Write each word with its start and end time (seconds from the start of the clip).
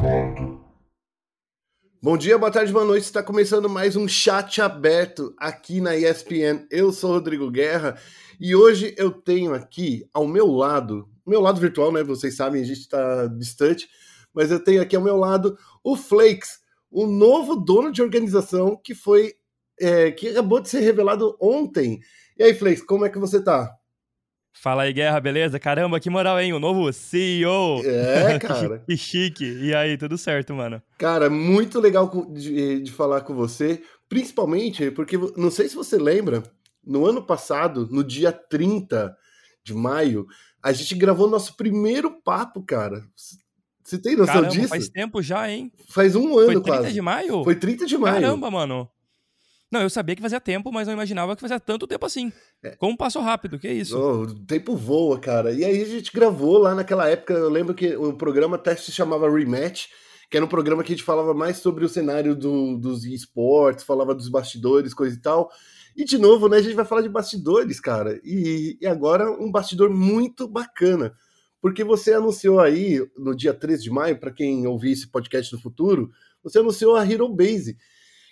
gravando. 0.00 0.60
Bom 2.02 2.16
dia, 2.16 2.38
boa 2.38 2.50
tarde, 2.50 2.72
boa 2.72 2.84
noite. 2.84 3.04
Está 3.04 3.22
começando 3.22 3.68
mais 3.68 3.94
um 3.94 4.08
chat 4.08 4.60
aberto 4.62 5.34
aqui 5.36 5.80
na 5.80 5.94
ESPN. 5.94 6.66
Eu 6.70 6.90
sou 6.92 7.12
Rodrigo 7.12 7.50
Guerra 7.50 7.98
e 8.40 8.56
hoje 8.56 8.94
eu 8.96 9.10
tenho 9.10 9.52
aqui 9.52 10.08
ao 10.12 10.26
meu 10.26 10.46
lado, 10.46 11.06
meu 11.26 11.40
lado 11.40 11.60
virtual, 11.60 11.92
né? 11.92 12.02
Vocês 12.02 12.34
sabem, 12.34 12.62
a 12.62 12.64
gente 12.64 12.80
está 12.80 13.26
distante, 13.26 13.88
mas 14.32 14.50
eu 14.50 14.62
tenho 14.62 14.80
aqui 14.80 14.96
ao 14.96 15.02
meu 15.02 15.16
lado 15.16 15.58
o 15.84 15.94
Flakes, 15.94 16.60
o 16.90 17.06
novo 17.06 17.56
dono 17.56 17.92
de 17.92 18.00
organização 18.00 18.80
que 18.82 18.94
foi 18.94 19.34
é, 19.78 20.10
que 20.10 20.28
acabou 20.28 20.60
de 20.60 20.70
ser 20.70 20.80
revelado 20.80 21.36
ontem. 21.40 22.00
E 22.38 22.42
aí, 22.42 22.54
Flakes, 22.54 22.82
como 22.82 23.04
é 23.04 23.10
que 23.10 23.18
você 23.18 23.42
tá? 23.42 23.70
Fala 24.52 24.82
aí, 24.82 24.92
Guerra, 24.92 25.20
beleza? 25.20 25.58
Caramba, 25.58 26.00
que 26.00 26.10
moral, 26.10 26.40
hein? 26.40 26.52
O 26.52 26.60
novo 26.60 26.92
CEO. 26.92 27.82
É, 27.84 28.38
cara. 28.40 28.82
que 28.86 28.96
chique. 28.96 29.44
E 29.44 29.74
aí, 29.74 29.96
tudo 29.96 30.18
certo, 30.18 30.54
mano? 30.54 30.82
Cara, 30.98 31.30
muito 31.30 31.80
legal 31.80 32.10
de, 32.30 32.80
de, 32.82 32.92
falar 32.92 33.22
com 33.22 33.34
você, 33.34 33.82
principalmente 34.08 34.90
porque, 34.90 35.16
não 35.36 35.50
sei 35.50 35.68
se 35.68 35.74
você 35.74 35.96
lembra, 35.96 36.42
no 36.84 37.06
ano 37.06 37.22
passado, 37.22 37.88
no 37.90 38.04
dia 38.04 38.32
30 38.32 39.16
de 39.62 39.74
maio, 39.74 40.26
a 40.62 40.72
gente 40.72 40.94
gravou 40.94 41.28
nosso 41.28 41.56
primeiro 41.56 42.20
papo, 42.22 42.62
cara. 42.62 43.02
Você 43.82 43.98
tem 43.98 44.14
noção 44.14 44.34
Caramba, 44.34 44.52
disso? 44.52 44.68
faz 44.68 44.88
tempo 44.88 45.22
já, 45.22 45.50
hein? 45.50 45.72
Faz 45.88 46.14
um 46.14 46.38
ano 46.38 46.52
Foi 46.52 46.62
30 46.62 46.66
quase. 46.66 46.92
de 46.92 47.00
maio? 47.00 47.44
Foi 47.44 47.56
30 47.56 47.86
de 47.86 47.98
maio. 47.98 48.20
Caramba, 48.20 48.50
mano. 48.50 48.88
Não, 49.70 49.82
eu 49.82 49.90
sabia 49.90 50.16
que 50.16 50.22
fazia 50.22 50.40
tempo, 50.40 50.72
mas 50.72 50.88
não 50.88 50.94
imaginava 50.94 51.36
que 51.36 51.40
fazia 51.40 51.60
tanto 51.60 51.86
tempo 51.86 52.04
assim. 52.04 52.32
É. 52.62 52.70
Como 52.70 52.96
passou 52.96 53.22
rápido, 53.22 53.58
que 53.58 53.70
isso? 53.70 53.96
Oh, 53.96 54.22
o 54.22 54.44
tempo 54.44 54.74
voa, 54.74 55.18
cara. 55.20 55.52
E 55.52 55.64
aí 55.64 55.80
a 55.80 55.86
gente 55.86 56.12
gravou 56.12 56.58
lá 56.58 56.74
naquela 56.74 57.08
época, 57.08 57.34
eu 57.34 57.48
lembro 57.48 57.72
que 57.72 57.94
o 57.94 58.12
programa 58.12 58.56
até 58.56 58.74
se 58.74 58.90
chamava 58.90 59.30
Rematch, 59.30 59.86
que 60.28 60.36
era 60.36 60.44
um 60.44 60.48
programa 60.48 60.82
que 60.82 60.92
a 60.92 60.96
gente 60.96 61.04
falava 61.04 61.32
mais 61.32 61.58
sobre 61.58 61.84
o 61.84 61.88
cenário 61.88 62.34
do, 62.34 62.76
dos 62.78 63.04
esportes, 63.04 63.84
falava 63.84 64.12
dos 64.12 64.28
bastidores, 64.28 64.92
coisa 64.92 65.16
e 65.16 65.20
tal. 65.20 65.50
E 65.96 66.04
de 66.04 66.18
novo, 66.18 66.48
né, 66.48 66.56
a 66.56 66.62
gente 66.62 66.74
vai 66.74 66.84
falar 66.84 67.02
de 67.02 67.08
bastidores, 67.08 67.78
cara. 67.78 68.20
E, 68.24 68.76
e 68.80 68.86
agora 68.88 69.30
um 69.30 69.52
bastidor 69.52 69.88
muito 69.88 70.48
bacana. 70.48 71.12
Porque 71.60 71.84
você 71.84 72.12
anunciou 72.14 72.58
aí, 72.58 73.06
no 73.16 73.36
dia 73.36 73.54
13 73.54 73.84
de 73.84 73.90
maio, 73.90 74.18
para 74.18 74.32
quem 74.32 74.66
ouvir 74.66 74.92
esse 74.92 75.08
podcast 75.08 75.52
no 75.52 75.60
futuro, 75.60 76.10
você 76.42 76.58
anunciou 76.58 76.96
a 76.96 77.06
Hero 77.06 77.28
Base 77.28 77.76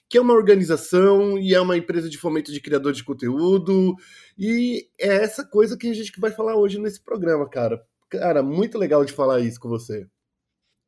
que 0.09 0.17
é 0.17 0.21
uma 0.21 0.35
organização 0.35 1.39
e 1.39 1.55
é 1.55 1.61
uma 1.61 1.77
empresa 1.77 2.09
de 2.09 2.17
fomento 2.17 2.53
de 2.53 2.61
criadores 2.61 2.99
de 2.99 3.05
conteúdo. 3.05 3.95
E 4.39 4.89
é 4.99 5.09
essa 5.09 5.45
coisa 5.45 5.77
que 5.77 5.91
a 5.91 5.95
gente 5.95 6.13
vai 6.19 6.31
falar 6.31 6.57
hoje 6.57 6.79
nesse 6.79 7.03
programa, 7.03 7.49
cara. 7.49 7.83
Cara, 8.09 8.43
muito 8.43 8.79
legal 8.79 9.05
de 9.05 9.13
falar 9.13 9.41
isso 9.41 9.61
com 9.61 9.69
você. 9.69 10.07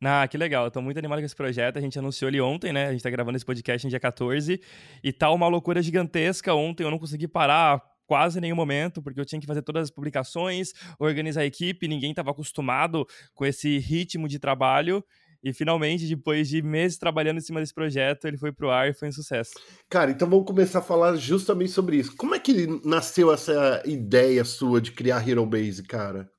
Ah, 0.02 0.27
que 0.27 0.38
legal. 0.38 0.64
Eu 0.64 0.70
tô 0.70 0.80
muito 0.80 0.96
animado 0.96 1.18
com 1.18 1.27
esse 1.27 1.36
projeto. 1.36 1.77
A 1.77 1.80
gente 1.80 1.98
anunciou 1.98 2.30
ele 2.30 2.40
ontem, 2.40 2.72
né? 2.72 2.86
A 2.86 2.92
gente 2.92 3.02
tá 3.02 3.10
gravando 3.10 3.36
esse 3.36 3.44
podcast 3.44 3.86
no 3.86 3.90
dia 3.90 4.00
14. 4.00 4.58
E 5.04 5.12
tá 5.12 5.30
uma 5.30 5.46
loucura 5.46 5.82
gigantesca. 5.82 6.55
Ontem 6.55 6.84
eu 6.84 6.90
não 6.90 6.98
consegui 6.98 7.28
parar 7.28 7.82
quase 8.06 8.40
nenhum 8.40 8.56
momento, 8.56 9.00
porque 9.00 9.20
eu 9.20 9.24
tinha 9.24 9.40
que 9.40 9.46
fazer 9.46 9.62
todas 9.62 9.84
as 9.84 9.90
publicações, 9.90 10.72
organizar 10.98 11.42
a 11.42 11.46
equipe, 11.46 11.86
ninguém 11.86 12.10
estava 12.10 12.32
acostumado 12.32 13.06
com 13.34 13.46
esse 13.46 13.78
ritmo 13.78 14.27
de 14.27 14.40
trabalho. 14.40 15.05
E 15.42 15.52
finalmente, 15.52 16.06
depois 16.06 16.48
de 16.48 16.60
meses 16.60 16.98
trabalhando 16.98 17.38
em 17.38 17.41
cima 17.41 17.60
desse 17.60 17.72
projeto, 17.72 18.27
ele 18.27 18.36
foi 18.36 18.52
pro 18.52 18.70
ar 18.70 18.91
e 18.91 18.92
foi 18.92 19.08
um 19.08 19.12
sucesso. 19.12 19.52
Cara, 19.88 20.10
então 20.10 20.28
vamos 20.28 20.46
começar 20.46 20.80
a 20.80 20.83
falar 20.83 21.16
justamente 21.16 21.70
sobre 21.70 21.96
isso. 21.96 22.14
Como 22.14 22.34
é 22.34 22.38
que 22.38 22.66
nasceu 22.84 23.33
essa 23.33 23.83
ideia 23.86 24.44
sua 24.44 24.80
de 24.80 24.92
criar 24.92 25.27
Hero 25.27 25.46
Base, 25.46 25.83
cara? 25.83 26.30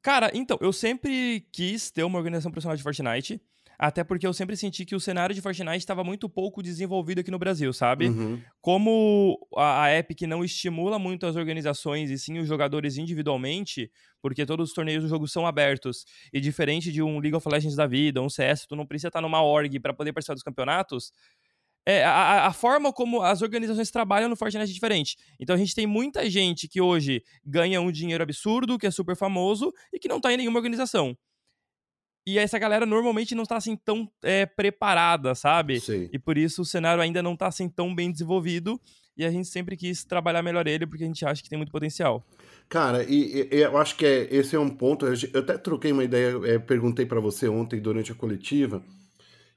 Cara, 0.00 0.30
então, 0.32 0.56
eu 0.60 0.72
sempre 0.72 1.46
quis 1.52 1.90
ter 1.90 2.04
uma 2.04 2.18
organização 2.18 2.50
profissional 2.50 2.76
de 2.76 2.82
Fortnite. 2.82 3.40
Até 3.78 4.02
porque 4.02 4.26
eu 4.26 4.32
sempre 4.32 4.56
senti 4.56 4.84
que 4.84 4.96
o 4.96 5.00
cenário 5.00 5.32
de 5.32 5.40
Fortnite 5.40 5.78
estava 5.78 6.02
muito 6.02 6.28
pouco 6.28 6.60
desenvolvido 6.60 7.20
aqui 7.20 7.30
no 7.30 7.38
Brasil, 7.38 7.72
sabe? 7.72 8.08
Uhum. 8.08 8.42
Como 8.60 9.38
a, 9.56 9.84
a, 9.84 9.96
Epic 9.96 10.22
não 10.22 10.44
estimula 10.44 10.98
muito 10.98 11.24
as 11.26 11.36
organizações 11.36 12.10
e 12.10 12.18
sim 12.18 12.40
os 12.40 12.48
jogadores 12.48 12.96
individualmente, 12.96 13.88
porque 14.20 14.44
todos 14.44 14.70
os 14.70 14.74
torneios 14.74 15.04
do 15.04 15.08
jogo 15.08 15.28
são 15.28 15.46
abertos, 15.46 16.04
e 16.32 16.40
diferente 16.40 16.90
de 16.90 17.00
um 17.00 17.20
League 17.20 17.36
of 17.36 17.48
Legends 17.48 17.76
da 17.76 17.86
vida, 17.86 18.20
um 18.20 18.28
CS, 18.28 18.66
tu 18.66 18.74
não 18.74 18.84
precisa 18.84 19.08
estar 19.08 19.20
numa 19.20 19.42
org 19.42 19.78
para 19.78 19.94
poder 19.94 20.12
participar 20.12 20.34
dos 20.34 20.42
campeonatos, 20.42 21.12
é, 21.86 22.04
a, 22.04 22.48
a, 22.48 22.52
forma 22.52 22.92
como 22.92 23.22
as 23.22 23.40
organizações 23.40 23.90
trabalham 23.90 24.28
no 24.28 24.36
Fortnite 24.36 24.70
é 24.70 24.74
diferente. 24.74 25.16
Então 25.40 25.56
a 25.56 25.58
gente 25.58 25.74
tem 25.74 25.86
muita 25.86 26.28
gente 26.28 26.68
que 26.68 26.82
hoje 26.82 27.22
ganha 27.42 27.80
um 27.80 27.90
dinheiro 27.90 28.22
absurdo, 28.22 28.78
que 28.78 28.86
é 28.86 28.90
super 28.90 29.16
famoso, 29.16 29.72
e 29.90 29.98
que 29.98 30.06
não 30.06 30.20
tá 30.20 30.30
em 30.30 30.36
nenhuma 30.36 30.58
organização. 30.58 31.16
E 32.28 32.38
essa 32.38 32.58
galera 32.58 32.84
normalmente 32.84 33.34
não 33.34 33.46
tá 33.46 33.56
assim 33.56 33.74
tão 33.74 34.06
é, 34.22 34.44
preparada, 34.44 35.34
sabe? 35.34 35.80
Sim. 35.80 36.10
E 36.12 36.18
por 36.18 36.36
isso 36.36 36.60
o 36.60 36.64
cenário 36.64 37.02
ainda 37.02 37.22
não 37.22 37.34
tá 37.34 37.46
assim 37.46 37.70
tão 37.70 37.94
bem 37.94 38.12
desenvolvido. 38.12 38.78
E 39.16 39.24
a 39.24 39.30
gente 39.30 39.48
sempre 39.48 39.78
quis 39.78 40.04
trabalhar 40.04 40.42
melhor 40.42 40.66
ele 40.66 40.86
porque 40.86 41.04
a 41.04 41.06
gente 41.06 41.24
acha 41.24 41.42
que 41.42 41.48
tem 41.48 41.56
muito 41.56 41.72
potencial. 41.72 42.22
Cara, 42.68 43.02
e, 43.02 43.48
e 43.50 43.60
eu 43.62 43.78
acho 43.78 43.96
que 43.96 44.04
é, 44.04 44.28
esse 44.30 44.54
é 44.54 44.60
um 44.60 44.68
ponto. 44.68 45.06
Eu 45.06 45.40
até 45.40 45.56
troquei 45.56 45.90
uma 45.90 46.04
ideia, 46.04 46.38
é, 46.44 46.58
perguntei 46.58 47.06
para 47.06 47.18
você 47.18 47.48
ontem 47.48 47.80
durante 47.80 48.12
a 48.12 48.14
coletiva, 48.14 48.84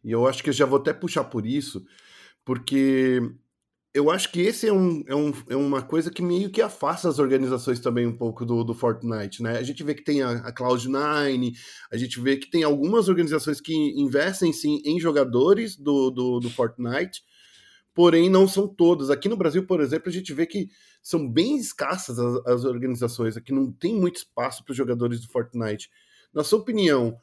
e 0.01 0.09
eu 0.09 0.25
acho 0.25 0.41
que 0.41 0.47
eu 0.47 0.53
já 0.53 0.65
vou 0.65 0.79
até 0.79 0.93
puxar 0.93 1.25
por 1.25 1.45
isso, 1.45 1.85
porque 2.45 3.19
eu 3.93 4.09
acho 4.09 4.31
que 4.31 4.39
esse 4.39 4.67
é, 4.67 4.73
um, 4.73 5.03
é, 5.05 5.15
um, 5.15 5.33
é 5.49 5.55
uma 5.55 5.81
coisa 5.81 6.09
que 6.09 6.21
meio 6.21 6.49
que 6.49 6.61
afasta 6.61 7.09
as 7.09 7.19
organizações 7.19 7.79
também 7.79 8.07
um 8.07 8.15
pouco 8.15 8.45
do, 8.45 8.63
do 8.63 8.73
Fortnite, 8.73 9.43
né? 9.43 9.57
A 9.57 9.63
gente 9.63 9.83
vê 9.83 9.93
que 9.93 10.03
tem 10.03 10.21
a, 10.21 10.31
a 10.31 10.53
Cloud9, 10.53 11.53
a 11.91 11.97
gente 11.97 12.19
vê 12.21 12.37
que 12.37 12.49
tem 12.49 12.63
algumas 12.63 13.09
organizações 13.09 13.59
que 13.59 13.73
investem 13.99 14.53
sim 14.53 14.81
em 14.85 14.97
jogadores 14.97 15.75
do, 15.75 16.09
do, 16.09 16.39
do 16.39 16.49
Fortnite, 16.49 17.21
porém 17.93 18.29
não 18.29 18.47
são 18.47 18.65
todas. 18.65 19.09
Aqui 19.09 19.27
no 19.27 19.35
Brasil, 19.35 19.65
por 19.65 19.81
exemplo, 19.81 20.07
a 20.07 20.13
gente 20.13 20.33
vê 20.33 20.45
que 20.45 20.69
são 21.03 21.29
bem 21.29 21.57
escassas 21.57 22.17
as, 22.17 22.45
as 22.47 22.63
organizações, 22.63 23.35
aqui 23.35 23.51
não 23.51 23.73
tem 23.73 23.93
muito 23.93 24.17
espaço 24.17 24.63
para 24.63 24.71
os 24.71 24.77
jogadores 24.77 25.19
do 25.19 25.27
Fortnite. 25.27 25.89
Na 26.33 26.45
sua 26.45 26.59
opinião, 26.59 27.19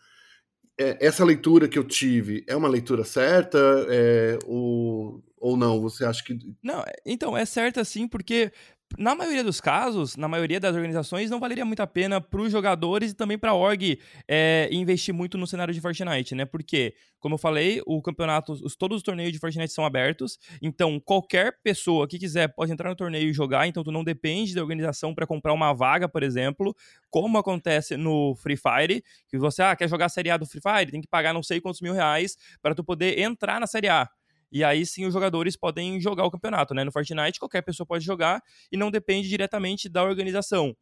essa 0.79 1.25
leitura 1.25 1.69
que 1.69 1.79
eu 1.79 1.85
tive 1.85 2.45
é 2.47 2.55
uma 2.55 2.69
leitura 2.69 3.05
certa? 3.05 3.59
É, 3.89 4.39
o, 4.47 5.21
ou 5.41 5.57
não? 5.57 5.81
Você 5.81 6.05
acha 6.05 6.23
que. 6.23 6.39
Não, 6.63 6.81
é, 6.81 6.93
então, 7.05 7.37
é 7.37 7.45
certo 7.45 7.81
assim, 7.81 8.07
porque 8.07 8.53
na 8.97 9.15
maioria 9.15 9.45
dos 9.45 9.61
casos, 9.61 10.17
na 10.17 10.29
maioria 10.29 10.59
das 10.59 10.75
organizações, 10.75 11.31
não 11.31 11.39
valeria 11.39 11.65
muito 11.65 11.81
a 11.81 11.87
pena 11.87 12.21
para 12.21 12.41
os 12.41 12.51
jogadores 12.51 13.11
e 13.11 13.15
também 13.15 13.37
para 13.37 13.51
a 13.51 13.55
org 13.55 13.99
é, 14.27 14.69
investir 14.73 15.13
muito 15.13 15.37
no 15.37 15.47
cenário 15.47 15.75
de 15.75 15.81
Fortnite, 15.81 16.35
né? 16.35 16.47
Porque, 16.47 16.95
como 17.19 17.35
eu 17.35 17.39
falei, 17.39 17.83
o 17.87 18.01
campeonato, 18.01 18.53
os, 18.53 18.75
todos 18.77 18.99
os 18.99 19.03
torneios 19.03 19.33
de 19.33 19.39
Fortnite 19.39 19.73
são 19.73 19.85
abertos, 19.85 20.39
então 20.63 20.99
qualquer 20.99 21.59
pessoa 21.63 22.09
que 22.09 22.19
quiser 22.19 22.49
pode 22.49 22.73
entrar 22.73 22.89
no 22.89 22.97
torneio 22.97 23.29
e 23.29 23.33
jogar, 23.33 23.67
então 23.67 23.85
tu 23.85 23.93
não 23.93 24.03
depende 24.03 24.55
da 24.55 24.63
organização 24.63 25.15
para 25.15 25.27
comprar 25.27 25.53
uma 25.53 25.73
vaga, 25.75 26.09
por 26.09 26.23
exemplo, 26.23 26.75
como 27.11 27.37
acontece 27.37 27.97
no 27.97 28.35
Free 28.37 28.57
Fire, 28.57 29.05
que 29.29 29.37
você 29.37 29.63
ah, 29.63 29.77
quer 29.77 29.89
jogar 29.89 30.07
a 30.07 30.11
Série 30.11 30.31
A 30.31 30.37
do 30.39 30.47
Free 30.47 30.63
Fire, 30.63 30.91
tem 30.91 31.01
que 31.01 31.09
pagar 31.09 31.35
não 31.35 31.43
sei 31.43 31.61
quantos 31.61 31.83
mil 31.83 31.93
reais 31.93 32.37
para 32.63 32.75
tu 32.75 32.83
poder 32.83 33.19
entrar 33.19 33.61
na 33.61 33.67
Série 33.67 33.89
A. 33.89 34.09
E 34.51 34.65
aí 34.65 34.85
sim 34.87 35.07
os 35.07 35.13
jogadores 35.13 35.57
podem 35.57 36.01
jogar 36.01 36.25
o 36.25 36.31
campeonato, 36.31 36.75
né? 36.75 36.85
No 36.85 36.93
Fortnite 36.93 37.39
qualquer 37.39 37.63
pessoa 37.63 37.87
pode 37.87 38.05
jogar 38.05 38.43
e 38.73 38.77
não 38.77 38.91
depende 38.91 39.29
diretamente 39.29 39.89
da 39.89 40.03
organização. 40.03 40.75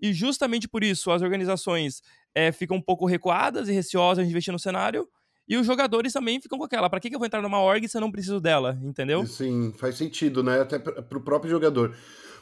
E 0.00 0.12
justamente 0.12 0.68
por 0.68 0.84
isso 0.84 1.10
as 1.10 1.22
organizações 1.22 2.00
é, 2.34 2.52
ficam 2.52 2.76
um 2.76 2.82
pouco 2.82 3.06
recuadas 3.06 3.68
e 3.68 3.72
receosas 3.72 4.24
de 4.24 4.30
investir 4.30 4.52
no 4.52 4.58
cenário. 4.58 5.08
E 5.48 5.56
os 5.56 5.66
jogadores 5.66 6.12
também 6.12 6.40
ficam 6.40 6.58
com 6.58 6.64
aquela, 6.64 6.90
para 6.90 7.00
que, 7.00 7.08
que 7.08 7.14
eu 7.14 7.18
vou 7.18 7.26
entrar 7.26 7.40
numa 7.40 7.60
org 7.60 7.88
se 7.88 7.96
eu 7.96 8.02
não 8.02 8.12
preciso 8.12 8.38
dela, 8.38 8.78
entendeu? 8.82 9.26
Sim, 9.26 9.72
faz 9.78 9.96
sentido, 9.96 10.42
né? 10.42 10.60
Até 10.60 10.78
para 10.78 11.18
o 11.18 11.22
próprio 11.22 11.50
jogador. 11.50 11.96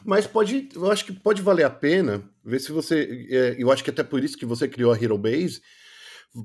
Mas 0.04 0.26
pode, 0.26 0.68
eu 0.74 0.90
acho 0.90 1.04
que 1.04 1.12
pode 1.12 1.40
valer 1.40 1.64
a 1.64 1.70
pena 1.70 2.22
ver 2.44 2.58
se 2.58 2.72
você. 2.72 3.26
É, 3.30 3.56
eu 3.58 3.70
acho 3.70 3.82
que 3.82 3.90
até 3.90 4.02
por 4.02 4.22
isso 4.22 4.36
que 4.36 4.44
você 4.44 4.68
criou 4.68 4.92
a 4.92 4.96
Hero 5.00 5.16
Base, 5.16 5.60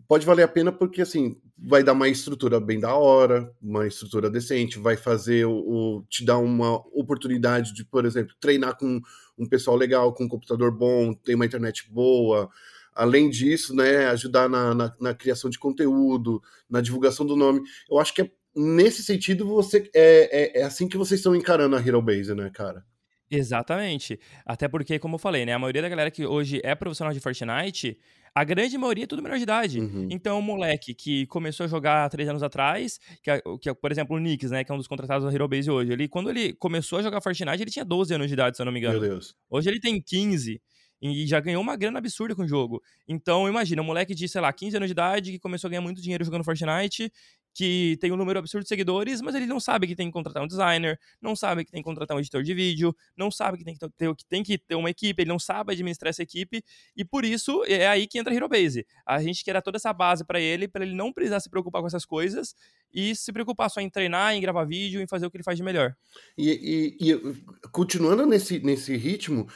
pode 0.07 0.25
valer 0.25 0.43
a 0.43 0.47
pena 0.47 0.71
porque 0.71 1.01
assim 1.01 1.37
vai 1.57 1.83
dar 1.83 1.93
uma 1.93 2.07
estrutura 2.07 2.59
bem 2.59 2.79
da 2.79 2.95
hora, 2.95 3.51
uma 3.61 3.85
estrutura 3.85 4.29
decente, 4.29 4.79
vai 4.79 4.97
fazer 4.97 5.45
o, 5.45 5.51
o, 5.51 6.05
te 6.09 6.25
dar 6.25 6.37
uma 6.37 6.77
oportunidade 6.97 7.73
de, 7.73 7.83
por 7.85 8.05
exemplo, 8.05 8.35
treinar 8.39 8.77
com 8.77 8.99
um 9.37 9.47
pessoal 9.47 9.75
legal, 9.75 10.13
com 10.13 10.25
um 10.25 10.29
computador 10.29 10.71
bom, 10.71 11.13
ter 11.13 11.35
uma 11.35 11.45
internet 11.45 11.89
boa. 11.91 12.49
Além 12.93 13.29
disso, 13.29 13.75
né, 13.75 14.07
ajudar 14.07 14.49
na, 14.49 14.73
na, 14.73 14.95
na 14.99 15.13
criação 15.13 15.49
de 15.49 15.59
conteúdo, 15.59 16.41
na 16.69 16.81
divulgação 16.81 17.25
do 17.25 17.35
nome. 17.35 17.61
Eu 17.89 17.99
acho 17.99 18.13
que 18.13 18.21
é, 18.21 18.31
nesse 18.55 19.03
sentido 19.03 19.45
você 19.47 19.89
é, 19.93 20.59
é, 20.59 20.61
é 20.61 20.63
assim 20.63 20.87
que 20.87 20.97
vocês 20.97 21.19
estão 21.19 21.35
encarando 21.35 21.75
a 21.75 21.79
Hero 21.79 22.01
Base, 22.01 22.33
né, 22.33 22.49
cara? 22.53 22.83
Exatamente. 23.29 24.19
Até 24.45 24.67
porque, 24.67 24.99
como 24.99 25.15
eu 25.15 25.19
falei, 25.19 25.45
né, 25.45 25.53
a 25.53 25.59
maioria 25.59 25.81
da 25.81 25.87
galera 25.87 26.11
que 26.11 26.25
hoje 26.25 26.59
é 26.63 26.75
profissional 26.75 27.13
de 27.13 27.21
Fortnite 27.21 27.97
a 28.33 28.43
grande 28.43 28.77
maioria 28.77 29.03
é 29.03 29.07
tudo 29.07 29.21
menor 29.21 29.37
de 29.37 29.43
idade. 29.43 29.79
Uhum. 29.79 30.07
Então, 30.09 30.39
o 30.39 30.41
moleque 30.41 30.93
que 30.93 31.25
começou 31.27 31.65
a 31.65 31.67
jogar 31.67 32.05
há 32.05 32.09
três 32.09 32.29
anos 32.29 32.41
atrás, 32.41 32.99
que 33.21 33.29
é, 33.29 33.41
que 33.59 33.69
é, 33.69 33.73
por 33.73 33.91
exemplo, 33.91 34.15
o 34.15 34.19
Nix, 34.19 34.51
né, 34.51 34.63
que 34.63 34.71
é 34.71 34.75
um 34.75 34.77
dos 34.77 34.87
contratados 34.87 35.25
da 35.25 35.33
Hero 35.33 35.47
Base 35.47 35.69
hoje, 35.69 35.91
ele, 35.91 36.07
quando 36.07 36.29
ele 36.29 36.53
começou 36.53 36.99
a 36.99 37.01
jogar 37.01 37.21
Fortnite, 37.21 37.61
ele 37.61 37.71
tinha 37.71 37.83
12 37.83 38.13
anos 38.13 38.27
de 38.27 38.33
idade, 38.33 38.55
se 38.55 38.61
eu 38.61 38.65
não 38.65 38.71
me 38.71 38.79
engano. 38.79 38.99
Meu 38.99 39.09
Deus. 39.09 39.35
Hoje 39.49 39.69
ele 39.69 39.79
tem 39.79 40.01
15. 40.01 40.61
E 41.01 41.25
já 41.25 41.39
ganhou 41.39 41.61
uma 41.61 41.75
grana 41.75 41.97
absurda 41.97 42.35
com 42.35 42.43
o 42.43 42.47
jogo. 42.47 42.79
Então, 43.07 43.49
imagina, 43.49 43.81
um 43.81 43.85
moleque 43.85 44.13
de, 44.13 44.29
sei 44.29 44.39
lá, 44.39 44.53
15 44.53 44.77
anos 44.77 44.87
de 44.87 44.91
idade 44.91 45.31
que 45.31 45.39
começou 45.39 45.67
a 45.67 45.71
ganhar 45.71 45.81
muito 45.81 45.99
dinheiro 45.99 46.23
jogando 46.23 46.43
Fortnite 46.43 47.11
que 47.53 47.97
tem 47.99 48.11
um 48.11 48.15
número 48.15 48.39
absurdo 48.39 48.63
de 48.63 48.69
seguidores, 48.69 49.21
mas 49.21 49.35
ele 49.35 49.45
não 49.45 49.59
sabe 49.59 49.87
que 49.87 49.95
tem 49.95 50.07
que 50.07 50.13
contratar 50.13 50.43
um 50.43 50.47
designer, 50.47 50.99
não 51.21 51.35
sabe 51.35 51.65
que 51.65 51.71
tem 51.71 51.81
que 51.81 51.85
contratar 51.85 52.15
um 52.15 52.19
editor 52.19 52.43
de 52.43 52.53
vídeo, 52.53 52.95
não 53.15 53.29
sabe 53.29 53.57
que 53.57 53.63
tem 53.63 53.75
que 53.75 53.89
ter, 53.89 54.15
que 54.15 54.25
tem 54.25 54.43
que 54.43 54.57
ter 54.57 54.75
uma 54.75 54.89
equipe, 54.89 55.21
ele 55.21 55.29
não 55.29 55.39
sabe 55.39 55.73
administrar 55.73 56.09
essa 56.09 56.23
equipe, 56.23 56.63
e 56.95 57.03
por 57.03 57.25
isso 57.25 57.63
é 57.67 57.87
aí 57.87 58.07
que 58.07 58.17
entra 58.17 58.31
a 58.31 58.35
Hero 58.35 58.47
Base. 58.47 58.85
A 59.05 59.21
gente 59.21 59.43
quer 59.43 59.53
dar 59.53 59.61
toda 59.61 59.77
essa 59.77 59.91
base 59.91 60.23
para 60.25 60.39
ele, 60.39 60.67
para 60.67 60.85
ele 60.85 60.95
não 60.95 61.11
precisar 61.11 61.39
se 61.39 61.49
preocupar 61.49 61.81
com 61.81 61.87
essas 61.87 62.05
coisas 62.05 62.55
e 62.93 63.15
se 63.15 63.31
preocupar 63.31 63.69
só 63.69 63.81
em 63.81 63.89
treinar, 63.89 64.33
em 64.33 64.41
gravar 64.41 64.63
vídeo, 64.65 65.01
em 65.01 65.07
fazer 65.07 65.25
o 65.25 65.31
que 65.31 65.37
ele 65.37 65.43
faz 65.43 65.57
de 65.57 65.63
melhor. 65.63 65.95
E, 66.37 66.97
e, 66.99 67.11
e 67.11 67.69
continuando 67.71 68.25
nesse, 68.25 68.59
nesse 68.59 68.95
ritmo, 68.95 69.47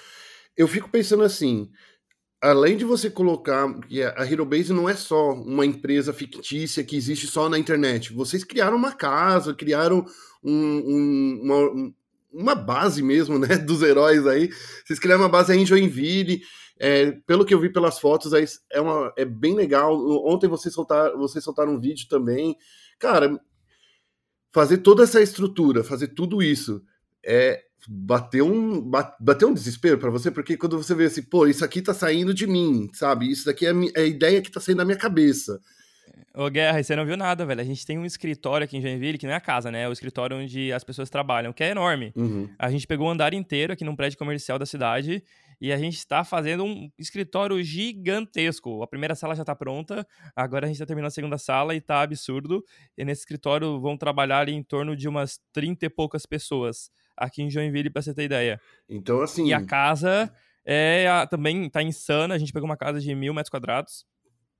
eu 0.57 0.67
fico 0.67 0.89
pensando 0.89 1.23
assim, 1.23 1.69
além 2.49 2.77
de 2.77 2.85
você 2.85 3.09
colocar 3.09 3.73
que 3.81 4.03
a 4.03 4.23
Hero 4.23 4.45
Base 4.45 4.71
não 4.71 4.87
é 4.87 4.95
só 4.95 5.33
uma 5.33 5.65
empresa 5.65 6.13
fictícia 6.13 6.83
que 6.83 6.95
existe 6.95 7.25
só 7.25 7.49
na 7.49 7.57
internet. 7.57 8.13
Vocês 8.13 8.43
criaram 8.43 8.77
uma 8.77 8.91
casa, 8.91 9.53
criaram 9.53 10.05
um, 10.43 10.53
um, 10.53 11.39
uma, 11.43 11.93
uma, 12.31 12.55
base 12.55 13.01
mesmo, 13.01 13.39
né, 13.39 13.57
dos 13.57 13.81
heróis 13.81 14.27
aí. 14.27 14.49
Vocês 14.85 14.99
criaram 14.99 15.23
uma 15.23 15.29
base 15.29 15.51
aí 15.51 15.59
em 15.59 15.65
Joinville. 15.65 16.43
É, 16.77 17.11
pelo 17.25 17.45
que 17.45 17.53
eu 17.53 17.59
vi 17.59 17.71
pelas 17.71 17.99
fotos, 17.99 18.31
é, 18.33 18.45
é, 18.73 18.81
uma, 18.81 19.11
é 19.17 19.25
bem 19.25 19.55
legal. 19.55 19.97
Ontem 20.27 20.47
vocês 20.47 20.73
soltaram, 20.73 21.17
vocês 21.17 21.43
soltaram 21.43 21.73
um 21.73 21.79
vídeo 21.79 22.07
também. 22.07 22.55
Cara, 22.99 23.39
fazer 24.53 24.77
toda 24.77 25.03
essa 25.03 25.21
estrutura, 25.21 25.83
fazer 25.83 26.09
tudo 26.09 26.43
isso, 26.43 26.83
é, 27.25 27.64
bateu 27.87 28.45
um, 28.45 28.81
bateu 29.19 29.49
um 29.49 29.53
desespero 29.53 29.97
para 29.97 30.09
você, 30.09 30.31
porque 30.31 30.57
quando 30.57 30.81
você 30.81 30.95
vê 30.95 31.05
assim, 31.05 31.21
pô, 31.21 31.47
isso 31.47 31.63
aqui 31.63 31.81
tá 31.81 31.93
saindo 31.93 32.33
de 32.33 32.47
mim, 32.47 32.89
sabe? 32.93 33.29
Isso 33.31 33.45
daqui 33.45 33.65
é 33.65 33.71
a, 33.71 33.73
é 33.95 34.01
a 34.01 34.05
ideia 34.05 34.41
que 34.41 34.51
tá 34.51 34.59
saindo 34.59 34.79
da 34.79 34.85
minha 34.85 34.97
cabeça. 34.97 35.59
Ô, 36.33 36.49
Guerra, 36.49 36.83
você 36.83 36.95
não 36.95 37.05
viu 37.05 37.15
nada, 37.15 37.45
velho. 37.45 37.61
A 37.61 37.63
gente 37.63 37.85
tem 37.85 37.97
um 37.97 38.05
escritório 38.05 38.65
aqui 38.65 38.77
em 38.77 38.81
Joinville, 38.81 39.17
que 39.17 39.25
não 39.25 39.33
é 39.33 39.37
a 39.37 39.41
casa, 39.41 39.71
né? 39.71 39.83
É 39.83 39.89
o 39.89 39.93
escritório 39.93 40.35
onde 40.35 40.71
as 40.73 40.83
pessoas 40.83 41.09
trabalham, 41.09 41.53
que 41.53 41.63
é 41.63 41.69
enorme. 41.69 42.11
Uhum. 42.13 42.49
A 42.59 42.69
gente 42.69 42.85
pegou 42.85 43.07
o 43.07 43.09
um 43.09 43.13
andar 43.13 43.33
inteiro 43.33 43.71
aqui 43.71 43.85
num 43.85 43.95
prédio 43.95 44.17
comercial 44.17 44.59
da 44.59 44.65
cidade 44.65 45.23
e 45.61 45.71
a 45.71 45.77
gente 45.77 45.95
está 45.95 46.25
fazendo 46.25 46.65
um 46.65 46.89
escritório 46.99 47.63
gigantesco. 47.63 48.83
A 48.83 48.87
primeira 48.87 49.15
sala 49.15 49.33
já 49.33 49.43
está 49.43 49.55
pronta, 49.55 50.05
agora 50.35 50.65
a 50.65 50.67
gente 50.67 50.75
está 50.75 50.85
terminando 50.85 51.07
a 51.07 51.11
segunda 51.11 51.37
sala 51.37 51.73
e 51.73 51.77
está 51.77 52.01
absurdo. 52.01 52.61
E 52.97 53.05
nesse 53.05 53.21
escritório 53.21 53.79
vão 53.79 53.97
trabalhar 53.97 54.39
ali 54.39 54.53
em 54.53 54.63
torno 54.63 54.93
de 54.93 55.07
umas 55.07 55.39
30 55.53 55.85
e 55.85 55.89
poucas 55.89 56.25
pessoas 56.25 56.89
aqui 57.17 57.41
em 57.41 57.49
Joinville, 57.49 57.89
para 57.89 58.01
você 58.01 58.13
ter 58.13 58.23
ideia. 58.23 58.59
Então, 58.89 59.21
assim. 59.21 59.47
E 59.47 59.53
a 59.53 59.65
casa 59.65 60.31
é 60.65 61.07
a, 61.07 61.27
também 61.27 61.69
tá 61.69 61.81
insana. 61.81 62.35
A 62.35 62.37
gente 62.37 62.51
pegou 62.51 62.67
uma 62.67 62.77
casa 62.77 62.99
de 62.99 63.13
mil 63.15 63.33
metros 63.33 63.49
quadrados. 63.49 64.05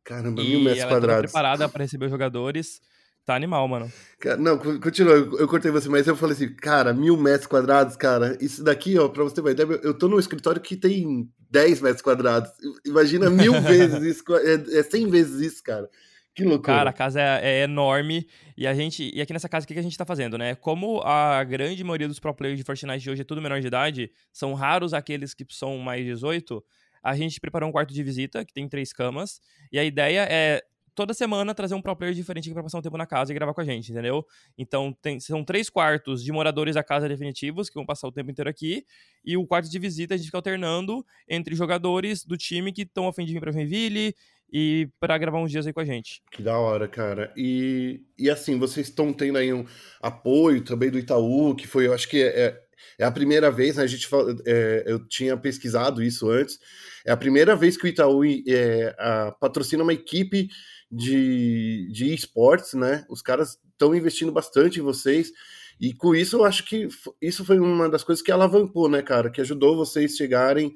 Caramba, 0.04 0.42
mil 0.42 0.60
metros 0.60 0.80
ela 0.80 0.92
quadrados. 0.92 1.32
Tá 1.32 1.40
preparada 1.40 1.70
para 1.70 1.84
receber 1.84 2.06
os 2.06 2.12
jogadores. 2.12 2.80
Tá 3.26 3.36
animal, 3.36 3.68
mano. 3.68 3.92
Não, 4.38 4.60
continua, 4.80 5.16
eu 5.16 5.48
cortei 5.48 5.72
você, 5.72 5.90
mas 5.90 6.06
eu 6.06 6.16
falei 6.16 6.36
assim, 6.36 6.56
cara, 6.56 6.94
mil 6.94 7.18
metros 7.18 7.48
quadrados, 7.48 7.96
cara, 7.96 8.38
isso 8.40 8.64
daqui, 8.64 9.00
ó, 9.00 9.10
pra 9.10 9.24
você 9.24 9.34
ter 9.34 9.42
uma 9.42 9.50
ideia, 9.50 9.68
eu 9.82 9.98
tô 9.98 10.08
num 10.08 10.20
escritório 10.20 10.62
que 10.62 10.78
tem 10.78 11.28
10 11.50 11.82
metros 11.82 12.04
quadrados. 12.04 12.52
Imagina 12.86 13.28
mil 13.32 13.54
vezes 13.64 14.04
isso, 14.04 14.24
é, 14.36 14.78
é 14.78 14.84
100 14.84 15.10
vezes 15.10 15.54
isso, 15.54 15.64
cara. 15.64 15.90
Que 16.36 16.44
loucura. 16.44 16.78
Cara, 16.78 16.90
a 16.90 16.94
casa 16.94 17.22
é, 17.22 17.62
é, 17.62 17.64
enorme 17.64 18.28
e 18.58 18.68
a 18.68 18.74
gente. 18.74 19.10
E 19.16 19.22
aqui 19.22 19.32
nessa 19.32 19.48
casa, 19.48 19.64
o 19.64 19.68
que, 19.68 19.74
que 19.74 19.80
a 19.80 19.84
gente 19.84 19.98
tá 19.98 20.06
fazendo, 20.06 20.38
né? 20.38 20.54
Como 20.54 21.02
a 21.02 21.42
grande 21.46 21.82
maioria 21.82 22.10
dos 22.10 22.20
pro 22.20 22.34
players 22.34 22.60
de 22.60 22.66
Fortnite 22.66 23.00
de 23.00 23.10
hoje 23.10 23.22
é 23.22 23.26
tudo 23.26 23.42
menor 23.42 23.62
de 23.62 23.68
idade, 23.68 24.12
são 24.34 24.54
raros 24.54 24.94
aqueles 24.94 25.34
que 25.34 25.46
são 25.50 25.78
mais 25.78 26.04
18, 26.04 26.62
a 27.02 27.16
gente 27.16 27.40
preparou 27.40 27.70
um 27.70 27.72
quarto 27.72 27.94
de 27.94 28.04
visita, 28.04 28.44
que 28.44 28.54
tem 28.54 28.68
três 28.68 28.92
camas, 28.92 29.40
e 29.72 29.80
a 29.80 29.84
ideia 29.86 30.28
é 30.30 30.62
toda 30.96 31.14
semana 31.14 31.54
trazer 31.54 31.76
um 31.76 31.82
pro 31.82 31.96
player 31.96 32.16
diferente 32.16 32.46
aqui 32.46 32.54
pra 32.54 32.64
passar 32.64 32.80
um 32.80 32.82
tempo 32.82 32.98
na 32.98 33.06
casa 33.06 33.32
e 33.32 33.36
gravar 33.36 33.54
com 33.54 33.62
a 33.62 33.66
gente, 33.66 33.92
entendeu? 33.92 34.26
Então, 34.58 34.94
tem, 35.02 35.20
são 35.20 35.44
três 35.44 35.70
quartos 35.70 36.24
de 36.24 36.32
moradores 36.32 36.76
da 36.76 36.84
casa 36.84 37.08
definitivos, 37.08 37.70
que 37.70 37.76
vão 37.76 37.86
passar 37.86 38.08
o 38.08 38.12
tempo 38.12 38.32
inteiro 38.32 38.50
aqui, 38.50 38.86
e 39.24 39.36
o 39.36 39.46
quarto 39.46 39.70
de 39.70 39.78
visita 39.78 40.14
a 40.14 40.18
gente 40.18 40.28
fica 40.28 40.38
alternando 40.38 41.06
entre 41.28 41.54
jogadores 41.54 42.24
do 42.24 42.38
time 42.38 42.72
que 42.72 42.84
estão 42.84 43.08
a 43.08 43.14
fim 43.14 43.26
de 43.26 43.34
vir 43.34 43.42
pra 43.42 43.52
Joinville 43.52 44.16
e 44.52 44.88
para 45.00 45.18
gravar 45.18 45.40
uns 45.40 45.52
dias 45.52 45.68
aí 45.68 45.74
com 45.74 45.80
a 45.80 45.86
gente. 45.86 46.22
Que 46.32 46.42
da 46.42 46.58
hora, 46.58 46.88
cara. 46.88 47.34
E, 47.36 48.02
e 48.18 48.30
assim, 48.30 48.58
vocês 48.58 48.88
estão 48.88 49.12
tendo 49.12 49.38
aí 49.38 49.52
um 49.54 49.66
apoio 50.02 50.64
também 50.64 50.90
do 50.90 51.00
Itaú, 51.00 51.56
que 51.56 51.68
foi, 51.68 51.88
eu 51.88 51.94
acho 51.94 52.08
que 52.08 52.22
é, 52.22 52.60
é 52.98 53.04
a 53.04 53.12
primeira 53.12 53.52
vez, 53.52 53.78
né, 53.78 53.84
a 53.84 53.88
gente 53.88 54.08
é, 54.46 54.84
eu 54.88 55.06
tinha 55.08 55.36
pesquisado 55.36 56.02
isso 56.04 56.30
antes, 56.30 56.60
é 57.06 57.12
a 57.12 57.18
primeira 57.18 57.56
vez 57.56 57.78
que 57.78 57.86
o 57.86 57.88
Itaú 57.88 58.24
é, 58.26 58.96
a, 58.98 59.32
patrocina 59.40 59.84
uma 59.84 59.94
equipe 59.94 60.48
de, 60.92 61.90
de 61.92 62.14
esportes, 62.14 62.74
né? 62.74 63.06
Os 63.10 63.22
caras 63.22 63.58
estão 63.72 63.94
investindo 63.94 64.32
bastante 64.32 64.80
em 64.80 64.84
vocês. 64.84 65.32
E 65.80 65.94
com 65.94 66.16
isso, 66.16 66.38
eu 66.38 66.46
acho 66.46 66.64
que 66.64 66.88
isso 67.22 67.44
foi 67.44 67.60
uma 67.60 67.90
das 67.90 68.04
coisas 68.04 68.24
que 68.24 68.32
alavancou, 68.32 68.88
né, 68.88 69.02
cara? 69.02 69.30
Que 69.30 69.42
ajudou 69.42 69.76
vocês 69.76 70.16
chegarem 70.16 70.74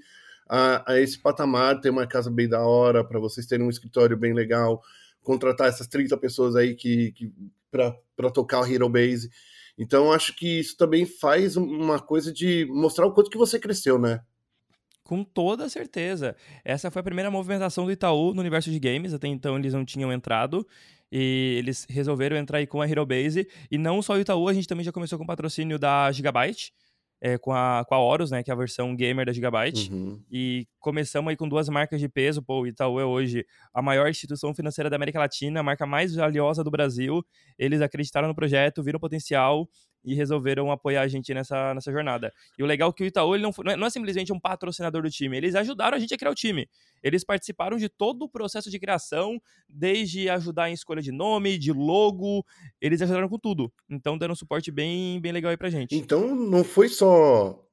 a, 0.50 0.94
a 0.94 1.00
esse 1.00 1.20
patamar, 1.20 1.80
ter 1.80 1.92
uma 1.92 2.08
casa 2.08 2.32
bem 2.32 2.50
da 2.50 2.66
hora, 2.66 3.04
para 3.04 3.20
vocês 3.20 3.46
terem 3.46 3.66
um 3.66 3.70
escritório 3.70 4.18
bem 4.18 4.34
legal, 4.34 4.82
contratar 5.22 5.70
essas 5.70 5.88
30 5.88 6.18
pessoas 6.18 6.56
aí 6.56 6.76
que, 6.76 7.12
que 7.12 7.32
para 7.70 8.32
tocar 8.34 8.62
o 8.62 8.66
Hero 8.66 8.90
Base. 8.90 9.30
Então, 9.78 10.12
acho 10.12 10.36
que 10.36 10.60
isso 10.60 10.76
também 10.76 11.06
faz 11.06 11.56
uma 11.56 12.00
coisa 12.00 12.34
de 12.34 12.66
mostrar 12.70 13.06
o 13.06 13.14
quanto 13.14 13.30
que 13.30 13.38
você 13.38 13.60
cresceu, 13.60 14.00
né? 14.00 14.22
Com 15.04 15.24
toda 15.24 15.70
certeza. 15.70 16.36
Essa 16.66 16.92
foi 16.92 17.00
a 17.00 17.04
primeira 17.04 17.32
movimentação 17.32 17.86
do 17.86 17.92
Itaú 17.92 18.34
no 18.34 18.42
universo 18.42 18.70
de 18.70 18.80
games. 18.80 19.14
Até 19.14 19.28
então 19.28 19.58
eles 19.58 19.74
não 19.74 19.86
tinham 19.86 20.12
entrado. 20.12 20.68
E 21.12 21.56
eles 21.58 21.86
resolveram 21.90 22.38
entrar 22.38 22.60
aí 22.60 22.68
com 22.68 22.82
a 22.82 22.88
Hero 22.88 23.06
Base. 23.06 23.48
E 23.72 23.78
não 23.78 24.02
só 24.02 24.14
o 24.14 24.20
Itaú, 24.20 24.48
a 24.48 24.54
gente 24.54 24.68
também 24.68 24.84
já 24.84 24.92
começou 24.92 25.18
com 25.18 25.24
o 25.24 25.28
patrocínio 25.28 25.80
da 25.80 26.12
Gigabyte. 26.12 26.74
É, 27.22 27.38
com, 27.38 27.52
a, 27.52 27.84
com 27.86 27.96
a 27.96 28.00
Horus, 28.00 28.32
né, 28.32 28.42
que 28.42 28.50
é 28.50 28.54
a 28.54 28.58
versão 28.58 28.96
gamer 28.96 29.26
da 29.26 29.34
Gigabyte. 29.34 29.92
Uhum. 29.92 30.22
E 30.32 30.66
começamos 30.80 31.30
aí 31.30 31.36
com 31.36 31.50
duas 31.50 31.68
marcas 31.68 32.00
de 32.00 32.08
peso. 32.08 32.42
Pô, 32.42 32.62
o 32.62 32.68
Itaú 32.68 32.98
é 33.00 33.06
hoje 33.06 33.46
a 33.74 33.82
maior 33.82 34.10
instituição 34.10 34.54
financeira 34.54 34.90
da 34.90 34.96
América 34.96 35.20
Latina, 35.20 35.60
a 35.60 35.64
marca 35.64 35.86
mais 35.86 36.16
valiosa 36.16 36.64
do 36.64 36.72
Brasil. 36.72 37.22
Eles 37.58 37.82
acreditaram 37.82 38.30
no 38.30 38.36
projeto, 38.36 38.82
viram 38.82 39.00
potencial 39.00 39.68
e 40.04 40.14
resolveram 40.14 40.72
apoiar 40.72 41.02
a 41.02 41.08
gente 41.08 41.34
nessa, 41.34 41.74
nessa 41.74 41.92
jornada. 41.92 42.34
E 42.58 42.64
o 42.64 42.66
legal 42.66 42.90
é 42.90 42.94
que 42.94 43.04
o 43.04 43.06
Itaú 43.06 43.36
ele 43.36 43.44
não, 43.44 43.54
foi, 43.54 43.76
não 43.76 43.88
é 43.88 43.90
simplesmente 43.90 44.32
um 44.32 44.40
patrocinador 44.40 45.02
do 45.02 45.10
time, 45.10 45.38
eles 45.38 45.56
ajudaram 45.56 45.98
a 45.98 46.00
gente 46.00 46.14
a 46.14 46.18
criar 46.18 46.32
o 46.32 46.36
time. 46.36 46.68
Eles 47.02 47.24
participaram 47.24 47.78
de 47.78 47.90
todo 47.90 48.24
o 48.24 48.30
processo 48.30 48.70
de 48.70 48.80
criação, 48.80 49.42
desde 49.68 50.30
ajudar 50.30 50.70
em 50.70 50.74
escolha 50.74 51.02
de 51.02 51.12
nome, 51.12 51.58
de 51.58 51.72
logo, 51.72 52.46
eles 52.82 53.02
ajudaram 53.02 53.30
com 53.30 53.38
tudo. 53.38 53.72
Então 53.90 54.18
deram 54.18 54.34
um 54.34 54.36
suporte 54.36 54.72
bem, 54.72 55.20
bem 55.22 55.32
legal 55.32 55.52
aí 55.52 55.58
pra 55.58 55.70
gente. 55.70 55.96
Então 55.96 56.36
não 56.36 56.64
foi 56.64 56.90
só 56.90 57.66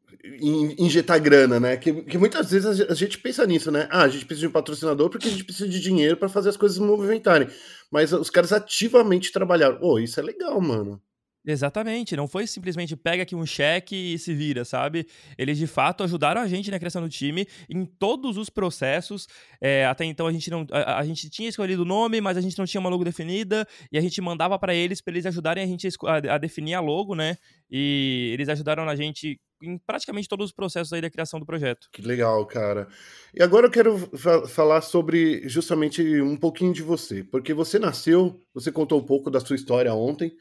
injetar 0.78 1.20
grana, 1.20 1.60
né? 1.60 1.76
Que, 1.76 1.92
que 2.02 2.18
muitas 2.18 2.50
vezes 2.50 2.80
a 2.80 2.94
gente 2.94 3.18
pensa 3.18 3.46
nisso, 3.46 3.70
né? 3.70 3.88
Ah, 3.90 4.02
a 4.02 4.08
gente 4.08 4.24
precisa 4.24 4.46
de 4.46 4.50
um 4.50 4.52
patrocinador 4.52 5.10
porque 5.10 5.28
a 5.28 5.30
gente 5.30 5.44
precisa 5.44 5.68
de 5.68 5.80
dinheiro 5.80 6.16
para 6.16 6.28
fazer 6.28 6.48
as 6.48 6.56
coisas 6.56 6.78
movimentarem. 6.78 7.48
Mas 7.90 8.12
os 8.12 8.30
caras 8.30 8.52
ativamente 8.52 9.32
trabalharam. 9.32 9.78
Oh, 9.80 9.98
isso 9.98 10.18
é 10.18 10.22
legal, 10.22 10.60
mano. 10.60 11.00
Exatamente, 11.46 12.16
não 12.16 12.26
foi 12.26 12.44
simplesmente 12.44 12.96
pega 12.96 13.22
aqui 13.22 13.36
um 13.36 13.46
cheque 13.46 13.94
e 13.94 14.18
se 14.18 14.34
vira, 14.34 14.64
sabe? 14.64 15.06
Eles 15.38 15.56
de 15.56 15.68
fato 15.68 16.02
ajudaram 16.02 16.40
a 16.40 16.48
gente 16.48 16.72
na 16.72 16.78
criação 16.78 17.00
do 17.00 17.08
time 17.08 17.46
em 17.70 17.84
todos 17.84 18.36
os 18.36 18.50
processos. 18.50 19.28
É, 19.60 19.86
até 19.86 20.04
então 20.04 20.26
a 20.26 20.32
gente 20.32 20.50
não, 20.50 20.66
a, 20.72 20.98
a, 20.98 21.04
gente 21.04 21.30
tinha 21.30 21.48
escolhido 21.48 21.82
o 21.82 21.84
nome, 21.84 22.20
mas 22.20 22.36
a 22.36 22.40
gente 22.40 22.58
não 22.58 22.66
tinha 22.66 22.80
uma 22.80 22.90
logo 22.90 23.04
definida 23.04 23.64
e 23.92 23.96
a 23.96 24.00
gente 24.00 24.20
mandava 24.20 24.58
para 24.58 24.74
eles 24.74 25.00
para 25.00 25.12
eles 25.12 25.24
ajudarem 25.24 25.62
a 25.62 25.66
gente 25.68 25.86
a, 26.04 26.34
a, 26.34 26.38
definir 26.38 26.74
a 26.74 26.80
logo, 26.80 27.14
né? 27.14 27.36
E 27.70 28.30
eles 28.32 28.48
ajudaram 28.48 28.88
a 28.88 28.96
gente 28.96 29.40
em 29.62 29.78
praticamente 29.78 30.28
todos 30.28 30.46
os 30.46 30.52
processos 30.52 30.92
aí 30.92 31.00
da 31.00 31.08
criação 31.08 31.38
do 31.38 31.46
projeto. 31.46 31.86
Que 31.92 32.02
legal, 32.02 32.44
cara. 32.44 32.88
E 33.32 33.40
agora 33.40 33.66
eu 33.66 33.70
quero 33.70 33.96
fa 34.16 34.48
falar 34.48 34.80
sobre 34.80 35.48
justamente 35.48 36.02
um 36.20 36.36
pouquinho 36.36 36.72
de 36.72 36.82
você, 36.82 37.22
porque 37.22 37.54
você 37.54 37.78
nasceu, 37.78 38.42
você 38.52 38.72
contou 38.72 38.98
um 39.00 39.06
pouco 39.06 39.30
da 39.30 39.38
sua 39.38 39.54
história 39.54 39.94
ontem 39.94 40.36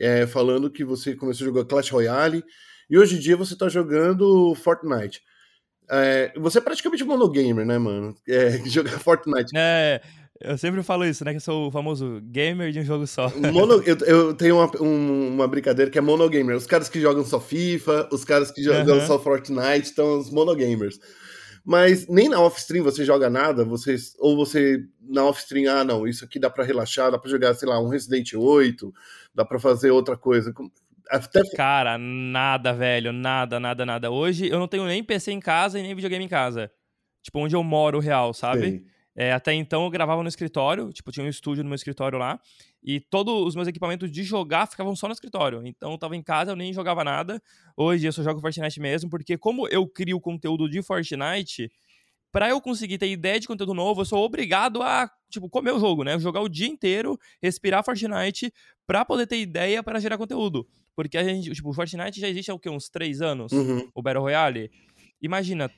é, 0.00 0.26
falando 0.26 0.70
que 0.70 0.84
você 0.84 1.14
começou 1.14 1.44
a 1.44 1.48
jogar 1.48 1.64
Clash 1.64 1.90
Royale 1.90 2.44
e 2.88 2.98
hoje 2.98 3.16
em 3.16 3.18
dia 3.18 3.36
você 3.36 3.56
tá 3.56 3.68
jogando 3.68 4.54
Fortnite. 4.54 5.20
É, 5.88 6.32
você 6.36 6.58
é 6.58 6.60
praticamente 6.60 7.04
monogamer, 7.04 7.64
né, 7.64 7.78
mano? 7.78 8.14
É, 8.28 8.58
jogar 8.66 8.98
Fortnite. 8.98 9.52
É, 9.56 10.00
eu 10.40 10.58
sempre 10.58 10.82
falo 10.82 11.04
isso, 11.04 11.24
né? 11.24 11.30
Que 11.30 11.38
eu 11.38 11.40
sou 11.40 11.68
o 11.68 11.70
famoso 11.70 12.20
gamer 12.24 12.70
de 12.70 12.80
um 12.80 12.84
jogo 12.84 13.06
só. 13.06 13.30
Mono, 13.52 13.82
eu, 13.84 13.96
eu, 14.06 14.34
tenho 14.34 14.56
uma, 14.56 14.82
um, 14.82 15.28
uma 15.28 15.48
brincadeira 15.48 15.90
que 15.90 15.98
é 15.98 16.00
monogamer. 16.00 16.56
Os 16.56 16.66
caras 16.66 16.88
que 16.88 17.00
jogam 17.00 17.24
só 17.24 17.40
FIFA, 17.40 18.08
os 18.12 18.24
caras 18.24 18.50
que 18.50 18.62
jogam 18.62 18.98
uhum. 18.98 19.06
só 19.06 19.18
Fortnite, 19.18 19.86
estão 19.86 20.18
os 20.18 20.30
monogamers. 20.30 20.98
Mas 21.64 22.06
nem 22.06 22.28
na 22.28 22.40
off-stream 22.40 22.84
você 22.84 23.04
joga 23.04 23.28
nada, 23.28 23.64
você, 23.64 23.96
ou 24.20 24.36
você 24.36 24.84
na 25.00 25.24
off-stream, 25.24 25.68
ah, 25.68 25.82
não, 25.82 26.06
isso 26.06 26.24
aqui 26.24 26.38
dá 26.38 26.48
para 26.48 26.62
relaxar, 26.62 27.10
dá 27.10 27.18
para 27.18 27.28
jogar, 27.28 27.54
sei 27.54 27.68
lá, 27.68 27.80
um 27.80 27.88
Resident 27.88 28.34
8, 28.34 28.94
dá 29.36 29.44
para 29.44 29.60
fazer 29.60 29.90
outra 29.90 30.16
coisa. 30.16 30.52
Até... 31.10 31.42
Cara, 31.54 31.98
nada, 31.98 32.72
velho, 32.72 33.12
nada, 33.12 33.60
nada, 33.60 33.84
nada. 33.86 34.10
Hoje 34.10 34.48
eu 34.48 34.58
não 34.58 34.66
tenho 34.66 34.84
nem 34.86 35.04
PC 35.04 35.30
em 35.30 35.40
casa 35.40 35.78
e 35.78 35.82
nem 35.82 35.94
videogame 35.94 36.24
em 36.24 36.28
casa. 36.28 36.72
tipo, 37.22 37.38
onde 37.38 37.54
eu 37.54 37.62
moro 37.62 38.00
real, 38.00 38.32
sabe? 38.32 38.84
É, 39.14 39.32
até 39.32 39.52
então 39.54 39.84
eu 39.84 39.90
gravava 39.90 40.22
no 40.22 40.28
escritório, 40.28 40.92
tipo, 40.92 41.10
tinha 41.10 41.24
um 41.24 41.28
estúdio 41.28 41.64
no 41.64 41.70
meu 41.70 41.76
escritório 41.76 42.18
lá, 42.18 42.38
e 42.82 43.00
todos 43.00 43.46
os 43.46 43.54
meus 43.54 43.66
equipamentos 43.66 44.10
de 44.10 44.22
jogar 44.22 44.66
ficavam 44.66 44.94
só 44.94 45.06
no 45.06 45.14
escritório. 45.14 45.66
Então 45.66 45.92
eu 45.92 45.98
tava 45.98 46.14
em 46.14 46.22
casa, 46.22 46.52
eu 46.52 46.56
nem 46.56 46.72
jogava 46.72 47.02
nada. 47.02 47.42
Hoje 47.74 48.06
eu 48.06 48.12
só 48.12 48.22
jogo 48.22 48.40
Fortnite 48.40 48.78
mesmo, 48.78 49.08
porque 49.08 49.38
como 49.38 49.66
eu 49.68 49.88
crio 49.88 50.20
conteúdo 50.20 50.68
de 50.68 50.82
Fortnite, 50.82 51.72
para 52.36 52.50
eu 52.50 52.60
conseguir 52.60 52.98
ter 52.98 53.08
ideia 53.08 53.40
de 53.40 53.46
conteúdo 53.46 53.72
novo, 53.72 54.02
eu 54.02 54.04
sou 54.04 54.22
obrigado 54.22 54.82
a, 54.82 55.10
tipo, 55.30 55.48
comer 55.48 55.72
o 55.72 55.80
jogo, 55.80 56.04
né? 56.04 56.18
Jogar 56.18 56.42
o 56.42 56.50
dia 56.50 56.66
inteiro, 56.66 57.18
respirar 57.42 57.82
Fortnite, 57.82 58.52
pra 58.86 59.06
poder 59.06 59.26
ter 59.26 59.40
ideia 59.40 59.82
para 59.82 59.98
gerar 59.98 60.18
conteúdo. 60.18 60.68
Porque 60.94 61.16
a 61.16 61.24
gente, 61.24 61.50
tipo, 61.50 61.70
o 61.70 61.72
Fortnite 61.72 62.20
já 62.20 62.28
existe 62.28 62.50
há 62.50 62.54
o 62.54 62.58
quê? 62.58 62.68
Uns 62.68 62.90
três 62.90 63.22
anos? 63.22 63.52
Uhum. 63.52 63.88
O 63.94 64.02
Battle 64.02 64.22
Royale? 64.22 64.70
Imagina, 65.22 65.70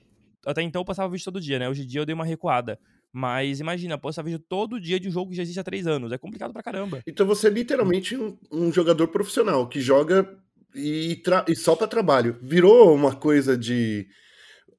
até 0.44 0.60
então 0.60 0.80
eu 0.80 0.84
passava 0.84 1.08
vídeo 1.08 1.24
todo 1.26 1.40
dia, 1.40 1.60
né? 1.60 1.68
Hoje 1.68 1.84
em 1.84 1.86
dia 1.86 2.00
eu 2.00 2.04
dei 2.04 2.12
uma 2.12 2.24
recuada. 2.24 2.76
Mas 3.12 3.60
imagina, 3.60 3.96
postar 3.96 4.22
vídeo 4.22 4.40
todo 4.40 4.80
dia 4.80 4.98
de 4.98 5.06
um 5.06 5.12
jogo 5.12 5.30
que 5.30 5.36
já 5.36 5.44
existe 5.44 5.60
há 5.60 5.64
três 5.64 5.86
anos. 5.86 6.10
É 6.10 6.18
complicado 6.18 6.52
pra 6.52 6.60
caramba. 6.60 7.02
Então 7.06 7.24
você 7.24 7.46
é 7.46 7.50
literalmente 7.50 8.16
um, 8.16 8.36
um 8.50 8.72
jogador 8.72 9.06
profissional 9.06 9.68
que 9.68 9.80
joga 9.80 10.28
e, 10.74 11.22
e 11.46 11.54
só 11.54 11.76
para 11.76 11.86
trabalho. 11.86 12.36
Virou 12.42 12.92
uma 12.92 13.14
coisa 13.14 13.56
de. 13.56 14.08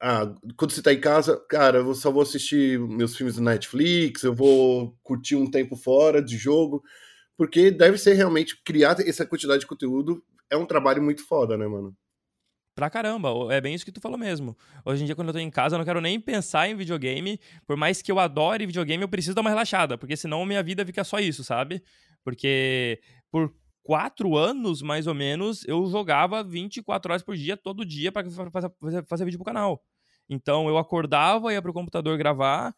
Ah, 0.01 0.33
quando 0.55 0.71
você 0.71 0.81
tá 0.81 0.93
em 0.93 1.01
casa, 1.01 1.37
cara, 1.49 1.79
eu 1.79 1.93
só 1.93 2.09
vou 2.11 2.21
assistir 2.21 2.79
meus 2.79 3.15
filmes 3.17 3.35
do 3.35 3.41
Netflix, 3.41 4.23
eu 4.23 4.33
vou 4.33 4.97
curtir 5.03 5.35
um 5.35 5.49
tempo 5.49 5.75
fora 5.75 6.21
de 6.23 6.37
jogo, 6.37 6.81
porque 7.37 7.71
deve 7.71 7.97
ser 7.97 8.13
realmente 8.13 8.61
criar 8.63 8.95
essa 9.01 9.25
quantidade 9.25 9.61
de 9.61 9.67
conteúdo 9.67 10.23
é 10.49 10.57
um 10.57 10.65
trabalho 10.65 11.01
muito 11.03 11.25
foda, 11.27 11.57
né, 11.57 11.67
mano? 11.67 11.95
Pra 12.75 12.89
caramba, 12.89 13.29
é 13.53 13.59
bem 13.59 13.75
isso 13.75 13.83
que 13.83 13.91
tu 13.91 13.99
falou 13.99 14.17
mesmo. 14.17 14.55
Hoje 14.85 15.03
em 15.03 15.05
dia, 15.05 15.15
quando 15.15 15.27
eu 15.29 15.33
tô 15.33 15.39
em 15.39 15.49
casa, 15.49 15.75
eu 15.75 15.77
não 15.79 15.85
quero 15.85 15.99
nem 15.99 16.17
pensar 16.19 16.69
em 16.69 16.75
videogame. 16.75 17.37
Por 17.67 17.75
mais 17.75 18.01
que 18.01 18.09
eu 18.09 18.19
adore 18.19 18.65
videogame, 18.65 19.03
eu 19.03 19.09
preciso 19.09 19.35
dar 19.35 19.41
uma 19.41 19.49
relaxada, 19.49 19.97
porque 19.97 20.15
senão 20.15 20.45
minha 20.45 20.63
vida 20.63 20.85
fica 20.85 21.03
só 21.03 21.19
isso, 21.19 21.43
sabe? 21.43 21.83
Porque 22.23 23.01
por 23.29 23.53
quatro 23.83 24.37
anos, 24.37 24.81
mais 24.81 25.07
ou 25.07 25.13
menos, 25.13 25.65
eu 25.67 25.85
jogava 25.87 26.41
24 26.41 27.11
horas 27.11 27.23
por 27.23 27.35
dia, 27.35 27.57
todo 27.57 27.83
dia, 27.85 28.11
para 28.13 28.29
fazer, 28.51 28.71
fazer 29.05 29.25
vídeo 29.25 29.37
pro 29.39 29.45
canal. 29.45 29.83
Então 30.29 30.69
eu 30.69 30.77
acordava, 30.77 31.51
ia 31.51 31.61
pro 31.61 31.73
computador 31.73 32.17
gravar 32.17 32.75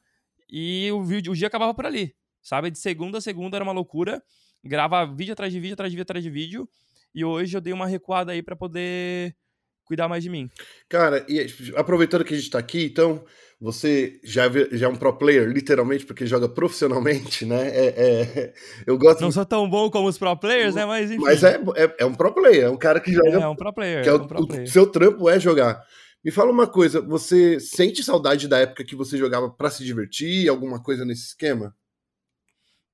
e 0.49 0.89
o, 0.91 1.03
vídeo, 1.03 1.33
o 1.33 1.35
dia 1.35 1.47
acabava 1.47 1.73
por 1.73 1.85
ali, 1.85 2.15
sabe? 2.41 2.71
De 2.71 2.79
segunda 2.79 3.17
a 3.17 3.21
segunda 3.21 3.57
era 3.57 3.63
uma 3.63 3.73
loucura. 3.73 4.23
Grava 4.63 5.05
vídeo 5.05 5.33
atrás 5.33 5.51
de 5.51 5.59
vídeo, 5.59 5.73
atrás 5.73 5.91
de 5.91 5.95
vídeo, 5.95 6.03
atrás 6.03 6.23
de 6.23 6.29
vídeo. 6.29 6.69
E 7.13 7.25
hoje 7.25 7.57
eu 7.57 7.61
dei 7.61 7.73
uma 7.73 7.87
recuada 7.87 8.31
aí 8.31 8.41
para 8.41 8.55
poder 8.55 9.35
cuidar 9.83 10.07
mais 10.07 10.23
de 10.23 10.29
mim. 10.29 10.49
Cara, 10.87 11.25
e 11.27 11.45
aproveitando 11.75 12.23
que 12.23 12.33
a 12.33 12.37
gente 12.37 12.49
tá 12.49 12.59
aqui, 12.59 12.85
então, 12.85 13.25
você 13.59 14.19
já, 14.23 14.43
já 14.71 14.87
é 14.87 14.89
um 14.89 14.95
pro 14.95 15.13
player, 15.13 15.47
literalmente, 15.47 16.05
porque 16.05 16.25
joga 16.25 16.47
profissionalmente, 16.47 17.45
né? 17.45 17.67
É, 17.69 17.85
é, 17.97 18.53
eu 18.87 18.97
gosto. 18.97 19.21
Não 19.21 19.31
sou 19.31 19.45
tão 19.45 19.69
bom 19.69 19.89
como 19.89 20.07
os 20.07 20.17
pro 20.17 20.35
players, 20.37 20.75
né? 20.75 20.85
Mas 20.85 21.11
enfim. 21.11 21.21
Mas 21.21 21.43
é, 21.43 21.59
é, 21.75 21.95
é 21.99 22.05
um 22.05 22.15
pro 22.15 22.33
player, 22.33 22.63
é 22.63 22.69
um 22.69 22.77
cara 22.77 22.99
que 22.99 23.11
joga. 23.11 23.37
É, 23.37 23.41
é 23.41 23.47
um 23.47 23.55
pro 23.55 23.73
player. 23.73 24.03
Que 24.03 24.09
é, 24.09 24.11
é 24.11 24.15
um 24.15 24.27
pro 24.27 24.47
player. 24.47 24.63
O 24.63 24.69
seu 24.69 24.87
trampo 24.87 25.29
é 25.29 25.39
jogar. 25.39 25.85
Me 26.23 26.29
fala 26.29 26.51
uma 26.51 26.67
coisa, 26.67 27.01
você 27.01 27.59
sente 27.59 28.03
saudade 28.03 28.47
da 28.47 28.59
época 28.59 28.83
que 28.83 28.95
você 28.95 29.17
jogava 29.17 29.49
para 29.49 29.71
se 29.71 29.83
divertir, 29.83 30.47
alguma 30.47 30.81
coisa 30.81 31.03
nesse 31.03 31.27
esquema? 31.27 31.75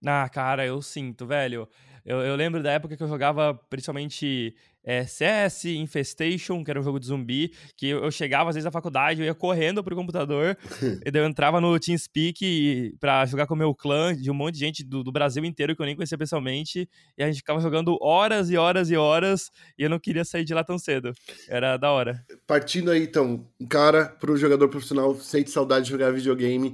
Ah, 0.05 0.29
cara, 0.29 0.65
eu 0.65 0.81
sinto, 0.81 1.25
velho. 1.25 1.67
Eu, 2.07 2.21
eu 2.21 2.37
lembro 2.37 2.63
da 2.63 2.71
época 2.71 2.95
que 2.95 3.03
eu 3.03 3.07
jogava 3.09 3.53
principalmente 3.69 4.55
é, 4.81 5.05
CS, 5.05 5.65
Infestation, 5.65 6.63
que 6.63 6.71
era 6.71 6.79
um 6.79 6.83
jogo 6.83 7.01
de 7.01 7.07
zumbi, 7.07 7.51
que 7.75 7.89
eu, 7.89 8.01
eu, 8.05 8.09
chegava 8.09 8.49
às 8.49 8.55
vezes 8.55 8.63
na 8.63 8.71
faculdade, 8.71 9.19
eu 9.19 9.25
ia 9.25 9.35
correndo 9.35 9.83
pro 9.83 9.93
computador, 9.93 10.57
e 11.05 11.11
daí 11.11 11.21
eu 11.21 11.27
entrava 11.27 11.59
no 11.59 11.77
TeamSpeak 11.77 12.95
pra 12.97 13.25
jogar 13.25 13.45
com 13.45 13.55
o 13.55 13.57
meu 13.57 13.75
clã, 13.75 14.15
de 14.15 14.31
um 14.31 14.33
monte 14.33 14.53
de 14.53 14.61
gente 14.61 14.85
do, 14.85 15.03
do, 15.03 15.11
Brasil 15.11 15.43
inteiro 15.43 15.75
que 15.75 15.81
eu 15.81 15.85
nem 15.85 15.97
conhecia 15.97 16.17
pessoalmente, 16.17 16.89
e 17.17 17.21
a 17.21 17.27
gente 17.27 17.39
ficava 17.39 17.59
jogando 17.59 17.97
horas 18.01 18.49
e 18.49 18.55
horas 18.55 18.89
e 18.89 18.95
horas, 18.95 19.51
e 19.77 19.83
eu 19.83 19.89
não 19.89 19.99
queria 19.99 20.23
sair 20.23 20.45
de 20.45 20.53
lá 20.53 20.63
tão 20.63 20.79
cedo. 20.79 21.11
Era 21.49 21.75
da 21.75 21.91
hora. 21.91 22.25
Partindo 22.47 22.89
aí, 22.89 23.03
então, 23.03 23.45
um 23.59 23.67
cara 23.67 24.05
pro 24.05 24.37
jogador 24.37 24.69
profissional 24.69 25.13
sente 25.15 25.51
saudade 25.51 25.83
de 25.83 25.91
jogar 25.91 26.13
videogame, 26.13 26.73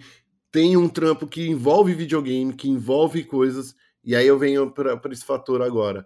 tem 0.51 0.77
um 0.77 0.87
trampo 0.87 1.25
que 1.25 1.47
envolve 1.47 1.95
videogame, 1.95 2.53
que 2.53 2.69
envolve 2.69 3.23
coisas, 3.23 3.73
e 4.03 4.15
aí 4.15 4.27
eu 4.27 4.37
venho 4.37 4.71
para 4.71 4.99
esse 5.11 5.25
fator 5.25 5.61
agora 5.61 6.05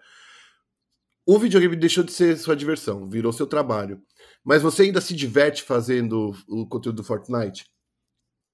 o 1.28 1.38
videogame 1.38 1.76
deixou 1.76 2.06
de 2.06 2.14
ser 2.14 2.38
sua 2.38 2.56
diversão, 2.56 3.10
virou 3.10 3.34
seu 3.34 3.46
trabalho. 3.46 4.02
Mas 4.46 4.62
você 4.62 4.84
ainda 4.84 5.02
se 5.02 5.14
diverte 5.14 5.62
fazendo 5.62 6.34
o 6.48 6.66
conteúdo 6.66 6.96
do 6.96 7.04
Fortnite? 7.04 7.66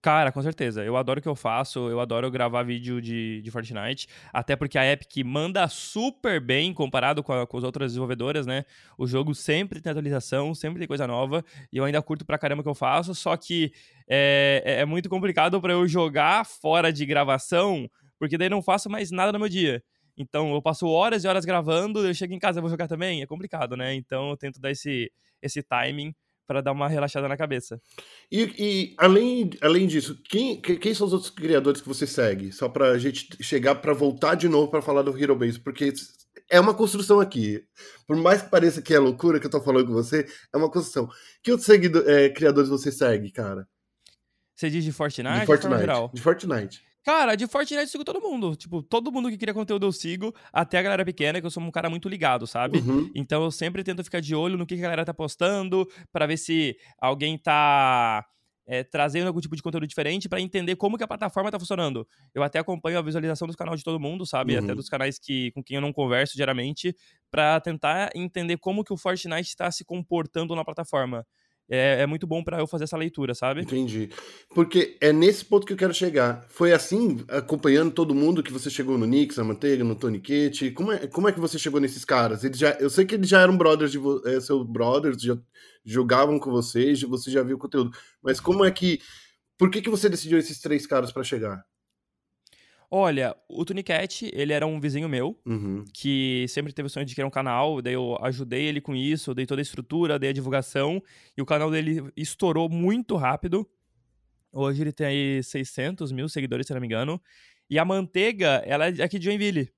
Cara, 0.02 0.32
com 0.32 0.42
certeza. 0.42 0.84
Eu 0.84 0.98
adoro 0.98 1.20
o 1.20 1.22
que 1.22 1.30
eu 1.30 1.36
faço, 1.36 1.88
eu 1.88 2.00
adoro 2.00 2.30
gravar 2.32 2.64
vídeo 2.64 3.00
de, 3.00 3.42
de 3.42 3.52
Fortnite, 3.52 4.08
até 4.34 4.56
porque 4.56 4.78
a 4.78 4.92
Epic 4.92 5.24
manda 5.24 5.66
super 5.70 6.42
bem 6.42 6.74
comparado 6.74 7.24
com, 7.24 7.32
a, 7.32 7.46
com 7.46 7.58
as 7.58 7.64
outras 7.64 7.92
desenvolvedoras, 7.92 8.48
né? 8.48 8.66
O 8.98 9.06
jogo 9.06 9.36
sempre 9.36 9.80
tem 9.80 9.92
atualização, 9.92 10.56
sempre 10.56 10.80
tem 10.80 10.88
coisa 10.88 11.06
nova, 11.06 11.46
e 11.72 11.78
eu 11.78 11.86
ainda 11.86 12.02
curto 12.02 12.26
pra 12.26 12.40
caramba 12.40 12.62
o 12.62 12.64
que 12.64 12.70
eu 12.70 12.76
faço, 12.76 13.14
só 13.14 13.38
que 13.38 13.72
é, 14.10 14.64
é, 14.66 14.82
é 14.82 14.86
muito 14.86 15.08
complicado 15.08 15.62
para 15.62 15.74
eu 15.74 15.88
jogar 15.88 16.44
fora 16.46 16.92
de 16.92 17.06
gravação, 17.06 17.90
porque 18.24 18.38
daí 18.38 18.48
não 18.48 18.62
faço 18.62 18.90
mais 18.90 19.12
nada 19.12 19.34
no 19.34 19.40
meu 19.40 19.50
dia. 19.50 19.84
Então 20.18 20.54
eu 20.54 20.62
passo 20.62 20.88
horas 20.88 21.26
e 21.26 21.28
horas 21.28 21.44
gravando, 21.44 22.08
eu 22.08 22.14
chego 22.14 22.34
em 22.34 22.40
casa 22.40 22.58
e 22.58 22.62
vou 22.62 22.70
jogar 22.70 22.88
também, 22.88 23.22
é 23.22 23.28
complicado, 23.28 23.76
né? 23.76 23.94
Então 23.96 24.30
eu 24.30 24.38
tento 24.38 24.62
dar 24.62 24.72
esse, 24.72 25.12
esse 25.42 25.62
timing 25.62 26.16
para 26.48 26.62
dar 26.62 26.72
uma 26.72 26.88
relaxada 26.88 27.28
na 27.28 27.36
cabeça. 27.36 27.82
E, 28.32 28.44
e, 28.58 28.96
além, 28.98 29.50
além 29.60 29.88
disso, 29.88 30.18
quem, 30.30 30.62
quem 30.62 30.94
são 30.94 31.06
os 31.06 31.12
outros 31.12 31.32
criadores 31.32 31.82
que 31.82 31.88
você 31.88 32.08
segue? 32.08 32.54
Só 32.54 32.70
pra 32.70 32.98
gente 32.98 33.28
chegar 33.44 33.76
para 33.76 33.92
voltar 33.92 34.36
de 34.36 34.48
novo 34.48 34.72
para 34.72 34.82
falar 34.82 35.02
do 35.02 35.22
Hero 35.22 35.36
Base, 35.36 35.60
porque 35.60 35.92
é 36.50 36.62
uma 36.62 36.74
construção 36.74 37.20
aqui. 37.20 37.62
Por 38.08 38.16
mais 38.16 38.42
que 38.42 38.50
pareça 38.50 38.82
que 38.82 38.94
é 38.94 39.00
loucura 39.00 39.38
que 39.38 39.48
eu 39.48 39.52
tô 39.52 39.60
falando 39.60 39.88
com 39.88 39.94
você, 39.94 40.26
é 40.54 40.58
uma 40.58 40.72
construção. 40.72 41.10
Que 41.44 41.52
outros 41.52 41.66
seguido, 41.66 42.10
é, 42.10 42.30
criadores 42.30 42.70
você 42.70 42.90
segue, 42.90 43.34
cara? 43.34 43.68
Você 44.56 44.70
diz 44.70 44.86
de 44.86 44.94
Fortnite? 44.94 45.42
De 45.42 45.46
Fortnite. 45.46 46.10
De 46.14 46.22
Fortnite. 46.22 46.93
Cara, 47.04 47.36
de 47.36 47.46
Fortnite 47.48 47.82
eu 47.82 47.88
sigo 47.88 48.04
todo 48.04 48.22
mundo. 48.22 48.56
Tipo, 48.56 48.82
todo 48.82 49.12
mundo 49.12 49.30
que 49.30 49.38
cria 49.38 49.54
conteúdo 49.54 49.86
eu 49.86 49.92
sigo, 49.92 50.34
até 50.52 50.78
a 50.78 50.82
galera 50.82 51.04
pequena, 51.04 51.40
que 51.42 51.46
eu 51.46 51.52
sou 51.52 51.62
um 51.62 51.70
cara 51.70 51.90
muito 51.90 52.08
ligado, 52.08 52.48
sabe? 52.48 52.80
Uhum. 52.80 53.12
Então 53.14 53.44
eu 53.44 53.52
sempre 53.52 53.84
tento 53.84 54.04
ficar 54.04 54.22
de 54.22 54.34
olho 54.34 54.58
no 54.58 54.66
que 54.66 54.76
a 54.76 54.78
galera 54.78 55.04
tá 55.04 55.14
postando, 55.14 55.88
para 56.12 56.26
ver 56.26 56.38
se 56.38 56.78
alguém 56.98 57.38
tá 57.38 58.26
é, 58.66 58.84
trazendo 58.84 59.28
algum 59.28 59.42
tipo 59.42 59.56
de 59.56 59.62
conteúdo 59.62 59.86
diferente 59.86 60.30
para 60.30 60.40
entender 60.40 60.76
como 60.76 60.98
que 60.98 61.04
a 61.04 61.08
plataforma 61.08 61.52
tá 61.52 61.60
funcionando. 61.60 62.08
Eu 62.34 62.42
até 62.42 62.60
acompanho 62.60 62.98
a 62.98 63.02
visualização 63.02 63.48
dos 63.48 63.56
canais 63.56 63.80
de 63.80 63.84
todo 63.84 64.00
mundo, 64.00 64.26
sabe? 64.26 64.58
Uhum. 64.58 64.64
Até 64.64 64.76
dos 64.76 64.88
canais 64.88 65.20
que, 65.20 65.52
com 65.52 65.62
quem 65.62 65.76
eu 65.76 65.82
não 65.82 65.92
converso 65.92 66.36
diariamente, 66.36 66.96
para 67.30 67.60
tentar 67.60 68.12
entender 68.16 68.58
como 68.58 68.84
que 68.84 68.94
o 68.94 68.98
Fortnite 68.98 69.50
está 69.50 69.70
se 69.70 69.84
comportando 69.84 70.56
na 70.56 70.64
plataforma 70.64 71.26
é, 71.70 72.02
é 72.02 72.06
muito 72.06 72.28
bom 72.28 72.44
para 72.44 72.60
eu 72.60 72.68
fazer 72.68 72.84
essa 72.84 72.98
leitura, 72.98 73.34
sabe? 73.34 73.62
Entendi. 73.62 74.10
Porque 74.54 74.98
é 75.00 75.14
nesse 75.14 75.46
ponto 75.46 75.66
que 75.66 75.74
eu 75.74 75.78
quero 75.78 75.94
chegar. 75.94 76.46
Foi 76.50 76.74
assim, 76.74 77.24
acompanhando 77.28 77.92
todo 77.92 78.14
mundo, 78.14 78.44
que 78.44 78.52
você 78.52 78.70
chegou 78.70 78.98
no 78.98 79.06
Nix, 79.06 79.38
na 79.38 79.44
Manteiga, 79.44 79.84
no 79.84 79.96
Tony 79.96 80.20
Kit. 80.20 80.72
Como 80.72 80.92
é, 80.92 81.08
como 81.08 81.28
é 81.28 81.32
que 81.32 81.40
você 81.40 81.58
chegou 81.58 81.80
nesses 81.80 82.04
caras? 82.04 82.44
Eles 82.44 82.58
já, 82.58 82.72
eu 82.80 82.90
sei 82.90 83.06
que 83.06 83.16
eles 83.16 83.30
já 83.30 83.42
eram 83.42 83.58
brothers 83.58 83.92
de 83.92 84.00
é, 84.26 84.40
seus 84.40 84.66
brothers, 84.68 85.22
já 85.22 85.38
jogavam 85.86 86.40
com 86.40 86.52
vocês, 86.52 87.02
você 87.02 87.32
já 87.32 87.42
viu 87.44 87.56
o 87.56 87.60
conteúdo. 87.60 87.92
Mas 88.22 88.40
como 88.40 88.64
é 88.66 88.72
que. 88.72 89.00
Por 89.58 89.70
que, 89.70 89.82
que 89.82 89.90
você 89.90 90.10
decidiu 90.10 90.38
esses 90.38 90.60
três 90.60 90.86
caras 90.86 91.12
para 91.12 91.24
chegar? 91.24 91.64
Olha, 92.96 93.36
o 93.50 93.66
Tunicat, 93.66 94.30
ele 94.32 94.54
era 94.54 94.68
um 94.68 94.80
vizinho 94.80 95.10
meu, 95.10 95.36
uhum. 95.48 95.84
que 95.92 96.46
sempre 96.48 96.72
teve 96.72 96.86
o 96.86 96.90
sonho 96.92 97.08
de 97.08 97.16
criar 97.16 97.26
um 97.26 97.32
canal, 97.32 97.82
daí 97.82 97.96
eu 97.96 98.16
ajudei 98.22 98.66
ele 98.66 98.80
com 98.80 98.96
isso, 98.96 99.34
dei 99.34 99.48
toda 99.48 99.60
a 99.60 99.64
estrutura, 99.64 100.20
dei 100.20 100.30
a 100.30 100.32
divulgação, 100.34 101.02
e 101.36 101.42
o 101.42 101.46
canal 101.46 101.72
dele 101.72 102.08
estourou 102.16 102.70
muito 102.70 103.16
rápido. 103.16 103.68
Hoje 104.52 104.84
ele 104.84 104.92
tem 104.92 105.08
aí 105.08 105.44
600 105.44 106.12
mil 106.12 106.30
seguidores, 106.30 106.68
se 106.68 106.74
não 106.76 106.80
me 106.80 106.86
engano. 106.86 107.20
E 107.68 107.80
a 107.80 107.84
Manteiga, 107.84 108.62
ela 108.64 108.88
é 108.88 109.02
aqui 109.02 109.18
de 109.18 109.26
Joinville. 109.26 109.74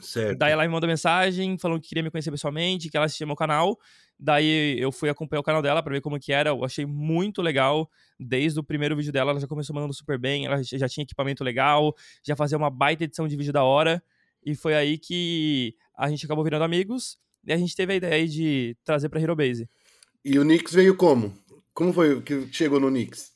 Certo. 0.00 0.38
Daí 0.38 0.52
ela 0.52 0.62
me 0.62 0.70
mandou 0.70 0.88
mensagem 0.88 1.58
falando 1.58 1.82
que 1.82 1.88
queria 1.88 2.02
me 2.02 2.10
conhecer 2.10 2.30
pessoalmente, 2.30 2.88
que 2.88 2.96
ela 2.96 3.04
assistia 3.04 3.26
meu 3.26 3.36
canal. 3.36 3.78
Daí 4.18 4.78
eu 4.80 4.90
fui 4.90 5.08
acompanhar 5.08 5.40
o 5.40 5.44
canal 5.44 5.62
dela 5.62 5.82
para 5.82 5.92
ver 5.92 6.00
como 6.00 6.18
que 6.18 6.32
era. 6.32 6.50
Eu 6.50 6.64
achei 6.64 6.84
muito 6.84 7.40
legal. 7.40 7.88
Desde 8.18 8.58
o 8.58 8.64
primeiro 8.64 8.96
vídeo 8.96 9.12
dela, 9.12 9.30
ela 9.30 9.40
já 9.40 9.46
começou 9.46 9.74
mandando 9.74 9.94
super 9.94 10.18
bem. 10.18 10.46
Ela 10.46 10.60
já 10.62 10.88
tinha 10.88 11.04
equipamento 11.04 11.44
legal, 11.44 11.94
já 12.24 12.34
fazia 12.34 12.58
uma 12.58 12.70
baita 12.70 13.04
edição 13.04 13.28
de 13.28 13.36
vídeo 13.36 13.52
da 13.52 13.62
hora. 13.62 14.02
E 14.44 14.56
foi 14.56 14.74
aí 14.74 14.98
que 14.98 15.76
a 15.96 16.08
gente 16.08 16.26
acabou 16.26 16.42
virando 16.42 16.64
amigos. 16.64 17.18
E 17.46 17.52
a 17.52 17.56
gente 17.56 17.76
teve 17.76 17.92
a 17.92 17.96
ideia 17.96 18.26
de 18.26 18.76
trazer 18.84 19.08
pra 19.08 19.20
Hero 19.20 19.36
Base. 19.36 19.68
E 20.24 20.38
o 20.38 20.44
Nix 20.44 20.72
veio 20.72 20.96
como? 20.96 21.32
Como 21.72 21.92
foi 21.92 22.20
que 22.22 22.48
chegou 22.52 22.80
no 22.80 22.90
Nix? 22.90 23.32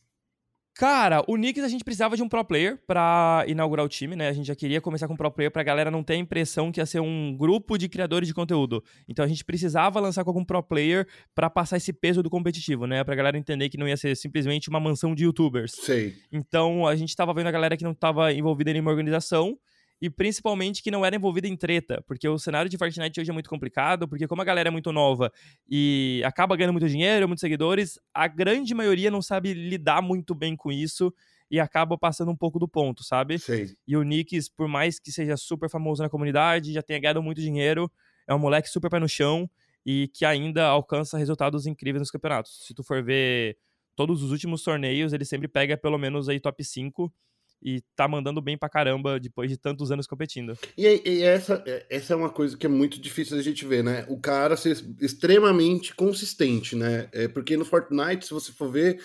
Cara, 0.75 1.23
o 1.29 1.35
Knicks 1.35 1.63
a 1.63 1.69
gente 1.69 1.85
precisava 1.85 2.17
de 2.17 2.23
um 2.23 2.29
pro 2.29 2.45
player 2.45 2.79
pra 2.87 3.45
inaugurar 3.47 3.85
o 3.85 3.89
time, 3.89 4.17
né? 4.17 4.29
A 4.29 4.33
gente 4.33 4.47
já 4.47 4.55
queria 4.55 4.81
começar 4.81 5.07
com 5.07 5.15
um 5.15 5.17
pro 5.17 5.31
player 5.31 5.51
pra 5.51 5.63
galera 5.63 5.91
não 5.91 6.03
ter 6.03 6.15
a 6.15 6.17
impressão 6.17 6.73
que 6.73 6.81
ia 6.81 6.87
ser 6.87 7.01
um 7.01 7.37
grupo 7.37 7.77
de 7.77 7.89
criadores 7.89 8.27
de 8.27 8.35
conteúdo. 8.35 8.83
Então 9.07 9.25
a 9.25 9.29
gente 9.29 9.45
precisava 9.45 10.01
lançar 10.01 10.25
com 10.25 10.31
algum 10.31 10.45
pro 10.45 10.63
player 10.63 11.07
pra 11.35 11.51
passar 11.51 11.77
esse 11.77 11.93
peso 11.93 12.23
do 12.23 12.31
competitivo, 12.31 12.87
né? 12.87 13.05
Pra 13.05 13.15
galera 13.15 13.37
entender 13.37 13.69
que 13.69 13.77
não 13.77 13.87
ia 13.87 13.97
ser 13.97 14.17
simplesmente 14.17 14.71
uma 14.71 14.81
mansão 14.81 15.15
de 15.15 15.25
youtubers. 15.25 15.73
Sei. 15.73 16.15
Então 16.33 16.87
a 16.87 16.97
gente 16.97 17.15
tava 17.15 17.35
vendo 17.35 17.49
a 17.49 17.53
galera 17.53 17.77
que 17.77 17.85
não 17.85 17.95
tava 17.95 18.33
envolvida 18.33 18.71
em 18.71 18.75
nenhuma 18.75 18.91
organização 18.91 19.59
e 20.03 20.11
principalmente 20.11 20.83
que 20.83 20.91
não 20.91 21.07
era 21.07 21.15
envolvida 21.15 21.47
em 21.47 21.57
treta, 21.57 22.03
porque 22.09 22.29
o 22.29 22.37
cenário 22.37 22.69
de 22.69 22.77
Fortnite 22.77 23.21
hoje 23.21 23.31
é 23.31 23.33
muito 23.33 23.49
complicado, 23.49 24.09
porque 24.09 24.27
como 24.27 24.43
a 24.43 24.45
galera 24.45 24.69
é 24.69 24.73
muito 24.73 24.91
nova 24.91 25.33
e 25.71 26.21
acaba 26.25 26.57
ganhando 26.57 26.73
muito 26.73 26.89
dinheiro, 26.89 27.29
muitos 27.29 27.41
seguidores, 27.41 28.01
a 28.13 28.27
grande 28.27 28.75
maioria 28.75 29.13
não 29.13 29.23
sabe 29.23 29.55
lidar 29.55 30.03
muito 30.03 30.35
bem 30.35 30.57
com 30.57 30.73
isso 30.73 31.15
e 31.49 31.61
acaba 31.61 31.97
passando 31.97 32.33
um 32.33 32.37
pouco 32.37 32.59
do 32.59 32.67
ponto, 32.67 33.05
sabe? 33.05 33.39
E 33.87 33.97
o 33.97 34.03
Nix, 34.03 34.49
por 34.49 34.67
mais 34.67 34.99
que 34.99 35.13
seja 35.13 35.37
super 35.37 35.71
famoso 35.71 36.03
na 36.03 36.09
comunidade, 36.09 36.73
já 36.73 36.83
tenha 36.83 36.99
ganhado 36.99 37.23
muito 37.23 37.41
dinheiro, 37.41 37.89
é 38.27 38.35
um 38.35 38.41
moleque 38.41 38.69
super 38.69 38.91
pé 38.91 38.99
no 38.99 39.09
chão 39.09 39.49
e 39.87 40.09
que 40.13 40.25
ainda 40.25 40.67
alcança 40.67 41.17
resultados 41.17 41.65
incríveis 41.65 42.01
nos 42.01 42.11
campeonatos. 42.11 42.67
Se 42.67 42.75
tu 42.75 42.83
for 42.83 43.05
ver 43.05 43.57
todos 43.95 44.21
os 44.21 44.33
últimos 44.33 44.65
torneios, 44.65 45.13
ele 45.13 45.25
sempre 45.25 45.47
pega 45.47 45.77
pelo 45.77 45.97
menos 45.97 46.29
aí 46.29 46.41
top 46.41 46.65
5 46.65 47.15
e 47.63 47.83
tá 47.95 48.09
mandando 48.09 48.41
bem 48.41 48.59
pra 48.59 48.69
caramba 48.69 49.21
depois 49.21 49.51
de 49.51 49.57
tantos 49.57 49.91
anos 49.93 50.07
competindo. 50.07 50.59
E, 50.77 51.03
e, 51.05 51.23
essa, 51.23 51.63
essa 51.89 52.13
é 52.13 52.17
uma 52.17 52.31
coisa 52.31 52.57
que 52.57 52.67
é 52.67 52.69
muito 52.69 53.01
difícil 53.01 53.37
da 53.37 53.43
gente 53.43 53.65
ver, 53.65 53.85
né? 53.85 54.05
O 54.09 54.19
cara 54.19 54.57
ser 54.57 54.77
extremamente 55.01 55.95
consistente, 55.95 56.75
né? 56.75 57.09
É 57.13 57.29
porque 57.29 57.57
no 57.57 57.65
Fortnite, 57.65 58.27
se 58.27 58.35
você 58.35 58.53
for 58.53 58.71
ver, 58.71 59.01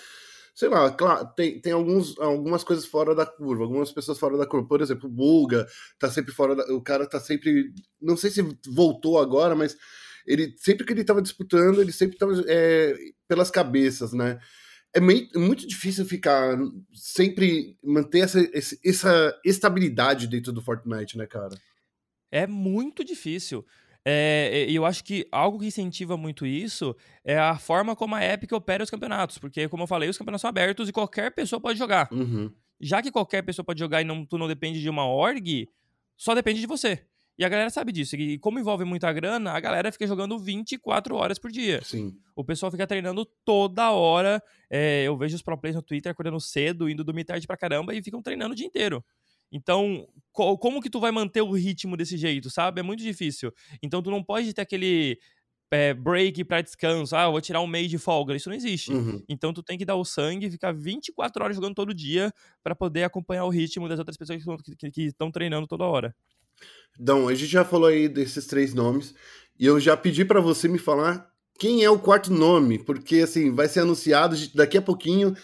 sei 0.56 0.70
lá, 0.70 0.90
claro, 0.90 1.28
tem, 1.36 1.62
tem 1.62 1.72
alguns, 1.72 2.18
algumas 2.20 2.64
coisas 2.64 2.86
fora 2.86 3.14
da 3.14 3.26
curva, 3.26 3.64
algumas 3.64 3.92
pessoas 3.92 4.18
fora 4.18 4.38
da 4.38 4.48
curva. 4.48 4.68
Por 4.68 4.82
exemplo, 4.82 5.08
o 5.08 5.12
Bulga 5.12 5.68
tá 6.00 6.10
sempre 6.10 6.34
fora 6.34 6.56
da. 6.56 6.64
O 6.74 6.82
cara 6.82 7.06
tá 7.06 7.20
sempre. 7.20 7.72
Não 8.02 8.18
sei 8.18 8.32
se 8.32 8.42
voltou 8.68 9.20
agora, 9.20 9.56
mas 9.56 9.78
ele 10.26 10.56
sempre 10.58 10.86
que 10.86 10.92
ele 10.92 11.04
tava 11.04 11.22
disputando, 11.22 11.80
ele 11.80 11.92
sempre 11.92 12.18
tava 12.18 12.34
é, 12.48 12.96
pelas 13.28 13.52
cabeças, 13.52 14.14
né? 14.14 14.40
É, 14.94 15.00
meio, 15.00 15.28
é 15.36 15.38
muito 15.38 15.68
difícil 15.68 16.06
ficar 16.06 16.58
sempre 16.94 17.78
manter 17.84 18.20
essa, 18.20 18.40
essa 18.84 19.40
estabilidade 19.46 20.28
dentro 20.28 20.52
do 20.52 20.62
Fortnite, 20.62 21.18
né, 21.18 21.26
cara? 21.26 21.56
É 22.32 22.48
muito 22.48 23.04
difícil. 23.04 23.66
É, 24.10 24.66
e 24.70 24.76
eu 24.76 24.86
acho 24.86 25.04
que 25.04 25.28
algo 25.32 25.60
que 25.60 25.66
incentiva 25.66 26.16
muito 26.16 26.46
isso 26.46 26.96
é 27.26 27.38
a 27.38 27.58
forma 27.58 27.94
como 27.94 28.16
a 28.16 28.24
Epic 28.24 28.52
opera 28.54 28.84
os 28.84 28.90
campeonatos. 28.90 29.38
Porque, 29.38 29.68
como 29.68 29.84
eu 29.84 29.88
falei, 29.88 30.08
os 30.08 30.18
campeonatos 30.18 30.42
são 30.42 30.50
abertos 30.50 30.88
e 30.88 30.94
qualquer 30.94 31.32
pessoa 31.32 31.60
pode 31.60 31.78
jogar. 31.78 32.08
Uhum. 32.12 32.50
Já 32.80 33.02
que 33.02 33.12
qualquer 33.12 33.42
pessoa 33.42 33.66
pode 33.66 33.80
jogar 33.80 34.02
e 34.02 34.06
não, 34.06 34.26
tu 34.26 34.38
não 34.38 34.48
depende 34.48 34.82
de 34.82 34.90
uma 34.90 35.06
org, 35.06 35.68
só 36.16 36.34
depende 36.34 36.62
de 36.62 36.68
você. 36.68 37.06
E 37.38 37.46
a 37.46 37.50
galera 37.50 37.70
sabe 37.70 37.92
disso. 37.92 38.16
E 38.16 38.40
como 38.40 38.60
envolve 38.60 38.84
muita 38.84 39.14
grana, 39.14 39.52
a 39.52 39.60
galera 39.60 39.92
fica 39.92 40.08
jogando 40.08 40.40
24 40.40 41.16
horas 41.16 41.38
por 41.38 41.52
dia. 41.52 41.82
Sim. 41.84 42.18
O 42.36 42.44
pessoal 42.44 42.72
fica 42.72 42.88
treinando 42.88 43.26
toda 43.46 43.92
hora. 43.92 44.42
É, 44.70 45.04
eu 45.04 45.16
vejo 45.16 45.36
os 45.36 45.42
pro 45.44 45.58
players 45.58 45.76
no 45.76 45.84
Twitter 45.84 46.12
acordando 46.12 46.40
cedo, 46.40 46.90
indo 46.90 47.04
dormir 47.04 47.26
tarde 47.26 47.46
pra 47.46 47.56
caramba 47.56 47.94
e 47.94 48.02
ficam 48.02 48.22
treinando 48.24 48.54
o 48.54 48.56
dia 48.56 48.66
inteiro. 48.66 49.06
Então, 49.52 50.08
co 50.32 50.58
como 50.58 50.82
que 50.82 50.90
tu 50.90 51.00
vai 51.00 51.12
manter 51.12 51.42
o 51.42 51.52
ritmo 51.52 51.96
desse 51.96 52.18
jeito, 52.18 52.50
sabe? 52.50 52.80
É 52.80 52.84
muito 52.84 53.04
difícil. 53.04 53.54
Então, 53.84 54.02
tu 54.02 54.10
não 54.10 54.24
pode 54.24 54.52
ter 54.54 54.62
aquele 54.62 55.20
é, 55.72 55.94
break 55.94 56.44
para 56.44 56.62
descanso. 56.62 57.16
Ah, 57.16 57.26
eu 57.26 57.32
vou 57.32 57.42
tirar 57.42 57.62
um 57.62 57.68
mês 57.68 57.90
de 57.90 57.98
folga. 57.98 58.36
Isso 58.36 58.50
não 58.50 58.56
existe. 58.56 58.92
Uhum. 58.92 59.24
Então, 59.30 59.54
tu 59.54 59.62
tem 59.62 59.78
que 59.78 59.86
dar 59.86 59.96
o 59.96 60.04
sangue 60.04 60.48
e 60.48 60.52
ficar 60.52 60.74
24 60.74 61.44
horas 61.44 61.56
jogando 61.56 61.76
todo 61.76 61.94
dia 61.94 62.34
para 62.64 62.76
poder 62.76 63.04
acompanhar 63.04 63.46
o 63.46 63.50
ritmo 63.50 63.88
das 63.88 64.00
outras 64.00 64.18
pessoas 64.18 64.44
que 64.94 65.02
estão 65.02 65.32
treinando 65.32 65.68
toda 65.68 65.86
hora. 65.86 66.16
Então, 67.00 67.28
a 67.28 67.36
gente 67.36 67.52
já 67.52 67.64
falou 67.64 67.88
aí 67.88 68.08
desses 68.08 68.46
três 68.46 68.74
nomes 68.74 69.14
e 69.60 69.66
eu 69.66 69.80
já 69.80 69.96
pedi 69.96 70.26
para 70.26 70.40
você 70.40 70.68
me 70.68 70.78
falar 70.78 71.28
quem 71.60 71.84
é 71.84 71.90
o 71.90 72.00
quarto 72.00 72.32
nome, 72.32 72.80
porque 72.80 73.18
assim, 73.18 73.54
vai 73.54 73.68
ser 73.68 73.82
anunciado 73.82 74.36
daqui 74.54 74.78
a 74.78 74.82
pouquinho, 74.82 75.36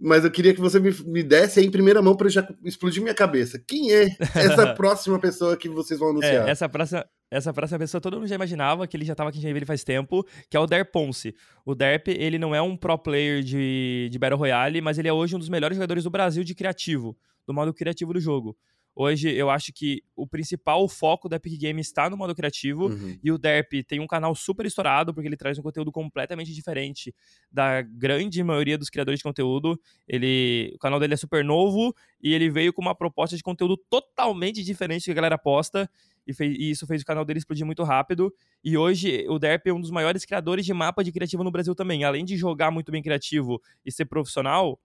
mas 0.00 0.24
eu 0.24 0.30
queria 0.30 0.54
que 0.54 0.60
você 0.60 0.78
me, 0.78 0.90
me 1.06 1.22
desse 1.22 1.60
aí 1.60 1.66
em 1.66 1.70
primeira 1.70 2.02
mão 2.02 2.16
para 2.16 2.28
já 2.28 2.46
explodir 2.64 3.02
minha 3.02 3.14
cabeça. 3.14 3.58
Quem 3.58 3.92
é 3.92 4.16
essa 4.34 4.72
próxima 4.74 5.18
pessoa 5.18 5.56
que 5.56 5.68
vocês 5.68 5.98
vão 5.98 6.10
anunciar? 6.10 6.48
É, 6.48 6.50
essa 6.50 6.68
próxima 6.68 7.04
essa 7.30 7.50
próxima 7.50 7.78
pessoa 7.78 7.98
todo 7.98 8.18
mundo 8.18 8.26
já 8.26 8.34
imaginava 8.34 8.86
que 8.86 8.94
ele 8.94 9.06
já 9.06 9.14
estava 9.14 9.30
aqui 9.30 9.38
em 9.38 9.40
Joinville 9.40 9.64
faz 9.64 9.82
tempo, 9.82 10.22
que 10.50 10.56
é 10.56 10.60
o 10.60 10.66
Der 10.66 10.84
Ponce. 10.92 11.34
O 11.64 11.74
Derp, 11.74 12.08
ele 12.08 12.38
não 12.38 12.54
é 12.54 12.60
um 12.60 12.76
pro 12.76 12.98
player 12.98 13.42
de, 13.42 14.10
de 14.12 14.18
Battle 14.18 14.38
Royale, 14.38 14.82
mas 14.82 14.98
ele 14.98 15.08
é 15.08 15.12
hoje 15.14 15.34
um 15.34 15.38
dos 15.38 15.48
melhores 15.48 15.74
jogadores 15.74 16.04
do 16.04 16.10
Brasil 16.10 16.44
de 16.44 16.54
criativo, 16.54 17.16
do 17.46 17.54
modo 17.54 17.72
criativo 17.72 18.12
do 18.12 18.20
jogo. 18.20 18.54
Hoje 18.94 19.30
eu 19.30 19.48
acho 19.48 19.72
que 19.72 20.02
o 20.14 20.26
principal 20.26 20.86
foco 20.86 21.28
da 21.28 21.36
Epic 21.36 21.58
Games 21.60 21.86
está 21.86 22.10
no 22.10 22.16
modo 22.16 22.34
criativo 22.34 22.88
uhum. 22.88 23.18
e 23.24 23.32
o 23.32 23.38
Derp 23.38 23.72
tem 23.86 24.00
um 24.00 24.06
canal 24.06 24.34
super 24.34 24.66
estourado 24.66 25.14
porque 25.14 25.26
ele 25.26 25.36
traz 25.36 25.58
um 25.58 25.62
conteúdo 25.62 25.90
completamente 25.90 26.52
diferente 26.52 27.14
da 27.50 27.80
grande 27.80 28.42
maioria 28.44 28.76
dos 28.76 28.90
criadores 28.90 29.20
de 29.20 29.24
conteúdo. 29.24 29.80
Ele, 30.06 30.72
o 30.74 30.78
canal 30.78 31.00
dele 31.00 31.14
é 31.14 31.16
super 31.16 31.42
novo 31.42 31.94
e 32.22 32.34
ele 32.34 32.50
veio 32.50 32.72
com 32.72 32.82
uma 32.82 32.94
proposta 32.94 33.34
de 33.34 33.42
conteúdo 33.42 33.78
totalmente 33.88 34.62
diferente 34.62 35.06
que 35.06 35.10
a 35.10 35.14
galera 35.14 35.38
posta 35.38 35.88
e, 36.26 36.34
fez, 36.34 36.54
e 36.58 36.70
isso 36.70 36.86
fez 36.86 37.00
o 37.00 37.04
canal 37.04 37.24
dele 37.24 37.38
explodir 37.38 37.64
muito 37.64 37.82
rápido. 37.82 38.32
E 38.62 38.76
hoje 38.76 39.24
o 39.28 39.38
Derp 39.38 39.66
é 39.66 39.72
um 39.72 39.80
dos 39.80 39.90
maiores 39.90 40.24
criadores 40.26 40.66
de 40.66 40.74
mapa 40.74 41.02
de 41.02 41.10
criativo 41.10 41.42
no 41.42 41.50
Brasil 41.50 41.74
também. 41.74 42.04
Além 42.04 42.24
de 42.24 42.36
jogar 42.36 42.70
muito 42.70 42.92
bem 42.92 43.02
criativo 43.02 43.60
e 43.84 43.90
ser 43.90 44.04
profissional, 44.04 44.78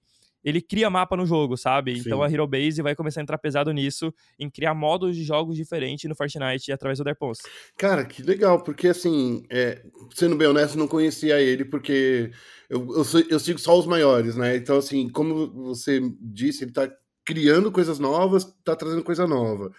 ele 0.44 0.62
cria 0.62 0.90
mapa 0.90 1.16
no 1.16 1.26
jogo, 1.26 1.58
sabe? 1.58 1.96
Sim. 1.96 2.02
Então 2.02 2.24
a 2.24 2.32
Hero 2.32 2.48
Base 2.48 2.82
vai 2.82 2.96
começar 2.96 3.22
a 3.22 3.24
entrar 3.24 3.38
pesado 3.38 3.72
nisso, 3.72 4.14
em 4.40 4.50
criar 4.50 4.74
modos 4.74 5.16
de 5.16 5.24
jogos 5.24 5.56
diferentes 5.56 6.08
no 6.10 6.16
Fortnite 6.16 6.72
através 6.72 6.98
do 7.00 7.04
Derpons. 7.04 7.40
Cara, 7.78 8.06
que 8.06 8.22
legal, 8.22 8.64
porque 8.64 8.88
assim, 8.88 9.44
é, 9.50 9.84
sendo 10.14 10.36
bem 10.36 10.48
honesto, 10.48 10.78
não 10.78 10.88
conhecia 10.88 11.40
ele, 11.40 11.66
porque 11.66 12.32
eu, 12.70 12.88
eu, 12.92 13.06
eu, 13.30 13.40
sigo 13.40 13.60
só 13.60 13.78
os 13.78 13.86
maiores, 13.86 14.36
né? 14.36 14.56
Então, 14.56 14.78
assim, 14.78 15.10
como 15.10 15.52
você 15.52 16.02
disse, 16.22 16.64
ele 16.64 16.72
tá 16.72 16.90
criando 17.26 17.72
coisas 17.72 18.00
novas, 18.00 18.46
tá 18.64 18.76
trazendo 18.76 19.04
coisa 19.04 19.28
nova. 19.28 19.72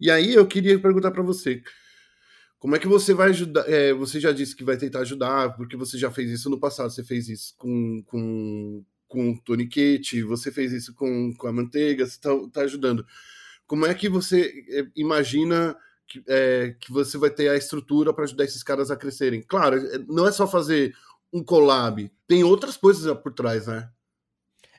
E 0.00 0.10
aí 0.10 0.34
eu 0.34 0.46
queria 0.46 0.78
perguntar 0.78 1.10
para 1.10 1.22
você. 1.22 1.62
Como 2.58 2.76
é 2.76 2.78
que 2.78 2.86
você 2.86 3.12
vai 3.12 3.30
ajudar? 3.30 3.68
É, 3.68 3.92
você 3.92 4.20
já 4.20 4.30
disse 4.30 4.54
que 4.54 4.62
vai 4.62 4.76
tentar 4.76 5.00
ajudar, 5.00 5.56
porque 5.56 5.76
você 5.76 5.98
já 5.98 6.10
fez 6.10 6.30
isso 6.30 6.48
no 6.48 6.60
passado. 6.60 6.90
Você 6.90 7.02
fez 7.02 7.28
isso 7.28 7.54
com, 7.58 8.02
com 8.06 8.84
com 9.12 9.30
o 9.30 9.38
toniquete, 9.38 10.22
você 10.22 10.50
fez 10.50 10.72
isso 10.72 10.94
com, 10.94 11.34
com 11.34 11.46
a 11.46 11.52
manteiga, 11.52 12.06
você 12.06 12.12
está 12.12 12.30
tá 12.50 12.62
ajudando. 12.62 13.06
Como 13.66 13.84
é 13.84 13.92
que 13.92 14.08
você 14.08 14.50
é, 14.70 14.86
imagina 14.96 15.76
que, 16.08 16.24
é, 16.26 16.74
que 16.80 16.90
você 16.90 17.18
vai 17.18 17.28
ter 17.28 17.50
a 17.50 17.56
estrutura 17.56 18.12
para 18.14 18.24
ajudar 18.24 18.44
esses 18.44 18.62
caras 18.62 18.90
a 18.90 18.96
crescerem? 18.96 19.42
Claro, 19.46 19.76
é, 19.76 19.98
não 20.08 20.26
é 20.26 20.32
só 20.32 20.48
fazer 20.48 20.94
um 21.30 21.44
collab, 21.44 22.10
tem 22.26 22.42
outras 22.42 22.76
coisas 22.78 23.14
por 23.18 23.34
trás, 23.34 23.66
né? 23.66 23.88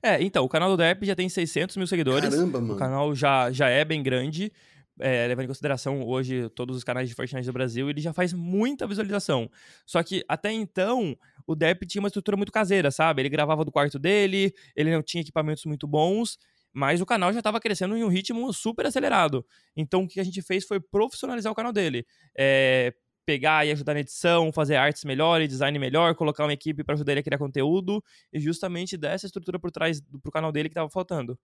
É, 0.02 0.22
então, 0.22 0.44
o 0.44 0.50
canal 0.50 0.70
do 0.70 0.76
Derp 0.76 1.04
já 1.04 1.16
tem 1.16 1.30
600 1.30 1.78
mil 1.78 1.88
seguidores. 1.88 2.30
Caramba, 2.30 2.60
mano. 2.60 2.74
O 2.74 2.78
canal 2.78 3.16
já, 3.16 3.52
já 3.52 3.70
é 3.70 3.86
bem 3.86 4.04
grande. 4.04 4.52
É, 5.00 5.26
levando 5.28 5.46
em 5.46 5.48
consideração 5.48 6.04
hoje 6.04 6.50
todos 6.50 6.78
os 6.78 6.84
canais 6.84 7.10
de 7.10 7.16
Fortnite 7.16 7.48
do 7.48 7.54
Brasil, 7.54 7.90
ele 7.90 8.00
já 8.00 8.14
faz 8.14 8.32
muita 8.32 8.86
visualização. 8.86 9.50
Só 9.88 10.04
que 10.04 10.24
até 10.28 10.52
então, 10.52 11.18
o 11.48 11.56
Derp 11.56 11.84
tinha 11.84 12.02
uma 12.02 12.08
estrutura 12.08 12.38
muito 12.38 12.52
caseira, 12.52 12.92
sabe? 12.92 13.22
Ele 13.22 13.30
gravava 13.30 13.66
do 13.66 13.72
quarto 13.72 13.98
dele, 13.98 14.54
ele 14.76 14.92
não 14.92 15.02
tinha 15.02 15.22
equipamentos 15.22 15.66
muito 15.66 15.88
bons, 15.88 16.38
mas 16.72 17.02
o 17.02 17.06
canal 17.06 17.34
já 17.34 17.40
estava 17.40 17.60
crescendo 17.60 17.98
em 17.98 18.04
um 18.04 18.08
ritmo 18.08 18.52
super 18.54 18.86
acelerado. 18.86 19.46
Então 19.76 20.04
o 20.04 20.08
que 20.08 20.20
a 20.20 20.24
gente 20.24 20.42
fez 20.42 20.66
foi 20.66 20.80
profissionalizar 20.80 21.52
o 21.52 21.56
canal 21.56 21.74
dele. 21.74 22.06
É, 22.38 22.94
pegar 23.26 23.66
e 23.66 23.72
ajudar 23.72 23.94
na 23.94 24.02
edição, 24.02 24.52
fazer 24.52 24.76
artes 24.76 25.04
melhor, 25.04 25.46
design 25.48 25.78
melhor, 25.80 26.16
colocar 26.16 26.44
uma 26.44 26.54
equipe 26.54 26.84
para 26.84 26.96
ajudar 26.96 27.14
ele 27.14 27.22
a 27.22 27.24
criar 27.24 27.38
conteúdo 27.38 28.04
e 28.32 28.40
justamente 28.40 28.98
dessa 28.98 29.26
estrutura 29.26 29.60
por 29.60 29.72
trás 29.72 30.02
do 30.02 30.32
canal 30.32 30.52
dele 30.52 30.70
que 30.70 30.74
estava 30.74 30.90
faltando. 30.90 31.38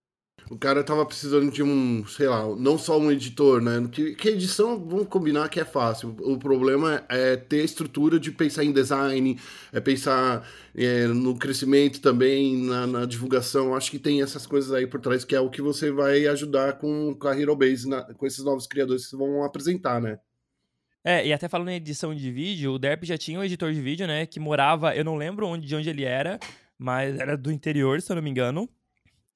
O 0.50 0.58
cara 0.58 0.84
tava 0.84 1.06
precisando 1.06 1.52
de 1.52 1.64
um, 1.64 2.06
sei 2.08 2.28
lá, 2.28 2.46
não 2.56 2.78
só 2.78 3.00
um 3.00 3.12
editor, 3.12 3.62
né? 3.62 3.88
Que, 3.92 4.16
que 4.16 4.30
edição, 4.30 4.80
vamos 4.80 5.08
combinar 5.08 5.50
que 5.50 5.60
é 5.60 5.66
fácil. 5.66 6.16
O 6.20 6.38
problema 6.38 7.04
é 7.10 7.36
ter 7.36 7.64
estrutura 7.64 8.20
de 8.20 8.32
pensar 8.32 8.64
em 8.64 8.72
design, 8.72 9.40
é 9.72 9.80
pensar 9.80 10.48
é, 10.76 11.08
no 11.08 11.38
crescimento 11.38 12.02
também, 12.02 12.58
na, 12.64 12.88
na, 12.88 13.06
divulgação. 13.06 13.76
Acho 13.76 13.92
que 13.92 14.00
tem 14.00 14.22
essas 14.22 14.46
coisas 14.46 14.72
aí 14.72 14.88
por 14.88 15.00
trás, 15.00 15.24
que 15.26 15.36
é 15.36 15.40
o 15.40 15.50
que 15.50 15.62
você 15.62 15.92
vai 15.92 16.28
ajudar 16.28 16.74
com, 16.74 17.16
com 17.16 17.28
a 17.28 17.40
Hero 17.40 17.56
Base, 17.56 17.88
na, 17.88 18.02
com 18.14 18.26
esses 18.26 18.44
novos 18.44 18.68
criadores 18.68 19.08
que 19.08 19.16
vão 19.16 19.44
apresentar, 19.44 20.02
né? 20.02 20.20
É, 21.04 21.26
e 21.26 21.32
até 21.32 21.48
falando 21.48 21.70
em 21.70 21.76
edição 21.76 22.14
de 22.14 22.32
vídeo, 22.32 22.74
o 22.74 22.80
Derp 22.80 23.04
já 23.06 23.18
tinha 23.18 23.40
um 23.40 23.44
editor 23.44 23.72
de 23.72 23.82
vídeo, 23.82 24.06
né? 24.06 24.26
Que 24.26 24.40
morava, 24.40 24.96
eu 24.96 25.06
não 25.06 25.16
lembro 25.16 25.48
onde, 25.48 25.66
de 25.66 25.76
onde 25.76 25.90
ele 25.90 26.04
era, 26.04 26.40
mas 26.78 27.18
era 27.20 27.38
do 27.38 27.52
interior, 27.52 28.02
se 28.02 28.12
eu 28.12 28.16
não 28.16 28.24
me 28.24 28.30
engano. 28.30 28.70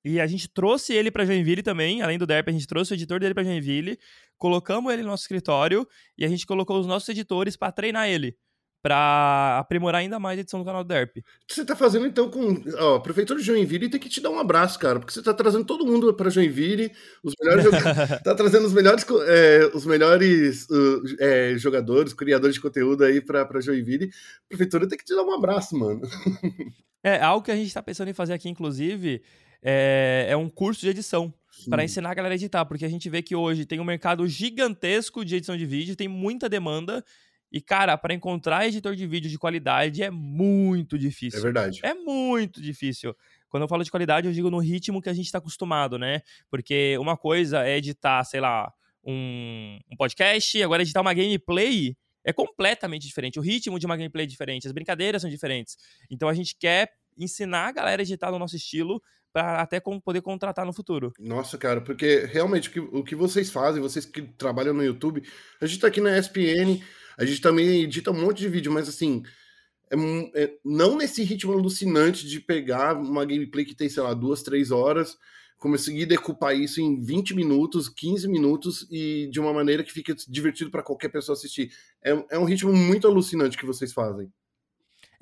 E 0.03 0.19
a 0.19 0.27
gente 0.27 0.49
trouxe 0.49 0.93
ele 0.93 1.09
para 1.09 1.25
Joinville 1.25 1.63
também, 1.63 2.01
além 2.01 2.17
do 2.17 2.27
Derp, 2.27 2.49
a 2.49 2.51
gente 2.51 2.67
trouxe 2.67 2.91
o 2.91 2.95
editor 2.95 3.19
dele 3.19 3.33
para 3.33 3.43
Joinville, 3.43 3.97
colocamos 4.37 4.91
ele 4.91 5.01
no 5.01 5.09
nosso 5.09 5.23
escritório 5.23 5.87
e 6.17 6.25
a 6.25 6.27
gente 6.27 6.45
colocou 6.45 6.79
os 6.79 6.85
nossos 6.85 7.07
editores 7.09 7.55
para 7.55 7.71
treinar 7.71 8.09
ele. 8.09 8.35
para 8.81 9.59
aprimorar 9.59 10.01
ainda 10.01 10.19
mais 10.19 10.37
a 10.37 10.41
edição 10.41 10.59
do 10.59 10.65
canal 10.65 10.83
do 10.83 10.89
Derp. 10.89 11.15
Você 11.49 11.63
tá 11.63 11.73
fazendo 11.73 12.05
então 12.05 12.29
com. 12.29 12.61
Ó, 12.79 12.95
a 12.95 12.99
Prefeitura 12.99 13.39
de 13.39 13.45
Joinville 13.45 13.89
tem 13.89 13.97
que 13.97 14.09
te 14.09 14.19
dar 14.19 14.29
um 14.29 14.37
abraço, 14.37 14.77
cara, 14.77 14.99
porque 14.99 15.13
você 15.13 15.23
tá 15.23 15.33
trazendo 15.33 15.63
todo 15.63 15.85
mundo 15.85 16.13
para 16.13 16.29
Joinville, 16.29 16.91
os 17.23 17.33
melhores 17.39 17.63
tá 18.25 18.35
trazendo 18.35 18.67
os 18.67 18.73
melhores, 18.73 19.05
é, 19.25 19.71
os 19.73 19.85
melhores 19.85 20.67
uh, 20.69 21.01
é, 21.17 21.57
jogadores, 21.57 22.13
criadores 22.13 22.55
de 22.55 22.61
conteúdo 22.61 23.05
aí 23.05 23.21
pra, 23.21 23.45
pra 23.45 23.61
Joinville. 23.61 24.07
A 24.07 24.47
Prefeitura 24.49 24.85
tem 24.85 24.97
que 24.97 25.05
te 25.05 25.15
dar 25.15 25.23
um 25.23 25.33
abraço, 25.33 25.77
mano. 25.77 26.01
É, 27.05 27.21
algo 27.21 27.43
que 27.43 27.51
a 27.51 27.55
gente 27.57 27.73
tá 27.73 27.83
pensando 27.83 28.07
em 28.07 28.13
fazer 28.13 28.31
aqui, 28.31 28.47
inclusive, 28.47 29.21
é, 29.63 30.27
é 30.29 30.37
um 30.37 30.49
curso 30.49 30.81
de 30.81 30.89
edição 30.89 31.33
para 31.69 31.83
ensinar 31.83 32.11
a 32.11 32.13
galera 32.13 32.33
a 32.33 32.35
editar, 32.35 32.65
porque 32.65 32.83
a 32.83 32.89
gente 32.89 33.09
vê 33.09 33.21
que 33.21 33.35
hoje 33.35 33.65
tem 33.65 33.79
um 33.79 33.83
mercado 33.83 34.27
gigantesco 34.27 35.23
de 35.23 35.35
edição 35.35 35.55
de 35.55 35.65
vídeo, 35.65 35.95
tem 35.95 36.07
muita 36.07 36.49
demanda 36.49 37.03
e, 37.51 37.61
cara, 37.61 37.95
para 37.95 38.15
encontrar 38.15 38.67
editor 38.67 38.95
de 38.95 39.05
vídeo 39.05 39.29
de 39.29 39.37
qualidade 39.37 40.01
é 40.01 40.09
muito 40.09 40.97
difícil. 40.97 41.39
É 41.39 41.43
verdade. 41.43 41.79
É 41.83 41.93
muito 41.93 42.59
difícil. 42.59 43.15
Quando 43.47 43.61
eu 43.61 43.69
falo 43.69 43.83
de 43.83 43.91
qualidade, 43.91 44.27
eu 44.27 44.33
digo 44.33 44.49
no 44.49 44.57
ritmo 44.57 44.99
que 44.99 45.09
a 45.09 45.13
gente 45.13 45.27
está 45.27 45.37
acostumado, 45.37 45.99
né? 45.99 46.21
Porque 46.49 46.97
uma 46.97 47.15
coisa 47.15 47.63
é 47.63 47.77
editar, 47.77 48.23
sei 48.23 48.41
lá, 48.41 48.73
um, 49.05 49.77
um 49.91 49.95
podcast, 49.95 50.63
agora 50.63 50.81
editar 50.81 51.01
uma 51.01 51.13
gameplay 51.13 51.95
é 52.25 52.33
completamente 52.33 53.05
diferente. 53.05 53.37
O 53.37 53.43
ritmo 53.43 53.77
de 53.77 53.85
uma 53.85 53.95
gameplay 53.95 54.23
é 54.23 54.27
diferente, 54.27 54.65
as 54.65 54.73
brincadeiras 54.73 55.21
são 55.21 55.29
diferentes. 55.29 55.77
Então 56.09 56.27
a 56.27 56.33
gente 56.33 56.55
quer 56.57 56.91
ensinar 57.15 57.67
a 57.67 57.71
galera 57.71 58.01
a 58.01 58.03
editar 58.03 58.31
no 58.31 58.39
nosso 58.39 58.55
estilo 58.55 58.99
para 59.33 59.59
até 59.61 59.79
poder 59.79 60.21
contratar 60.21 60.65
no 60.65 60.71
futuro. 60.71 61.11
Nossa, 61.19 61.57
cara, 61.57 61.81
porque 61.81 62.19
realmente 62.31 62.69
o 62.69 62.71
que, 62.71 62.79
o 62.79 63.03
que 63.03 63.15
vocês 63.15 63.49
fazem, 63.49 63.81
vocês 63.81 64.05
que 64.05 64.21
trabalham 64.21 64.73
no 64.73 64.83
YouTube, 64.83 65.23
a 65.59 65.65
gente 65.65 65.79
tá 65.79 65.87
aqui 65.87 65.99
na 65.99 66.17
ESPN, 66.17 66.79
a 67.17 67.25
gente 67.25 67.41
também 67.41 67.81
edita 67.81 68.11
um 68.11 68.21
monte 68.21 68.39
de 68.39 68.47
vídeo, 68.47 68.71
mas 68.71 68.87
assim, 68.87 69.23
é, 69.91 70.43
é, 70.43 70.53
não 70.63 70.95
nesse 70.95 71.23
ritmo 71.23 71.51
alucinante 71.53 72.27
de 72.27 72.39
pegar 72.39 72.95
uma 72.95 73.25
gameplay 73.25 73.65
que 73.65 73.75
tem, 73.75 73.89
sei 73.89 74.03
lá, 74.03 74.13
duas, 74.13 74.43
três 74.43 74.69
horas, 74.69 75.17
conseguir 75.57 76.05
decupar 76.05 76.55
isso 76.55 76.79
em 76.79 77.01
20 77.01 77.33
minutos, 77.33 77.89
15 77.89 78.27
minutos 78.27 78.87
e 78.91 79.29
de 79.31 79.39
uma 79.39 79.53
maneira 79.53 79.83
que 79.83 79.93
fique 79.93 80.13
divertido 80.27 80.69
para 80.69 80.83
qualquer 80.83 81.09
pessoa 81.09 81.35
assistir. 81.35 81.71
É, 82.03 82.11
é 82.31 82.37
um 82.37 82.43
ritmo 82.43 82.71
muito 82.71 83.07
alucinante 83.07 83.57
que 83.57 83.65
vocês 83.65 83.93
fazem. 83.93 84.29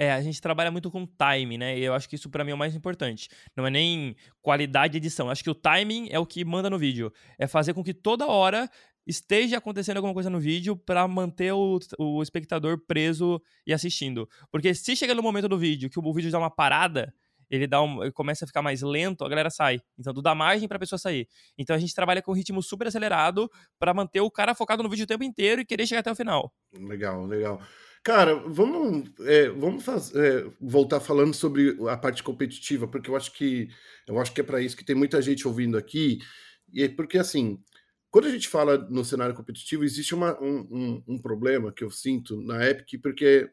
É, 0.01 0.11
a 0.11 0.19
gente 0.19 0.41
trabalha 0.41 0.71
muito 0.71 0.89
com 0.89 1.05
time, 1.05 1.59
né? 1.59 1.77
E 1.77 1.83
eu 1.83 1.93
acho 1.93 2.09
que 2.09 2.15
isso 2.15 2.27
para 2.27 2.43
mim 2.43 2.49
é 2.49 2.53
o 2.55 2.57
mais 2.57 2.73
importante. 2.73 3.29
Não 3.55 3.67
é 3.67 3.69
nem 3.69 4.15
qualidade 4.41 4.93
de 4.93 4.97
edição. 4.97 5.27
Eu 5.27 5.31
acho 5.31 5.43
que 5.43 5.49
o 5.51 5.53
timing 5.53 6.07
é 6.09 6.17
o 6.17 6.25
que 6.25 6.43
manda 6.43 6.71
no 6.71 6.79
vídeo. 6.79 7.13
É 7.37 7.45
fazer 7.45 7.75
com 7.75 7.83
que 7.83 7.93
toda 7.93 8.25
hora 8.25 8.67
esteja 9.05 9.59
acontecendo 9.59 9.97
alguma 9.97 10.15
coisa 10.15 10.27
no 10.27 10.39
vídeo 10.39 10.75
para 10.75 11.07
manter 11.07 11.51
o, 11.51 11.77
o 11.99 12.23
espectador 12.23 12.79
preso 12.87 13.39
e 13.63 13.71
assistindo. 13.71 14.27
Porque 14.51 14.73
se 14.73 14.95
chega 14.95 15.13
no 15.13 15.21
momento 15.21 15.47
do 15.47 15.55
vídeo 15.55 15.87
que 15.87 15.99
o 15.99 16.13
vídeo 16.13 16.31
dá 16.31 16.39
uma 16.39 16.49
parada, 16.49 17.13
ele 17.47 17.67
dá 17.67 17.79
um, 17.79 18.01
ele 18.01 18.11
começa 18.11 18.43
a 18.43 18.47
ficar 18.47 18.63
mais 18.63 18.81
lento, 18.81 19.23
a 19.23 19.29
galera 19.29 19.51
sai. 19.51 19.79
Então 19.99 20.15
tu 20.15 20.21
dá 20.23 20.33
margem 20.33 20.67
para 20.67 20.77
a 20.77 20.79
pessoa 20.79 20.97
sair. 20.97 21.27
Então 21.59 21.75
a 21.75 21.79
gente 21.79 21.93
trabalha 21.93 22.23
com 22.23 22.31
um 22.31 22.35
ritmo 22.35 22.63
super 22.63 22.87
acelerado 22.87 23.47
para 23.77 23.93
manter 23.93 24.21
o 24.21 24.31
cara 24.31 24.55
focado 24.55 24.81
no 24.81 24.89
vídeo 24.89 25.03
o 25.03 25.07
tempo 25.07 25.23
inteiro 25.23 25.61
e 25.61 25.65
querer 25.65 25.85
chegar 25.85 25.99
até 25.99 26.11
o 26.11 26.15
final. 26.15 26.51
Legal, 26.73 27.23
legal. 27.27 27.61
Cara, 28.03 28.33
vamos, 28.47 29.11
é, 29.27 29.49
vamos 29.49 29.83
fazer, 29.83 30.47
é, 30.47 30.51
voltar 30.59 30.99
falando 30.99 31.35
sobre 31.35 31.77
a 31.87 31.95
parte 31.95 32.23
competitiva, 32.23 32.87
porque 32.87 33.09
eu 33.09 33.15
acho 33.15 33.31
que 33.31 33.69
eu 34.07 34.19
acho 34.19 34.33
que 34.33 34.41
é 34.41 34.43
para 34.43 34.59
isso 34.59 34.75
que 34.75 34.83
tem 34.83 34.95
muita 34.95 35.21
gente 35.21 35.47
ouvindo 35.47 35.77
aqui. 35.77 36.17
E 36.73 36.83
é 36.83 36.89
porque 36.89 37.19
assim, 37.19 37.59
quando 38.09 38.27
a 38.27 38.31
gente 38.31 38.47
fala 38.49 38.77
no 38.89 39.05
cenário 39.05 39.35
competitivo, 39.35 39.83
existe 39.83 40.15
uma, 40.15 40.39
um, 40.41 40.67
um, 40.71 41.03
um, 41.09 41.21
problema 41.21 41.71
que 41.71 41.83
eu 41.83 41.91
sinto 41.91 42.41
na 42.41 42.67
Epic, 42.67 42.99
porque 43.03 43.49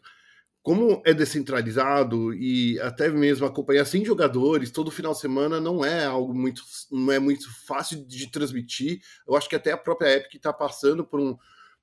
como 0.63 1.03
é 1.07 1.15
descentralizado 1.15 2.35
e 2.35 2.81
até 2.81 3.09
mesmo 3.11 3.47
acompanhar 3.47 3.85
sem 3.85 4.05
jogadores 4.05 4.71
todo 4.71 4.91
final 4.91 5.13
de 5.13 5.21
semana 5.21 5.61
não 5.61 5.85
é 5.85 6.05
algo 6.05 6.35
muito 6.35 6.63
não 6.91 7.13
é 7.13 7.19
muito 7.19 7.49
fácil 7.67 8.05
de 8.07 8.31
transmitir. 8.31 9.01
Eu 9.27 9.37
acho 9.37 9.49
que 9.49 9.57
até 9.57 9.73
a 9.73 9.79
própria 9.79 10.17
Epic 10.17 10.35
está 10.35 10.53
passando 10.53 11.05
por, 11.05 11.21
um, 11.21 11.37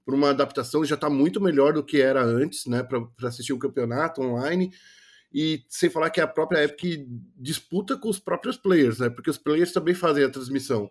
por 0.06 0.14
uma 0.14 0.30
adaptação 0.30 0.86
já 0.86 0.96
está 0.96 1.10
muito 1.10 1.42
melhor 1.42 1.74
do 1.74 1.84
que 1.84 2.00
era 2.00 2.24
antes, 2.24 2.68
né, 2.68 2.84
para 2.84 3.28
assistir 3.28 3.52
o 3.52 3.60
campeonato 3.60 4.22
online. 4.22 4.72
E 5.34 5.66
sem 5.68 5.90
falar 5.90 6.12
que 6.12 6.22
a 6.22 6.28
própria 6.28 6.64
Epic 6.64 7.06
disputa 7.36 7.98
com 7.98 8.08
os 8.08 8.20
próprios 8.20 8.56
players, 8.56 9.00
né? 9.00 9.10
Porque 9.10 9.30
os 9.30 9.38
players 9.38 9.74
também 9.74 9.94
fazem 9.94 10.24
a 10.24 10.30
transmissão. 10.30 10.90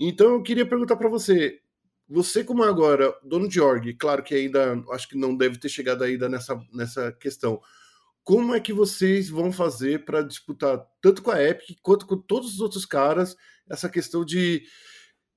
Então 0.00 0.32
eu 0.32 0.42
queria 0.42 0.66
perguntar 0.66 0.96
para 0.96 1.08
você, 1.08 1.60
você 2.08 2.42
como 2.42 2.64
agora 2.64 3.14
dono 3.22 3.48
de 3.48 3.60
org, 3.60 3.94
claro 3.94 4.24
que 4.24 4.34
ainda 4.34 4.82
acho 4.90 5.08
que 5.08 5.16
não 5.16 5.36
deve 5.36 5.58
ter 5.58 5.68
chegado 5.68 6.02
ainda 6.02 6.28
nessa, 6.28 6.60
nessa 6.72 7.12
questão. 7.12 7.60
Como 8.24 8.52
é 8.52 8.58
que 8.58 8.72
vocês 8.72 9.28
vão 9.28 9.52
fazer 9.52 10.04
para 10.04 10.22
disputar 10.22 10.84
tanto 11.00 11.22
com 11.22 11.30
a 11.30 11.40
Epic 11.40 11.78
quanto 11.82 12.04
com 12.04 12.16
todos 12.16 12.54
os 12.54 12.60
outros 12.60 12.84
caras 12.84 13.36
essa 13.70 13.88
questão 13.88 14.24
de, 14.24 14.64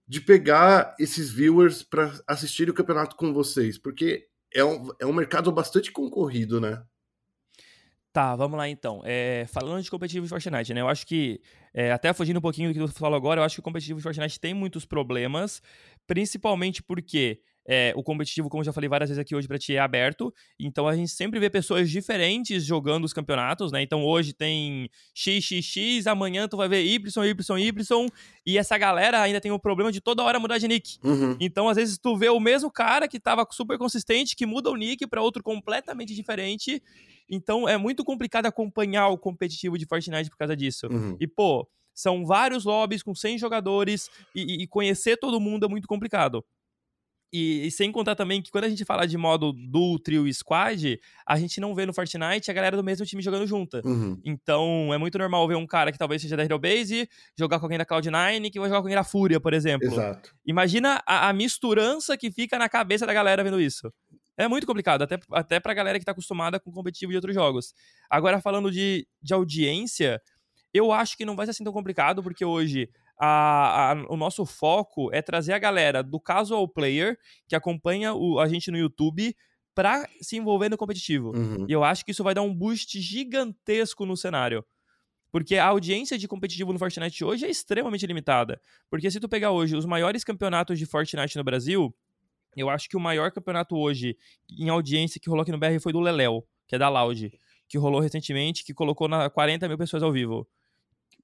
de 0.07 0.21
pegar 0.21 0.95
esses 0.99 1.31
viewers 1.31 1.81
para 1.81 2.11
assistir 2.27 2.69
o 2.69 2.73
campeonato 2.73 3.15
com 3.15 3.33
vocês? 3.33 3.77
Porque 3.77 4.27
é 4.53 4.63
um, 4.63 4.89
é 4.99 5.05
um 5.05 5.13
mercado 5.13 5.51
bastante 5.51 5.91
concorrido, 5.91 6.61
né? 6.61 6.83
Tá, 8.13 8.33
vamos 8.33 8.57
lá 8.57 8.69
então. 8.69 9.01
É, 9.03 9.45
falando 9.49 9.83
de 9.83 9.91
competitivo 9.91 10.25
de 10.25 10.29
Fortnite, 10.29 10.73
né? 10.73 10.79
Eu 10.79 10.87
acho 10.87 11.05
que, 11.05 11.41
é, 11.73 11.91
até 11.91 12.13
fugindo 12.13 12.37
um 12.37 12.41
pouquinho 12.41 12.73
do 12.73 12.87
que 12.87 12.93
tu 12.93 12.97
falou 12.97 13.17
agora, 13.17 13.41
eu 13.41 13.43
acho 13.43 13.55
que 13.55 13.59
o 13.59 13.63
competitivo 13.63 13.99
de 13.99 14.03
Fortnite 14.03 14.39
tem 14.39 14.53
muitos 14.53 14.85
problemas, 14.85 15.61
principalmente 16.07 16.81
porque 16.81 17.41
é, 17.67 17.93
o 17.95 18.03
competitivo, 18.03 18.49
como 18.49 18.61
eu 18.61 18.65
já 18.65 18.73
falei 18.73 18.87
várias 18.87 19.09
vezes 19.09 19.19
aqui 19.19 19.35
hoje 19.35 19.47
para 19.47 19.57
ti, 19.57 19.75
é 19.75 19.79
aberto. 19.79 20.33
Então 20.59 20.87
a 20.87 20.95
gente 20.95 21.11
sempre 21.11 21.39
vê 21.39 21.49
pessoas 21.49 21.89
diferentes 21.89 22.63
jogando 22.63 23.05
os 23.05 23.13
campeonatos, 23.13 23.71
né? 23.71 23.81
Então 23.81 24.03
hoje 24.03 24.33
tem 24.33 24.89
XXX, 25.15 26.07
amanhã 26.07 26.47
tu 26.47 26.57
vai 26.57 26.69
ver 26.69 26.83
Y, 26.83 27.25
Y, 27.25 27.59
Y. 27.59 28.07
E 28.45 28.57
essa 28.57 28.77
galera 28.77 29.21
ainda 29.21 29.41
tem 29.41 29.51
o 29.51 29.59
problema 29.59 29.91
de 29.91 29.99
toda 29.99 30.23
hora 30.23 30.39
mudar 30.39 30.57
de 30.57 30.67
nick. 30.67 30.99
Uhum. 31.03 31.35
Então 31.39 31.67
às 31.67 31.75
vezes 31.75 31.97
tu 31.97 32.15
vê 32.15 32.29
o 32.29 32.39
mesmo 32.39 32.69
cara 32.71 33.07
que 33.07 33.19
tava 33.19 33.45
super 33.51 33.77
consistente, 33.77 34.35
que 34.35 34.45
muda 34.45 34.69
o 34.69 34.75
nick 34.75 35.07
para 35.07 35.21
outro 35.21 35.41
completamente 35.41 36.13
diferente. 36.13 36.81
Então 37.29 37.67
é 37.67 37.77
muito 37.77 38.03
complicado 38.03 38.45
acompanhar 38.45 39.07
o 39.09 39.17
competitivo 39.17 39.77
de 39.77 39.85
Fortnite 39.85 40.29
por 40.29 40.37
causa 40.37 40.55
disso. 40.55 40.87
Uhum. 40.87 41.17
E, 41.19 41.27
pô, 41.27 41.67
são 41.93 42.25
vários 42.25 42.65
lobbies 42.65 43.01
com 43.01 43.15
100 43.15 43.37
jogadores 43.37 44.09
e, 44.35 44.63
e 44.63 44.67
conhecer 44.67 45.17
todo 45.17 45.39
mundo 45.39 45.65
é 45.65 45.69
muito 45.69 45.87
complicado. 45.87 46.45
E, 47.35 47.67
e, 47.67 47.71
sem 47.71 47.91
contar 47.91 48.15
também 48.15 48.41
que 48.41 48.49
quando 48.49 48.63
a 48.63 48.69
gente 48.69 48.85
fala 48.85 49.05
de 49.05 49.17
modo 49.17 49.51
duo, 49.51 49.99
trio 49.99 50.25
e 50.25 50.33
squad, 50.33 50.97
a 51.27 51.37
gente 51.37 51.59
não 51.59 51.75
vê 51.75 51.85
no 51.85 51.93
Fortnite 51.93 52.49
a 52.49 52.53
galera 52.53 52.77
do 52.77 52.83
mesmo 52.83 53.05
time 53.05 53.21
jogando 53.21 53.45
junta. 53.45 53.81
Uhum. 53.83 54.17
Então 54.23 54.93
é 54.93 54.97
muito 54.97 55.17
normal 55.17 55.45
ver 55.45 55.55
um 55.55 55.67
cara 55.67 55.91
que 55.91 55.97
talvez 55.97 56.21
seja 56.21 56.37
da 56.37 56.45
Hero 56.45 56.57
Base 56.57 57.09
jogar 57.37 57.59
com 57.59 57.65
alguém 57.65 57.77
da 57.77 57.85
Cloud9 57.85 58.49
que 58.49 58.57
vai 58.57 58.69
jogar 58.69 58.79
com 58.79 58.85
alguém 58.87 58.95
da 58.95 59.03
Fúria, 59.03 59.37
por 59.37 59.53
exemplo. 59.53 59.85
Exato. 59.85 60.33
Imagina 60.45 61.03
a, 61.05 61.27
a 61.27 61.33
misturança 61.33 62.15
que 62.15 62.31
fica 62.31 62.57
na 62.57 62.69
cabeça 62.69 63.05
da 63.05 63.13
galera 63.13 63.43
vendo 63.43 63.59
isso. 63.59 63.91
É 64.37 64.47
muito 64.47 64.65
complicado, 64.65 65.01
até, 65.01 65.19
até 65.33 65.59
pra 65.59 65.73
galera 65.73 65.99
que 65.99 66.05
tá 66.05 66.13
acostumada 66.13 66.57
com 66.57 66.71
competitivo 66.71 67.11
de 67.11 67.17
outros 67.17 67.35
jogos. 67.35 67.73
Agora, 68.09 68.39
falando 68.39 68.71
de, 68.71 69.05
de 69.21 69.33
audiência, 69.33 70.21
eu 70.73 70.93
acho 70.93 71.17
que 71.17 71.25
não 71.25 71.35
vai 71.35 71.45
ser 71.45 71.51
assim 71.51 71.65
tão 71.65 71.73
complicado, 71.73 72.23
porque 72.23 72.45
hoje 72.45 72.89
a, 73.17 73.91
a, 73.91 73.93
o 74.09 74.17
nosso 74.17 74.45
foco 74.45 75.13
é 75.13 75.21
trazer 75.21 75.53
a 75.53 75.59
galera 75.59 76.03
do 76.03 76.19
casual 76.19 76.67
player, 76.67 77.17
que 77.47 77.55
acompanha 77.55 78.13
o, 78.13 78.39
a 78.39 78.47
gente 78.47 78.69
no 78.71 78.77
YouTube, 78.77 79.35
para 79.73 80.07
se 80.21 80.37
envolver 80.37 80.69
no 80.69 80.77
competitivo. 80.77 81.35
Uhum. 81.35 81.65
E 81.67 81.71
eu 81.71 81.83
acho 81.83 82.05
que 82.05 82.11
isso 82.11 82.23
vai 82.23 82.33
dar 82.33 82.41
um 82.41 82.53
boost 82.53 82.99
gigantesco 82.99 84.05
no 84.05 84.15
cenário. 84.15 84.63
Porque 85.31 85.57
a 85.57 85.65
audiência 85.65 86.17
de 86.17 86.29
competitivo 86.29 86.71
no 86.71 86.79
Fortnite 86.79 87.25
hoje 87.25 87.45
é 87.45 87.49
extremamente 87.49 88.07
limitada. 88.07 88.61
Porque 88.89 89.11
se 89.11 89.19
tu 89.19 89.27
pegar 89.27 89.51
hoje 89.51 89.75
os 89.75 89.85
maiores 89.85 90.23
campeonatos 90.23 90.79
de 90.79 90.85
Fortnite 90.85 91.35
no 91.35 91.43
Brasil, 91.43 91.93
eu 92.55 92.69
acho 92.69 92.87
que 92.87 92.95
o 92.95 93.01
maior 93.01 93.31
campeonato 93.31 93.75
hoje 93.75 94.17
em 94.49 94.69
audiência 94.69 95.19
que 95.19 95.29
rolou 95.29 95.43
aqui 95.43 95.51
no 95.51 95.57
BR 95.57 95.77
foi 95.81 95.91
do 95.91 95.99
Leléo, 95.99 96.41
que 96.65 96.75
é 96.75 96.77
da 96.77 96.87
Loud, 96.87 97.37
que 97.67 97.77
rolou 97.77 97.99
recentemente, 97.99 98.63
que 98.63 98.73
colocou 98.73 99.09
na 99.09 99.29
40 99.29 99.67
mil 99.67 99.77
pessoas 99.77 100.01
ao 100.03 100.11
vivo. 100.13 100.47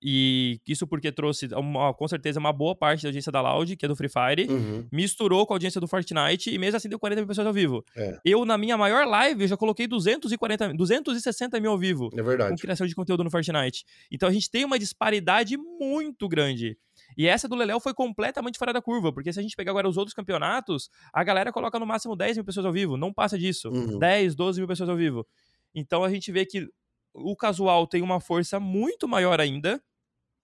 E 0.04 0.60
isso 0.68 0.88
porque 0.88 1.12
trouxe, 1.12 1.48
uma, 1.54 1.94
com 1.94 2.08
certeza, 2.08 2.40
uma 2.40 2.52
boa 2.52 2.76
parte 2.76 3.04
da 3.04 3.10
audiência 3.10 3.32
da 3.32 3.40
Loud, 3.40 3.76
que 3.76 3.86
é 3.86 3.88
do 3.88 3.96
Free 3.96 4.10
Fire, 4.10 4.52
uhum. 4.52 4.88
misturou 4.92 5.46
com 5.46 5.54
a 5.54 5.56
audiência 5.56 5.80
do 5.80 5.88
Fortnite 5.88 6.50
e 6.50 6.58
mesmo 6.58 6.78
assim 6.78 6.90
deu 6.90 6.98
40 6.98 7.22
mil 7.22 7.28
pessoas 7.28 7.46
ao 7.46 7.54
vivo. 7.54 7.86
É. 7.96 8.18
Eu, 8.26 8.44
na 8.44 8.58
minha 8.58 8.76
maior 8.76 9.06
live, 9.06 9.48
já 9.48 9.56
coloquei 9.56 9.86
240, 9.86 10.74
260 10.74 11.60
mil 11.60 11.72
ao 11.72 11.78
vivo. 11.78 12.10
É 12.18 12.24
verdade. 12.24 12.50
Com 12.50 12.58
criação 12.58 12.88
de 12.88 12.96
conteúdo 12.96 13.24
no 13.24 13.30
Fortnite. 13.30 13.86
Então 14.12 14.28
a 14.28 14.32
gente 14.32 14.50
tem 14.50 14.66
uma 14.66 14.80
disparidade 14.80 15.56
muito 15.58 16.28
grande. 16.28 16.78
E 17.16 17.28
essa 17.28 17.48
do 17.48 17.56
Leléo 17.56 17.80
foi 17.80 17.94
completamente 17.94 18.58
fora 18.58 18.74
da 18.74 18.82
curva, 18.82 19.14
porque 19.14 19.32
se 19.32 19.40
a 19.40 19.44
gente 19.44 19.56
pegar 19.56 19.72
agora 19.72 19.88
os 19.88 19.98
outros 19.98 20.16
campeonatos, 20.16 20.90
a 21.14 21.24
galera 21.24 21.52
coloca 21.52 21.78
no 21.78 21.86
máximo 21.86 22.16
10 22.16 22.38
mil 22.38 22.46
pessoas 22.46 22.66
ao 22.66 22.72
vivo, 22.72 22.98
não 22.98 23.14
passa 23.14 23.38
disso. 23.38 23.70
Uhum. 23.70 24.00
10, 24.00 24.36
12 24.36 24.60
mil 24.60 24.68
pessoas 24.68 24.90
ao 24.90 24.96
vivo. 24.96 25.28
Então 25.76 26.04
a 26.04 26.10
gente 26.10 26.32
vê 26.32 26.46
que 26.46 26.68
o 27.14 27.36
casual 27.36 27.86
tem 27.86 28.02
uma 28.02 28.20
força 28.20 28.60
muito 28.60 29.08
maior 29.08 29.40
ainda. 29.40 29.82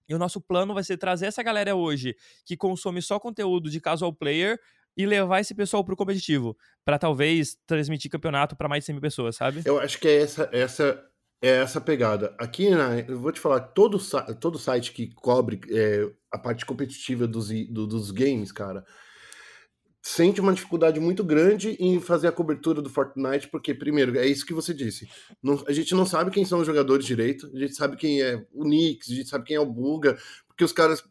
E 0.08 0.16
o 0.16 0.20
nosso 0.20 0.40
plano 0.42 0.74
vai 0.74 0.84
ser 0.84 0.98
trazer 0.98 1.28
essa 1.28 1.44
galera 1.44 1.76
hoje 1.76 2.16
que 2.46 2.56
consome 2.56 3.02
só 3.02 3.20
conteúdo 3.20 3.70
de 3.70 3.82
casual 3.82 4.14
player 4.14 4.60
e 4.96 5.06
levar 5.06 5.40
esse 5.40 5.54
pessoal 5.54 5.84
pro 5.84 5.96
competitivo, 5.96 6.58
para 6.84 6.98
talvez 6.98 7.56
transmitir 7.68 8.10
campeonato 8.10 8.56
para 8.56 8.68
mais 8.68 8.82
de 8.82 8.88
100 8.88 8.94
mil 8.96 9.02
pessoas, 9.02 9.36
sabe? 9.36 9.62
Eu 9.64 9.80
acho 9.80 10.00
que 10.00 10.08
é 10.08 10.22
essa, 10.22 10.50
essa 10.52 11.08
é 11.42 11.50
essa 11.50 11.80
pegada. 11.80 12.36
Aqui, 12.40 12.70
na, 12.70 13.00
eu 13.00 13.20
vou 13.20 13.32
te 13.32 13.40
falar, 13.40 13.60
todo, 13.60 14.00
todo 14.40 14.58
site 14.58 14.92
que 14.92 15.14
cobre 15.14 15.62
é, 15.70 16.10
a 16.32 16.38
parte 16.38 16.66
competitiva 16.66 17.28
dos, 17.28 17.50
do, 17.70 17.86
dos 17.86 18.12
games, 18.12 18.52
cara, 18.52 18.84
sente 20.02 20.40
uma 20.40 20.54
dificuldade 20.54 21.00
muito 21.00 21.24
grande 21.24 21.76
em 21.80 22.00
fazer 22.00 22.28
a 22.28 22.32
cobertura 22.32 22.82
do 22.82 22.90
Fortnite, 22.90 23.50
porque, 23.50 23.74
primeiro, 23.74 24.18
é 24.18 24.26
isso 24.26 24.46
que 24.46 24.54
você 24.54 24.74
disse. 24.74 25.08
Não, 25.44 25.64
a 25.68 25.72
gente 25.72 25.94
não 25.94 26.06
sabe 26.06 26.32
quem 26.32 26.46
são 26.46 26.60
os 26.60 26.66
jogadores 26.66 27.06
direito, 27.06 27.50
a 27.54 27.60
gente 27.60 27.76
sabe 27.76 27.98
quem 27.98 28.22
é 28.22 28.46
o 28.54 28.64
Nix, 28.64 29.10
a 29.10 29.14
gente 29.14 29.30
sabe 29.30 29.46
quem 29.46 29.56
é 29.56 29.60
o 29.60 29.66
Buga, 29.66 30.18
porque 30.48 30.64
os 30.64 30.72
caras 30.72 31.04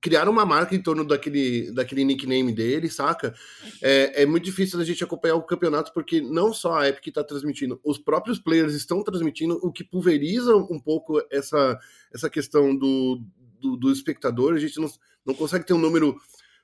criaram 0.00 0.32
uma 0.32 0.46
marca 0.46 0.74
em 0.74 0.82
torno 0.82 1.04
daquele, 1.04 1.70
daquele 1.72 2.04
nickname 2.04 2.52
dele, 2.52 2.88
saca? 2.88 3.34
É, 3.82 4.22
é 4.22 4.26
muito 4.26 4.44
difícil 4.44 4.80
a 4.80 4.84
gente 4.84 5.04
acompanhar 5.04 5.34
o 5.34 5.42
campeonato, 5.42 5.92
porque 5.92 6.20
não 6.20 6.52
só 6.52 6.76
a 6.76 6.88
Epic 6.88 7.08
está 7.08 7.22
transmitindo, 7.22 7.78
os 7.84 7.98
próprios 7.98 8.38
players 8.38 8.74
estão 8.74 9.02
transmitindo, 9.04 9.60
o 9.62 9.70
que 9.70 9.84
pulveriza 9.84 10.56
um 10.56 10.80
pouco 10.80 11.22
essa, 11.30 11.78
essa 12.12 12.30
questão 12.30 12.74
do, 12.74 13.20
do, 13.60 13.76
do 13.76 13.92
espectador. 13.92 14.54
A 14.54 14.58
gente 14.58 14.80
não, 14.80 14.88
não 15.24 15.34
consegue 15.34 15.66
ter 15.66 15.74
um 15.74 15.78
número 15.78 16.16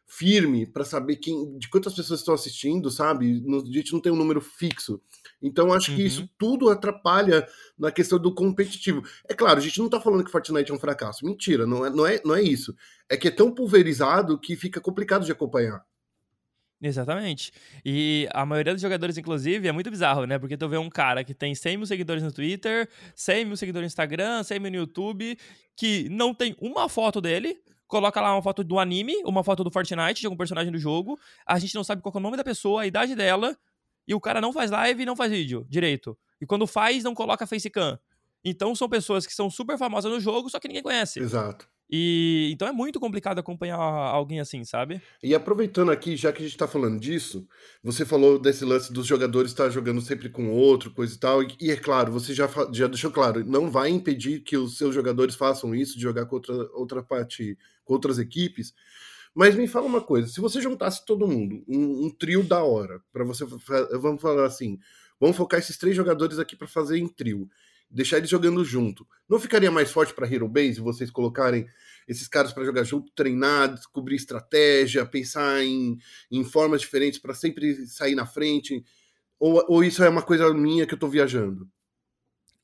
firme 0.07 0.64
para 0.64 0.85
saber 0.85 1.16
quem, 1.16 1.59
de 1.59 1.69
quantas 1.69 1.92
pessoas 1.92 2.21
estão 2.21 2.33
assistindo, 2.33 2.90
sabe? 2.90 3.42
A 3.49 3.73
gente 3.73 3.92
não 3.92 4.01
tem 4.01 4.12
um 4.12 4.16
número 4.16 4.40
fixo. 4.40 5.01
Então 5.42 5.73
acho 5.73 5.95
que 5.95 6.03
isso 6.03 6.23
uhum. 6.23 6.29
tudo 6.38 6.71
atrapalha 6.71 7.47
na 7.77 7.90
questão 7.90 8.19
do 8.19 8.33
competitivo. 8.33 9.03
É 9.29 9.35
claro, 9.35 9.59
a 9.59 9.62
gente 9.62 9.79
não 9.81 9.88
tá 9.88 10.01
falando 10.01 10.25
que 10.25 10.31
Fortnite 10.31 10.71
é 10.71 10.75
um 10.75 10.79
fracasso. 10.79 11.27
Mentira, 11.27 11.66
não 11.66 11.85
é, 11.85 11.90
não 11.90 12.07
é, 12.07 12.21
não 12.25 12.35
é 12.35 12.42
isso. 12.42 12.75
É 13.09 13.16
que 13.16 13.29
é 13.29 13.31
tão 13.31 13.53
pulverizado 13.53 14.38
que 14.38 14.57
fica 14.57 14.81
complicado 14.81 15.25
de 15.25 15.33
acompanhar. 15.33 15.85
Exatamente. 16.81 17.53
E 17.85 18.29
a 18.33 18.45
maioria 18.45 18.75
dos 18.75 18.83
jogadores, 18.83 19.16
inclusive, 19.16 19.66
é 19.66 19.73
muito 19.73 19.90
bizarro, 19.90 20.27
né? 20.27 20.38
Porque 20.38 20.57
tu 20.57 20.69
vê 20.69 20.77
um 20.77 20.90
cara 20.90 21.25
que 21.25 21.35
tem 21.35 21.55
100 21.55 21.79
mil 21.79 21.87
seguidores 21.87 22.23
no 22.23 22.31
Twitter, 22.31 22.88
100 23.14 23.47
mil 23.47 23.57
seguidores 23.57 23.85
no 23.85 23.88
Instagram, 23.88 24.42
100 24.42 24.61
mil 24.61 24.71
no 24.71 24.77
YouTube, 24.77 25.38
que 25.75 26.09
não 26.11 26.35
tem 26.35 26.55
uma 26.61 26.88
foto 26.88 27.21
dele, 27.21 27.59
coloca 27.87 28.20
lá 28.20 28.33
uma 28.35 28.42
foto 28.42 28.64
do 28.64 28.79
anime, 28.79 29.14
uma 29.25 29.44
foto 29.44 29.62
do 29.62 29.70
Fortnite, 29.70 30.20
de 30.20 30.27
algum 30.27 30.37
personagem 30.37 30.72
do 30.72 30.79
jogo, 30.79 31.18
a 31.46 31.59
gente 31.59 31.75
não 31.75 31.85
sabe 31.85 32.03
qual 32.03 32.12
é 32.14 32.18
o 32.18 32.20
nome 32.20 32.37
da 32.37 32.44
pessoa, 32.44 32.83
a 32.83 32.87
idade 32.87 33.14
dela, 33.14 33.57
e 34.07 34.14
o 34.14 34.20
cara 34.20 34.40
não 34.40 34.53
faz 34.53 34.70
live 34.70 35.03
e 35.03 35.07
não 35.07 35.16
faz 35.16 35.31
vídeo 35.31 35.66
direito. 35.68 36.16
E 36.40 36.46
quando 36.46 36.66
faz, 36.66 37.03
não 37.03 37.14
coloca 37.14 37.46
facecam. 37.46 37.99
Então 38.44 38.75
são 38.75 38.88
pessoas 38.88 39.27
que 39.27 39.35
são 39.35 39.51
super 39.51 39.77
famosas 39.77 40.11
no 40.12 40.20
jogo, 40.20 40.49
só 40.49 40.61
que 40.61 40.68
ninguém 40.68 40.83
conhece. 40.83 41.18
Exato. 41.18 41.68
E 41.88 42.51
então 42.53 42.66
é 42.66 42.72
muito 42.72 42.99
complicado 42.99 43.38
acompanhar 43.38 43.77
alguém 43.77 44.40
assim, 44.40 44.64
sabe? 44.64 45.01
E 45.22 45.35
aproveitando 45.35 45.90
aqui, 45.92 46.16
já 46.16 46.33
que 46.33 46.42
a 46.42 46.44
gente 46.44 46.57
tá 46.57 46.66
falando 46.66 46.99
disso, 46.99 47.46
você 47.83 48.05
falou 48.05 48.38
desse 48.38 48.64
lance 48.64 48.92
dos 48.92 49.07
jogadores 49.07 49.53
estar 49.53 49.70
jogando 49.70 50.01
sempre 50.01 50.29
com 50.29 50.51
outro, 50.51 50.90
coisa 50.90 51.14
e 51.14 51.18
tal. 51.18 51.42
E, 51.42 51.70
é 51.70 51.77
claro, 51.77 52.12
você 52.12 52.35
já, 52.35 52.49
já 52.72 52.88
deixou 52.88 53.11
claro, 53.11 53.44
não 53.44 53.70
vai 53.70 53.88
impedir 53.90 54.40
que 54.40 54.57
os 54.57 54.77
seus 54.77 54.94
jogadores 54.94 55.37
façam 55.37 55.75
isso, 55.75 55.94
de 55.94 56.03
jogar 56.03 56.27
com 56.27 56.37
outra, 56.37 56.55
outra 56.72 57.03
parte, 57.03 57.57
com 57.85 57.94
outras 57.94 58.18
equipes. 58.18 58.75
Mas 59.33 59.55
me 59.55 59.68
fala 59.68 59.87
uma 59.87 60.01
coisa, 60.01 60.29
se 60.29 60.40
você 60.40 60.62
juntasse 60.62 61.05
todo 61.05 61.29
mundo, 61.29 61.62
um, 61.68 62.07
um 62.07 62.11
trio 62.11 62.42
da 62.42 62.64
hora, 62.64 63.03
para 63.12 63.22
você, 63.22 63.44
vamos 63.44 64.22
falar 64.22 64.46
assim, 64.46 64.79
vamos 65.20 65.37
focar 65.37 65.61
esses 65.61 65.77
três 65.77 65.94
jogadores 65.94 66.38
aqui 66.38 66.57
para 66.57 66.66
fazer 66.66 66.99
em 66.99 67.07
trio, 67.07 67.46
deixar 67.90 68.18
eles 68.18 68.31
jogando 68.31 68.64
junto, 68.64 69.07
não 69.29 69.38
ficaria 69.38 69.70
mais 69.70 69.90
forte 69.90 70.14
para 70.14 70.27
Hero 70.33 70.49
Base 70.49 70.81
vocês 70.81 71.11
colocarem 71.11 71.66
esses 72.07 72.29
caras 72.29 72.53
para 72.53 72.64
jogar 72.64 72.85
junto, 72.85 73.12
treinar, 73.12 73.75
descobrir 73.75 74.16
estratégia, 74.16 75.05
pensar 75.05 75.62
em, 75.64 75.99
em 76.31 76.44
formas 76.44 76.81
diferentes 76.81 77.18
para 77.18 77.35
sempre 77.35 77.75
sair 77.87 78.14
na 78.14 78.27
frente? 78.27 78.85
Ou, 79.38 79.64
ou 79.68 79.85
isso 79.85 80.03
é 80.05 80.09
uma 80.09 80.22
coisa 80.22 80.53
minha 80.55 80.87
que 80.87 80.94
eu 80.94 80.99
tô 80.99 81.09
viajando? 81.09 81.68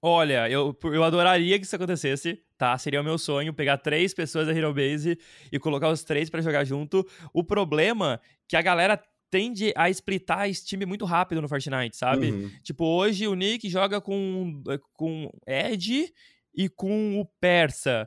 Olha, 0.01 0.51
eu, 0.51 0.77
eu 0.85 1.05
adoraria 1.05 1.59
que 1.59 1.65
isso 1.65 1.77
acontecesse, 1.77 2.43
tá? 2.59 2.77
Seria 2.77 3.01
o 3.01 3.05
meu 3.05 3.19
sonho 3.19 3.55
pegar 3.55 3.79
três 3.79 4.13
pessoas 4.13 4.47
da 4.47 4.53
Hero 4.53 4.75
Base 4.75 5.17
e 5.51 5.59
colocar 5.61 5.89
os 5.91 6.03
três 6.03 6.29
para 6.29 6.43
jogar 6.43 6.65
junto. 6.65 7.07
O 7.33 7.45
problema 7.45 8.21
é 8.23 8.27
que 8.49 8.57
a 8.57 8.63
galera 8.63 9.01
tende 9.33 9.73
a 9.75 9.89
splitar 9.89 10.47
esse 10.47 10.67
time 10.67 10.85
muito 10.85 11.07
rápido 11.07 11.41
no 11.41 11.49
Fortnite, 11.49 11.97
sabe? 11.97 12.31
Uhum. 12.31 12.51
Tipo, 12.63 12.85
hoje 12.85 13.27
o 13.27 13.35
Nick 13.35 13.67
joga 13.71 13.99
com, 13.99 14.63
com 14.93 15.33
Ed 15.47 16.13
e 16.55 16.69
com 16.69 17.19
o 17.19 17.25
Persa. 17.41 18.07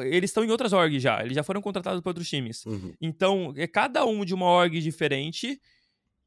Eles 0.00 0.28
estão 0.28 0.44
em 0.44 0.50
outras 0.50 0.74
orgs 0.74 1.02
já, 1.02 1.24
eles 1.24 1.34
já 1.34 1.42
foram 1.42 1.62
contratados 1.62 2.02
por 2.02 2.10
outros 2.10 2.28
times. 2.28 2.66
Uhum. 2.66 2.92
Então, 3.00 3.54
é 3.56 3.66
cada 3.66 4.04
um 4.04 4.22
de 4.22 4.34
uma 4.34 4.44
org 4.44 4.78
diferente 4.80 5.58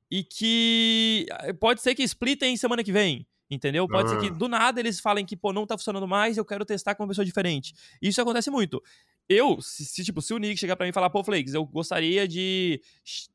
e 0.09 0.23
que 0.23 1.27
eh, 1.29 1.53
pode 1.53 1.81
ser 1.81 1.93
que 1.93 2.01
splitem 2.01 2.57
semana 2.57 2.83
que 2.83 2.91
vem. 2.91 3.27
Entendeu? 3.51 3.87
Pode 3.87 4.07
ah. 4.07 4.09
ser 4.09 4.19
que 4.19 4.33
ah. 4.33 4.35
do 4.35 4.47
nada 4.47 4.79
eles 4.79 4.99
falem 4.99 5.23
que, 5.23 5.37
pô, 5.37 5.53
não 5.53 5.67
tá 5.67 5.77
funcionando 5.77 6.07
mais, 6.07 6.37
eu 6.37 6.45
quero 6.45 6.65
testar 6.65 6.95
com 6.95 7.03
uma 7.03 7.09
pessoa 7.09 7.23
diferente. 7.23 7.75
Isso 8.01 8.19
acontece 8.19 8.49
muito. 8.49 8.81
Eu, 9.29 9.61
se, 9.61 9.85
se 9.85 10.03
tipo, 10.03 10.21
se 10.21 10.33
o 10.33 10.37
Nick 10.37 10.59
chegar 10.59 10.75
para 10.75 10.85
mim 10.85 10.89
e 10.89 10.93
falar, 10.93 11.09
pô, 11.09 11.23
Flakes, 11.23 11.53
eu 11.53 11.65
gostaria 11.65 12.27
de 12.27 12.81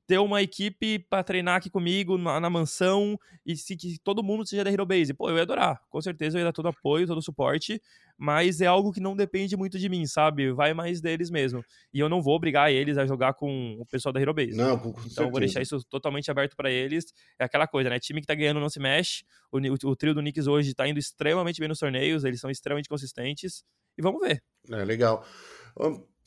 ter 0.07 0.19
uma 0.19 0.43
equipe 0.43 0.99
para 0.99 1.23
treinar 1.25 1.57
aqui 1.57 1.71
comigo 1.71 2.19
na, 2.19 2.39
na, 2.39 2.51
mansão 2.51 3.19
e 3.45 3.57
se 3.57 3.75
que 3.75 3.99
todo 4.05 4.23
mundo 4.23 4.47
seja 4.47 4.63
da 4.63 4.71
Hero 4.71 4.85
Base, 4.85 5.15
pô, 5.15 5.31
eu 5.31 5.37
ia 5.37 5.43
adorar. 5.43 5.81
Com 5.89 6.01
certeza 6.01 6.37
eu 6.37 6.41
ia 6.41 6.45
dar 6.45 6.53
todo 6.53 6.69
apoio, 6.69 7.07
todo 7.07 7.23
suporte, 7.23 7.81
mas 8.19 8.61
é 8.61 8.67
algo 8.67 8.93
que 8.93 9.01
não 9.01 9.17
depende 9.17 9.57
muito 9.57 9.79
de 9.79 9.89
mim, 9.89 10.05
sabe? 10.07 10.53
Vai 10.53 10.75
mais 10.75 11.01
deles 11.01 11.31
mesmo. 11.31 11.65
E 11.93 12.01
eu 12.01 12.09
não 12.09 12.21
vou 12.21 12.35
obrigar 12.35 12.71
eles 12.71 12.99
a 12.99 13.07
jogar 13.07 13.33
com 13.33 13.79
o 13.81 13.87
pessoal 13.87 14.13
da 14.13 14.21
Hero 14.21 14.35
Base. 14.35 14.57
Não, 14.57 14.79
com 14.79 14.91
então 14.91 15.03
certeza. 15.03 15.23
eu 15.23 15.31
vou 15.31 15.41
deixar 15.41 15.63
isso 15.63 15.83
totalmente 15.89 16.31
aberto 16.31 16.55
para 16.55 16.71
eles. 16.71 17.07
É 17.39 17.45
aquela 17.45 17.67
coisa, 17.67 17.89
né? 17.89 17.99
Time 17.99 18.21
que 18.21 18.27
tá 18.27 18.35
ganhando 18.35 18.61
não 18.61 18.69
se 18.69 18.79
mexe. 18.79 19.25
O, 19.51 19.59
o, 19.59 19.91
o 19.91 19.97
trio 19.97 20.15
do 20.15 20.21
Knicks 20.21 20.47
hoje 20.47 20.75
tá 20.75 20.87
indo 20.87 20.99
extremamente 20.99 21.61
bem 21.61 21.69
nos 21.69 21.79
torneios, 21.79 22.25
eles 22.25 22.41
são 22.41 22.51
extremamente 22.51 22.89
consistentes. 22.89 23.65
E 23.97 24.03
vamos 24.03 24.21
ver. 24.21 24.43
É, 24.71 24.85
legal. 24.85 25.25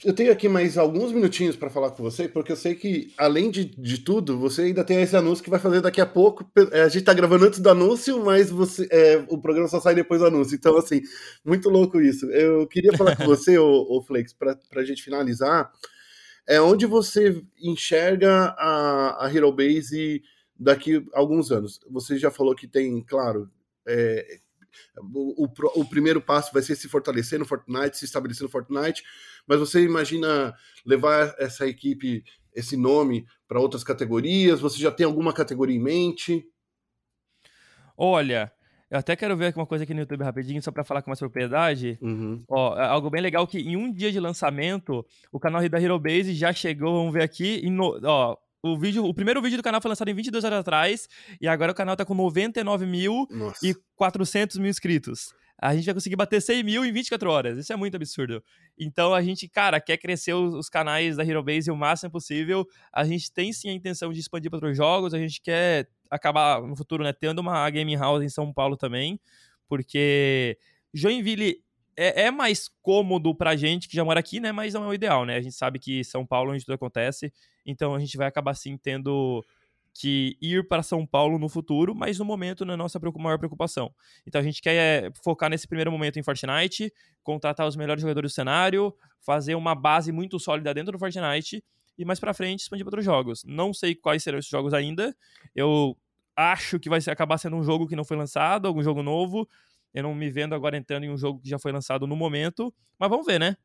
Eu 0.03 0.13
tenho 0.13 0.31
aqui 0.31 0.49
mais 0.49 0.79
alguns 0.79 1.11
minutinhos 1.11 1.55
para 1.55 1.69
falar 1.69 1.91
com 1.91 2.01
você, 2.01 2.27
porque 2.27 2.51
eu 2.51 2.55
sei 2.55 2.73
que, 2.73 3.13
além 3.15 3.51
de, 3.51 3.65
de 3.65 3.99
tudo, 3.99 4.35
você 4.39 4.63
ainda 4.63 4.83
tem 4.83 4.99
esse 4.99 5.15
anúncio 5.15 5.43
que 5.43 5.49
vai 5.49 5.59
fazer 5.59 5.79
daqui 5.79 6.01
a 6.01 6.07
pouco. 6.07 6.49
É, 6.71 6.81
a 6.81 6.89
gente 6.89 7.03
tá 7.03 7.13
gravando 7.13 7.45
antes 7.45 7.59
do 7.59 7.69
anúncio, 7.69 8.23
mas 8.25 8.49
você, 8.49 8.87
é, 8.89 9.23
o 9.29 9.39
programa 9.39 9.67
só 9.67 9.79
sai 9.79 9.93
depois 9.93 10.21
do 10.21 10.25
anúncio. 10.25 10.55
Então, 10.55 10.75
assim, 10.75 11.01
muito 11.45 11.69
louco 11.69 12.01
isso. 12.01 12.25
Eu 12.31 12.67
queria 12.67 12.97
falar 12.97 13.15
com 13.15 13.25
você, 13.25 13.59
ô, 13.59 13.85
ô 13.89 14.01
Flex, 14.01 14.33
para 14.33 14.57
a 14.75 14.83
gente 14.83 15.03
finalizar. 15.03 15.71
É 16.47 16.59
onde 16.59 16.87
você 16.87 17.39
enxerga 17.61 18.55
a, 18.57 19.25
a 19.25 19.31
Hero 19.31 19.51
Base 19.51 20.23
daqui 20.59 21.05
a 21.13 21.19
alguns 21.19 21.51
anos. 21.51 21.79
Você 21.91 22.17
já 22.17 22.31
falou 22.31 22.55
que 22.55 22.67
tem, 22.67 23.03
claro, 23.03 23.47
é, 23.87 24.39
o, 24.97 25.45
o, 25.45 25.81
o, 25.81 25.85
primeiro 25.85 26.21
passo 26.21 26.53
vai 26.53 26.61
ser 26.61 26.75
se 26.75 26.87
fortalecer 26.87 27.39
no 27.39 27.45
Fortnite, 27.45 27.97
se 27.97 28.05
estabelecer 28.05 28.43
no 28.43 28.49
Fortnite, 28.49 29.03
mas 29.47 29.59
você 29.59 29.83
imagina 29.83 30.53
levar 30.85 31.35
essa 31.39 31.67
equipe, 31.67 32.23
esse 32.55 32.77
nome, 32.77 33.25
para 33.47 33.59
outras 33.59 33.83
categorias? 33.83 34.59
Você 34.59 34.79
já 34.79 34.91
tem 34.91 35.05
alguma 35.05 35.33
categoria 35.33 35.75
em 35.75 35.81
mente? 35.81 36.45
Olha, 37.97 38.51
eu 38.91 38.99
até 38.99 39.15
quero 39.15 39.37
ver 39.37 39.53
uma 39.55 39.65
coisa 39.65 39.85
aqui 39.85 39.93
no 39.93 40.01
YouTube 40.01 40.23
rapidinho, 40.23 40.61
só 40.61 40.69
para 40.69 40.83
falar 40.83 41.01
com 41.01 41.09
mais 41.09 41.19
propriedade. 41.19 41.97
Uhum. 42.01 42.43
Ó, 42.49 42.77
é 42.77 42.85
algo 42.85 43.09
bem 43.09 43.21
legal 43.21 43.47
que 43.47 43.59
em 43.59 43.77
um 43.77 43.89
dia 43.89 44.11
de 44.11 44.19
lançamento, 44.19 45.05
o 45.31 45.39
canal 45.39 45.67
da 45.69 45.81
Hero 45.81 45.97
Base 45.97 46.33
já 46.33 46.51
chegou, 46.51 46.97
vamos 46.97 47.13
ver 47.13 47.23
aqui, 47.23 47.69
no, 47.69 47.97
ó, 48.03 48.35
o, 48.63 48.77
vídeo, 48.77 49.05
o 49.05 49.13
primeiro 49.13 49.41
vídeo 49.41 49.57
do 49.57 49.63
canal 49.63 49.81
foi 49.81 49.89
lançado 49.89 50.09
em 50.09 50.13
22 50.13 50.43
horas 50.43 50.59
atrás 50.59 51.07
e 51.39 51.47
agora 51.47 51.71
o 51.71 51.75
canal 51.75 51.95
tá 51.95 52.05
com 52.05 52.13
99 52.13 52.85
mil 52.85 53.27
Nossa. 53.29 53.65
e 53.65 53.75
400 53.95 54.57
mil 54.57 54.69
inscritos. 54.69 55.33
A 55.57 55.75
gente 55.75 55.85
vai 55.85 55.93
conseguir 55.93 56.15
bater 56.15 56.41
100 56.41 56.63
mil 56.63 56.83
em 56.83 56.91
24 56.91 57.29
horas. 57.29 57.57
Isso 57.57 57.71
é 57.71 57.75
muito 57.75 57.95
absurdo. 57.95 58.43
Então 58.77 59.13
a 59.13 59.21
gente, 59.21 59.47
cara, 59.47 59.79
quer 59.79 59.97
crescer 59.97 60.33
os, 60.33 60.55
os 60.55 60.69
canais 60.69 61.17
da 61.17 61.23
Hero 61.23 61.43
Base 61.43 61.69
o 61.69 61.75
máximo 61.75 62.11
possível. 62.11 62.67
A 62.91 63.03
gente 63.03 63.31
tem 63.31 63.53
sim 63.53 63.69
a 63.69 63.73
intenção 63.73 64.11
de 64.11 64.19
expandir 64.19 64.49
para 64.49 64.57
outros 64.57 64.75
jogos. 64.75 65.13
A 65.13 65.19
gente 65.19 65.39
quer 65.39 65.87
acabar 66.09 66.61
no 66.61 66.75
futuro, 66.75 67.03
né, 67.03 67.13
tendo 67.13 67.39
uma 67.39 67.69
gaming 67.69 67.95
house 67.95 68.23
em 68.23 68.29
São 68.29 68.51
Paulo 68.51 68.75
também, 68.75 69.19
porque 69.67 70.57
Joinville 70.93 71.63
é, 71.95 72.23
é, 72.23 72.31
mais 72.31 72.69
cômodo 72.81 73.35
pra 73.35 73.55
gente 73.55 73.87
que 73.87 73.95
já 73.95 74.03
mora 74.03 74.19
aqui, 74.19 74.39
né? 74.39 74.51
Mas 74.51 74.73
não 74.73 74.83
é 74.85 74.87
o 74.87 74.93
ideal, 74.93 75.25
né? 75.25 75.35
A 75.35 75.41
gente 75.41 75.55
sabe 75.55 75.79
que 75.79 76.03
São 76.03 76.25
Paulo 76.25 76.51
é 76.51 76.55
onde 76.55 76.65
tudo 76.65 76.75
acontece, 76.75 77.31
então 77.65 77.93
a 77.93 77.99
gente 77.99 78.17
vai 78.17 78.27
acabar 78.27 78.53
sim 78.53 78.77
tendo 78.77 79.43
que 79.93 80.37
ir 80.41 80.67
para 80.67 80.83
São 80.83 81.05
Paulo 81.05 81.37
no 81.37 81.49
futuro, 81.49 81.93
mas 81.93 82.17
no 82.17 82.25
momento 82.25 82.65
não 82.65 82.73
é 82.73 82.77
nossa 82.77 82.99
maior 83.17 83.37
preocupação. 83.37 83.93
Então 84.25 84.39
a 84.39 84.43
gente 84.43 84.61
quer 84.61 84.75
é, 85.05 85.11
focar 85.23 85.49
nesse 85.49 85.67
primeiro 85.67 85.91
momento 85.91 86.17
em 86.17 86.23
Fortnite, 86.23 86.93
contratar 87.23 87.67
os 87.67 87.75
melhores 87.75 88.01
jogadores 88.01 88.31
do 88.31 88.33
cenário, 88.33 88.93
fazer 89.19 89.55
uma 89.55 89.75
base 89.75 90.11
muito 90.11 90.39
sólida 90.39 90.73
dentro 90.73 90.93
do 90.93 90.99
Fortnite 90.99 91.63
e 91.97 92.05
mais 92.05 92.19
para 92.19 92.33
frente 92.33 92.61
expandir 92.61 92.85
para 92.85 92.91
outros 92.91 93.05
jogos. 93.05 93.43
Não 93.45 93.73
sei 93.73 93.93
quais 93.93 94.23
serão 94.23 94.39
esses 94.39 94.49
jogos 94.49 94.73
ainda. 94.73 95.15
Eu 95.53 95.97
acho 96.35 96.79
que 96.79 96.89
vai 96.89 96.99
acabar 97.07 97.37
sendo 97.37 97.57
um 97.57 97.63
jogo 97.63 97.87
que 97.87 97.95
não 97.95 98.05
foi 98.05 98.17
lançado, 98.17 98.67
algum 98.67 98.81
jogo 98.81 99.03
novo. 99.03 99.47
Eu 99.93 100.03
não 100.03 100.15
me 100.15 100.29
vendo 100.29 100.55
agora 100.55 100.77
entrando 100.77 101.03
em 101.03 101.09
um 101.09 101.17
jogo 101.17 101.41
que 101.41 101.49
já 101.49 101.59
foi 101.59 101.71
lançado 101.71 102.07
no 102.07 102.15
momento, 102.15 102.73
mas 102.99 103.09
vamos 103.09 103.25
ver, 103.25 103.39
né? 103.39 103.55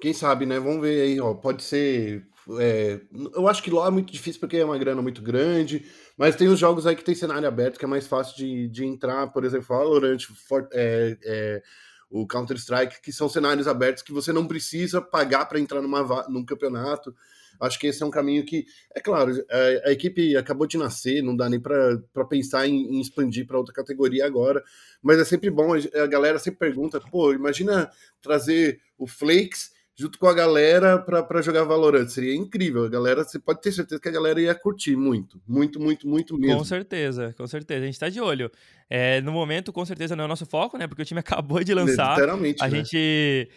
Quem 0.00 0.12
sabe, 0.14 0.46
né? 0.46 0.58
Vamos 0.58 0.80
ver 0.80 1.02
aí, 1.02 1.20
ó. 1.20 1.34
Pode 1.34 1.62
ser 1.62 2.26
É, 2.58 3.00
eu 3.34 3.46
acho 3.46 3.62
que 3.62 3.70
LoL 3.70 3.86
é 3.86 3.90
muito 3.90 4.10
difícil 4.12 4.40
porque 4.40 4.56
é 4.56 4.64
uma 4.64 4.78
grana 4.78 5.02
muito 5.02 5.22
grande, 5.22 5.84
mas 6.16 6.34
tem 6.34 6.48
os 6.48 6.58
jogos 6.58 6.86
aí 6.86 6.96
que 6.96 7.04
tem 7.04 7.14
cenário 7.14 7.46
aberto 7.46 7.78
que 7.78 7.84
é 7.84 7.88
mais 7.88 8.06
fácil 8.06 8.36
de, 8.36 8.68
de 8.68 8.84
entrar, 8.84 9.28
por 9.28 9.44
exemplo, 9.44 9.66
Valorant, 9.68 10.24
For, 10.48 10.66
é, 10.72 11.18
é, 11.22 11.62
o 12.10 12.26
Counter-Strike, 12.26 13.00
que 13.02 13.12
são 13.12 13.28
cenários 13.28 13.68
abertos 13.68 14.02
que 14.02 14.12
você 14.12 14.32
não 14.32 14.46
precisa 14.46 15.00
pagar 15.00 15.46
para 15.46 15.60
entrar 15.60 15.80
numa, 15.80 16.26
num 16.28 16.44
campeonato. 16.44 17.14
Acho 17.60 17.78
que 17.78 17.86
esse 17.86 18.02
é 18.02 18.06
um 18.06 18.10
caminho 18.10 18.44
que, 18.44 18.64
é 18.94 19.00
claro, 19.00 19.32
a, 19.50 19.88
a 19.88 19.92
equipe 19.92 20.36
acabou 20.36 20.66
de 20.66 20.78
nascer, 20.78 21.22
não 21.22 21.36
dá 21.36 21.48
nem 21.48 21.60
para 21.60 22.24
pensar 22.28 22.66
em, 22.66 22.96
em 22.96 23.00
expandir 23.00 23.46
para 23.46 23.58
outra 23.58 23.74
categoria 23.74 24.26
agora, 24.26 24.62
mas 25.02 25.18
é 25.18 25.24
sempre 25.24 25.50
bom, 25.50 25.74
a, 25.74 26.02
a 26.02 26.06
galera 26.06 26.38
sempre 26.38 26.58
pergunta, 26.58 27.00
pô, 27.00 27.32
imagina 27.32 27.90
trazer 28.22 28.80
o 28.98 29.06
Flakes 29.06 29.70
junto 30.00 30.18
com 30.18 30.26
a 30.26 30.32
galera 30.32 30.98
para 30.98 31.42
jogar 31.42 31.64
Valorant. 31.64 32.08
Seria 32.08 32.34
incrível. 32.34 32.84
A 32.84 32.88
galera, 32.88 33.22
você 33.22 33.38
pode 33.38 33.60
ter 33.60 33.70
certeza 33.70 34.00
que 34.00 34.08
a 34.08 34.12
galera 34.12 34.40
ia 34.40 34.54
curtir 34.54 34.96
muito. 34.96 35.40
Muito, 35.46 35.78
muito, 35.78 36.08
muito 36.08 36.38
mesmo. 36.38 36.56
Com 36.56 36.64
certeza, 36.64 37.34
com 37.36 37.46
certeza. 37.46 37.82
A 37.82 37.86
gente 37.86 37.98
tá 37.98 38.08
de 38.08 38.18
olho. 38.18 38.50
É, 38.88 39.20
no 39.20 39.30
momento, 39.30 39.72
com 39.72 39.84
certeza, 39.84 40.16
não 40.16 40.22
é 40.22 40.24
o 40.24 40.28
nosso 40.28 40.46
foco, 40.46 40.78
né? 40.78 40.86
Porque 40.86 41.02
o 41.02 41.04
time 41.04 41.20
acabou 41.20 41.62
de 41.62 41.74
lançar. 41.74 42.14
Literalmente. 42.14 42.62
A 42.62 42.68
né? 42.68 42.76
gente 42.78 43.50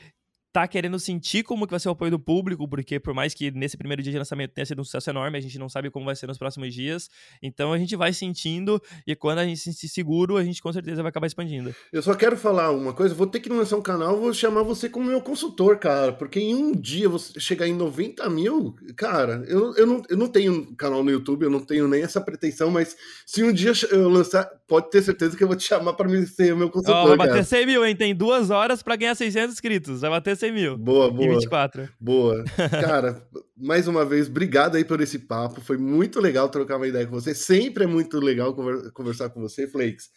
tá 0.54 0.68
querendo 0.68 1.00
sentir 1.00 1.44
como 1.44 1.66
que 1.66 1.72
vai 1.72 1.80
ser 1.80 1.90
o 1.90 1.94
apoio 1.94 2.12
do 2.12 2.20
público, 2.20 2.68
porque 2.68 3.00
por 3.00 3.12
mais 3.12 3.34
que 3.34 3.50
nesse 3.50 3.76
primeiro 3.76 4.04
dia 4.04 4.12
de 4.12 4.20
lançamento 4.20 4.52
tenha 4.52 4.66
sido 4.66 4.80
um 4.80 4.84
sucesso 4.84 5.10
enorme, 5.10 5.36
a 5.36 5.42
gente 5.42 5.58
não 5.58 5.68
sabe 5.68 5.90
como 5.90 6.06
vai 6.06 6.16
ser 6.16 6.28
nos 6.28 6.38
próximos 6.38 6.72
dias. 6.72 7.10
Então 7.42 7.74
a 7.74 7.78
gente 7.80 7.96
vai 7.96 8.14
sentindo 8.14 8.80
e 9.08 9.16
quando 9.16 9.40
a 9.40 9.46
gente 9.46 9.60
se 9.60 9.74
sentir 9.74 9.88
seguro, 9.88 10.38
a 10.38 10.44
gente 10.44 10.62
com 10.62 10.72
certeza 10.72 11.02
vai 11.02 11.10
acabar 11.10 11.26
expandindo. 11.26 11.74
Eu 11.92 12.04
só 12.04 12.14
quero 12.14 12.38
falar 12.38 12.70
uma 12.70 12.94
coisa, 12.94 13.16
vou 13.16 13.26
ter 13.26 13.40
que 13.40 13.50
lançar 13.50 13.78
um 13.78 13.82
canal, 13.82 14.20
vou 14.20 14.32
chamar 14.32 14.62
você 14.62 14.88
como 14.88 15.08
meu 15.08 15.22
consultor, 15.22 15.80
cara, 15.80 16.14
porque 16.14 16.40
em 16.40 16.54
um 16.54 16.72
dia 16.72 17.10
você 17.10 17.40
chegar 17.40 17.68
em 17.68 17.74
90 17.74 18.30
mil, 18.30 18.76
cara, 18.96 19.44
eu, 19.48 19.76
eu, 19.76 19.88
não, 19.88 20.04
eu 20.08 20.18
não 20.18 20.28
tenho 20.28 20.76
canal 20.76 21.04
no 21.04 21.10
YouTube, 21.10 21.44
eu 21.44 21.50
não 21.50 21.62
tenho 21.62 21.88
nem 21.88 22.04
essa 22.04 22.22
pretensão, 22.22 22.70
mas 22.70 22.96
se 23.26 23.44
um 23.44 23.52
dia 23.52 23.74
eu 23.90 24.08
lançar, 24.08 24.48
pode 24.68 24.92
ter 24.92 25.02
certeza 25.02 25.36
que 25.36 25.44
eu 25.44 25.48
vou 25.48 25.58
te 25.58 25.64
chamar 25.64 25.94
para 25.94 26.08
ser 26.28 26.56
meu 26.56 26.70
consultor, 26.70 27.06
oh, 27.06 27.08
vai 27.08 27.18
bater 27.18 27.32
cara. 27.32 27.44
100 27.44 27.66
mil, 27.66 27.84
hein? 27.84 27.96
Tem 27.96 28.14
duas 28.14 28.52
horas 28.52 28.84
para 28.84 28.96
ganhar 28.96 29.16
600 29.16 29.54
inscritos, 29.54 30.02
vai 30.02 30.12
bater 30.12 30.38
100 30.43 30.43
mil. 30.52 30.78
Boa, 30.78 31.12
boa. 31.12 31.26
Em 31.26 31.34
24. 31.36 31.90
Boa. 32.00 32.44
Cara, 32.82 33.28
mais 33.56 33.88
uma 33.88 34.06
vez, 34.06 34.28
obrigado 34.28 34.76
aí 34.76 34.84
por 34.84 35.02
esse 35.02 35.20
papo. 35.20 35.62
Foi 35.62 35.78
muito 35.78 36.20
legal 36.20 36.50
trocar 36.50 36.78
uma 36.78 36.88
ideia 36.88 37.06
com 37.06 37.14
você. 37.14 37.34
Sempre 37.34 37.84
é 37.84 37.88
muito 37.88 38.20
legal 38.20 38.56
conversar 38.94 39.30
com 39.30 39.42
você, 39.42 39.68
Flakes. 39.68 40.10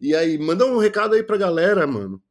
E 0.00 0.14
aí, 0.14 0.38
manda 0.38 0.64
um 0.64 0.78
recado 0.78 1.14
aí 1.14 1.22
pra 1.22 1.36
galera, 1.36 1.86
mano. 1.86 2.22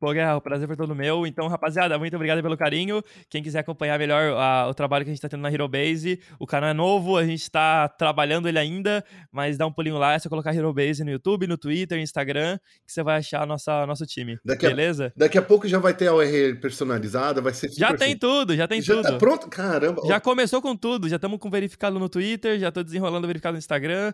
Pô, 0.00 0.12
Guerra, 0.12 0.36
o 0.36 0.40
prazer 0.40 0.68
foi 0.68 0.76
todo 0.76 0.94
meu. 0.94 1.26
Então, 1.26 1.48
rapaziada, 1.48 1.98
muito 1.98 2.14
obrigado 2.14 2.40
pelo 2.40 2.56
carinho. 2.56 3.02
Quem 3.28 3.42
quiser 3.42 3.58
acompanhar 3.58 3.98
melhor 3.98 4.32
o 4.68 4.74
trabalho 4.74 5.04
que 5.04 5.10
a 5.10 5.12
gente 5.12 5.20
tá 5.20 5.28
tendo 5.28 5.40
na 5.40 5.50
Hero 5.50 5.66
Base, 5.66 6.20
o 6.38 6.46
canal 6.46 6.70
é 6.70 6.72
novo, 6.72 7.16
a 7.16 7.24
gente 7.24 7.50
tá 7.50 7.88
trabalhando 7.88 8.48
ele 8.48 8.60
ainda, 8.60 9.04
mas 9.32 9.58
dá 9.58 9.66
um 9.66 9.72
pulinho 9.72 9.98
lá, 9.98 10.14
é 10.14 10.18
só 10.20 10.28
colocar 10.28 10.54
Hero 10.54 10.72
Base 10.72 11.02
no 11.02 11.10
YouTube, 11.10 11.48
no 11.48 11.58
Twitter, 11.58 11.98
no 11.98 12.04
Instagram, 12.04 12.58
que 12.86 12.92
você 12.92 13.02
vai 13.02 13.18
achar 13.18 13.44
nossa, 13.44 13.84
nosso 13.86 14.06
time. 14.06 14.38
Daqui 14.44 14.68
beleza? 14.68 15.12
A, 15.16 15.18
daqui 15.18 15.36
a 15.36 15.42
pouco 15.42 15.66
já 15.66 15.80
vai 15.80 15.92
ter 15.92 16.06
a 16.06 16.14
URL 16.14 16.60
personalizada, 16.60 17.40
vai 17.40 17.52
ser 17.52 17.68
Já 17.72 17.92
tem 17.92 18.16
tudo, 18.16 18.54
já 18.54 18.68
tem 18.68 18.80
já 18.80 18.94
tudo. 18.94 19.04
Já 19.04 19.12
tá 19.12 19.18
pronto? 19.18 19.48
Caramba. 19.48 20.02
Já 20.06 20.20
começou 20.20 20.62
com 20.62 20.76
tudo, 20.76 21.08
já 21.08 21.16
estamos 21.16 21.40
com 21.40 21.50
verificado 21.50 21.98
no 21.98 22.08
Twitter, 22.08 22.56
já 22.60 22.70
tô 22.70 22.84
desenrolando 22.84 23.26
verificado 23.26 23.54
no 23.54 23.58
Instagram, 23.58 24.12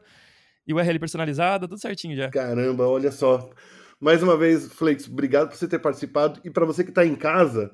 e 0.67 0.73
URL 0.73 0.99
personalizada, 0.99 1.69
tudo 1.69 1.79
certinho 1.79 2.17
já. 2.17 2.31
Caramba, 2.31 2.89
olha 2.89 3.13
só. 3.13 3.51
Mais 4.01 4.23
uma 4.23 4.37
vez, 4.37 4.67
Flakes, 4.67 5.09
obrigado 5.09 5.49
por 5.49 5.57
você 5.57 5.69
ter 5.69 5.79
participado. 5.79 6.41
E 6.45 6.51
para 6.51 6.67
você 6.67 6.85
que 6.85 6.91
está 6.91 7.05
em 7.05 7.15
casa, 7.15 7.71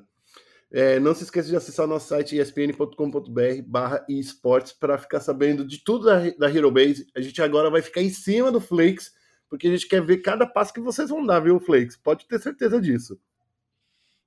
é, 0.71 0.99
não 0.99 1.13
se 1.13 1.23
esqueça 1.23 1.49
de 1.49 1.55
acessar 1.55 1.85
o 1.85 1.89
nosso 1.89 2.07
site 2.07 2.37
espn.com.br 2.37 3.61
barra 3.65 4.05
esportes 4.07 4.71
para 4.71 4.97
ficar 4.97 5.19
sabendo 5.19 5.65
de 5.65 5.83
tudo 5.83 6.05
da, 6.05 6.29
da 6.31 6.49
Hero 6.49 6.71
Base. 6.71 7.05
A 7.15 7.21
gente 7.21 7.41
agora 7.41 7.69
vai 7.69 7.81
ficar 7.81 8.01
em 8.01 8.09
cima 8.09 8.51
do 8.51 8.61
Flakes, 8.61 9.11
porque 9.49 9.67
a 9.67 9.71
gente 9.71 9.87
quer 9.87 10.01
ver 10.01 10.17
cada 10.19 10.47
passo 10.47 10.73
que 10.73 10.79
vocês 10.79 11.09
vão 11.09 11.25
dar, 11.25 11.41
viu, 11.41 11.59
Flakes? 11.59 11.97
Pode 11.97 12.25
ter 12.25 12.39
certeza 12.39 12.79
disso. 12.79 13.19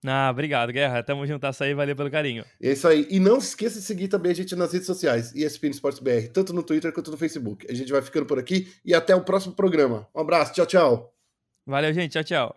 Ah, 0.06 0.28
obrigado, 0.30 0.70
Guerra. 0.70 1.02
Tamo 1.02 1.26
juntas 1.26 1.58
aí, 1.62 1.72
valeu 1.72 1.96
pelo 1.96 2.10
carinho. 2.10 2.44
É 2.60 2.72
isso 2.72 2.86
aí. 2.86 3.06
E 3.10 3.18
não 3.18 3.40
se 3.40 3.48
esqueça 3.48 3.78
de 3.78 3.86
seguir 3.86 4.08
também 4.08 4.32
a 4.32 4.34
gente 4.34 4.54
nas 4.54 4.70
redes 4.70 4.86
sociais, 4.86 5.34
ESPN 5.34 5.70
Esportes 5.70 6.00
BR, 6.00 6.28
tanto 6.30 6.52
no 6.52 6.62
Twitter 6.62 6.92
quanto 6.92 7.10
no 7.10 7.16
Facebook. 7.16 7.66
A 7.70 7.74
gente 7.74 7.90
vai 7.90 8.02
ficando 8.02 8.26
por 8.26 8.38
aqui 8.38 8.70
e 8.84 8.94
até 8.94 9.16
o 9.16 9.24
próximo 9.24 9.54
programa. 9.54 10.06
Um 10.14 10.20
abraço, 10.20 10.52
tchau, 10.52 10.66
tchau. 10.66 11.13
Valeu, 11.66 11.92
gente. 11.92 12.12
Tchau, 12.12 12.24
tchau. 12.24 12.56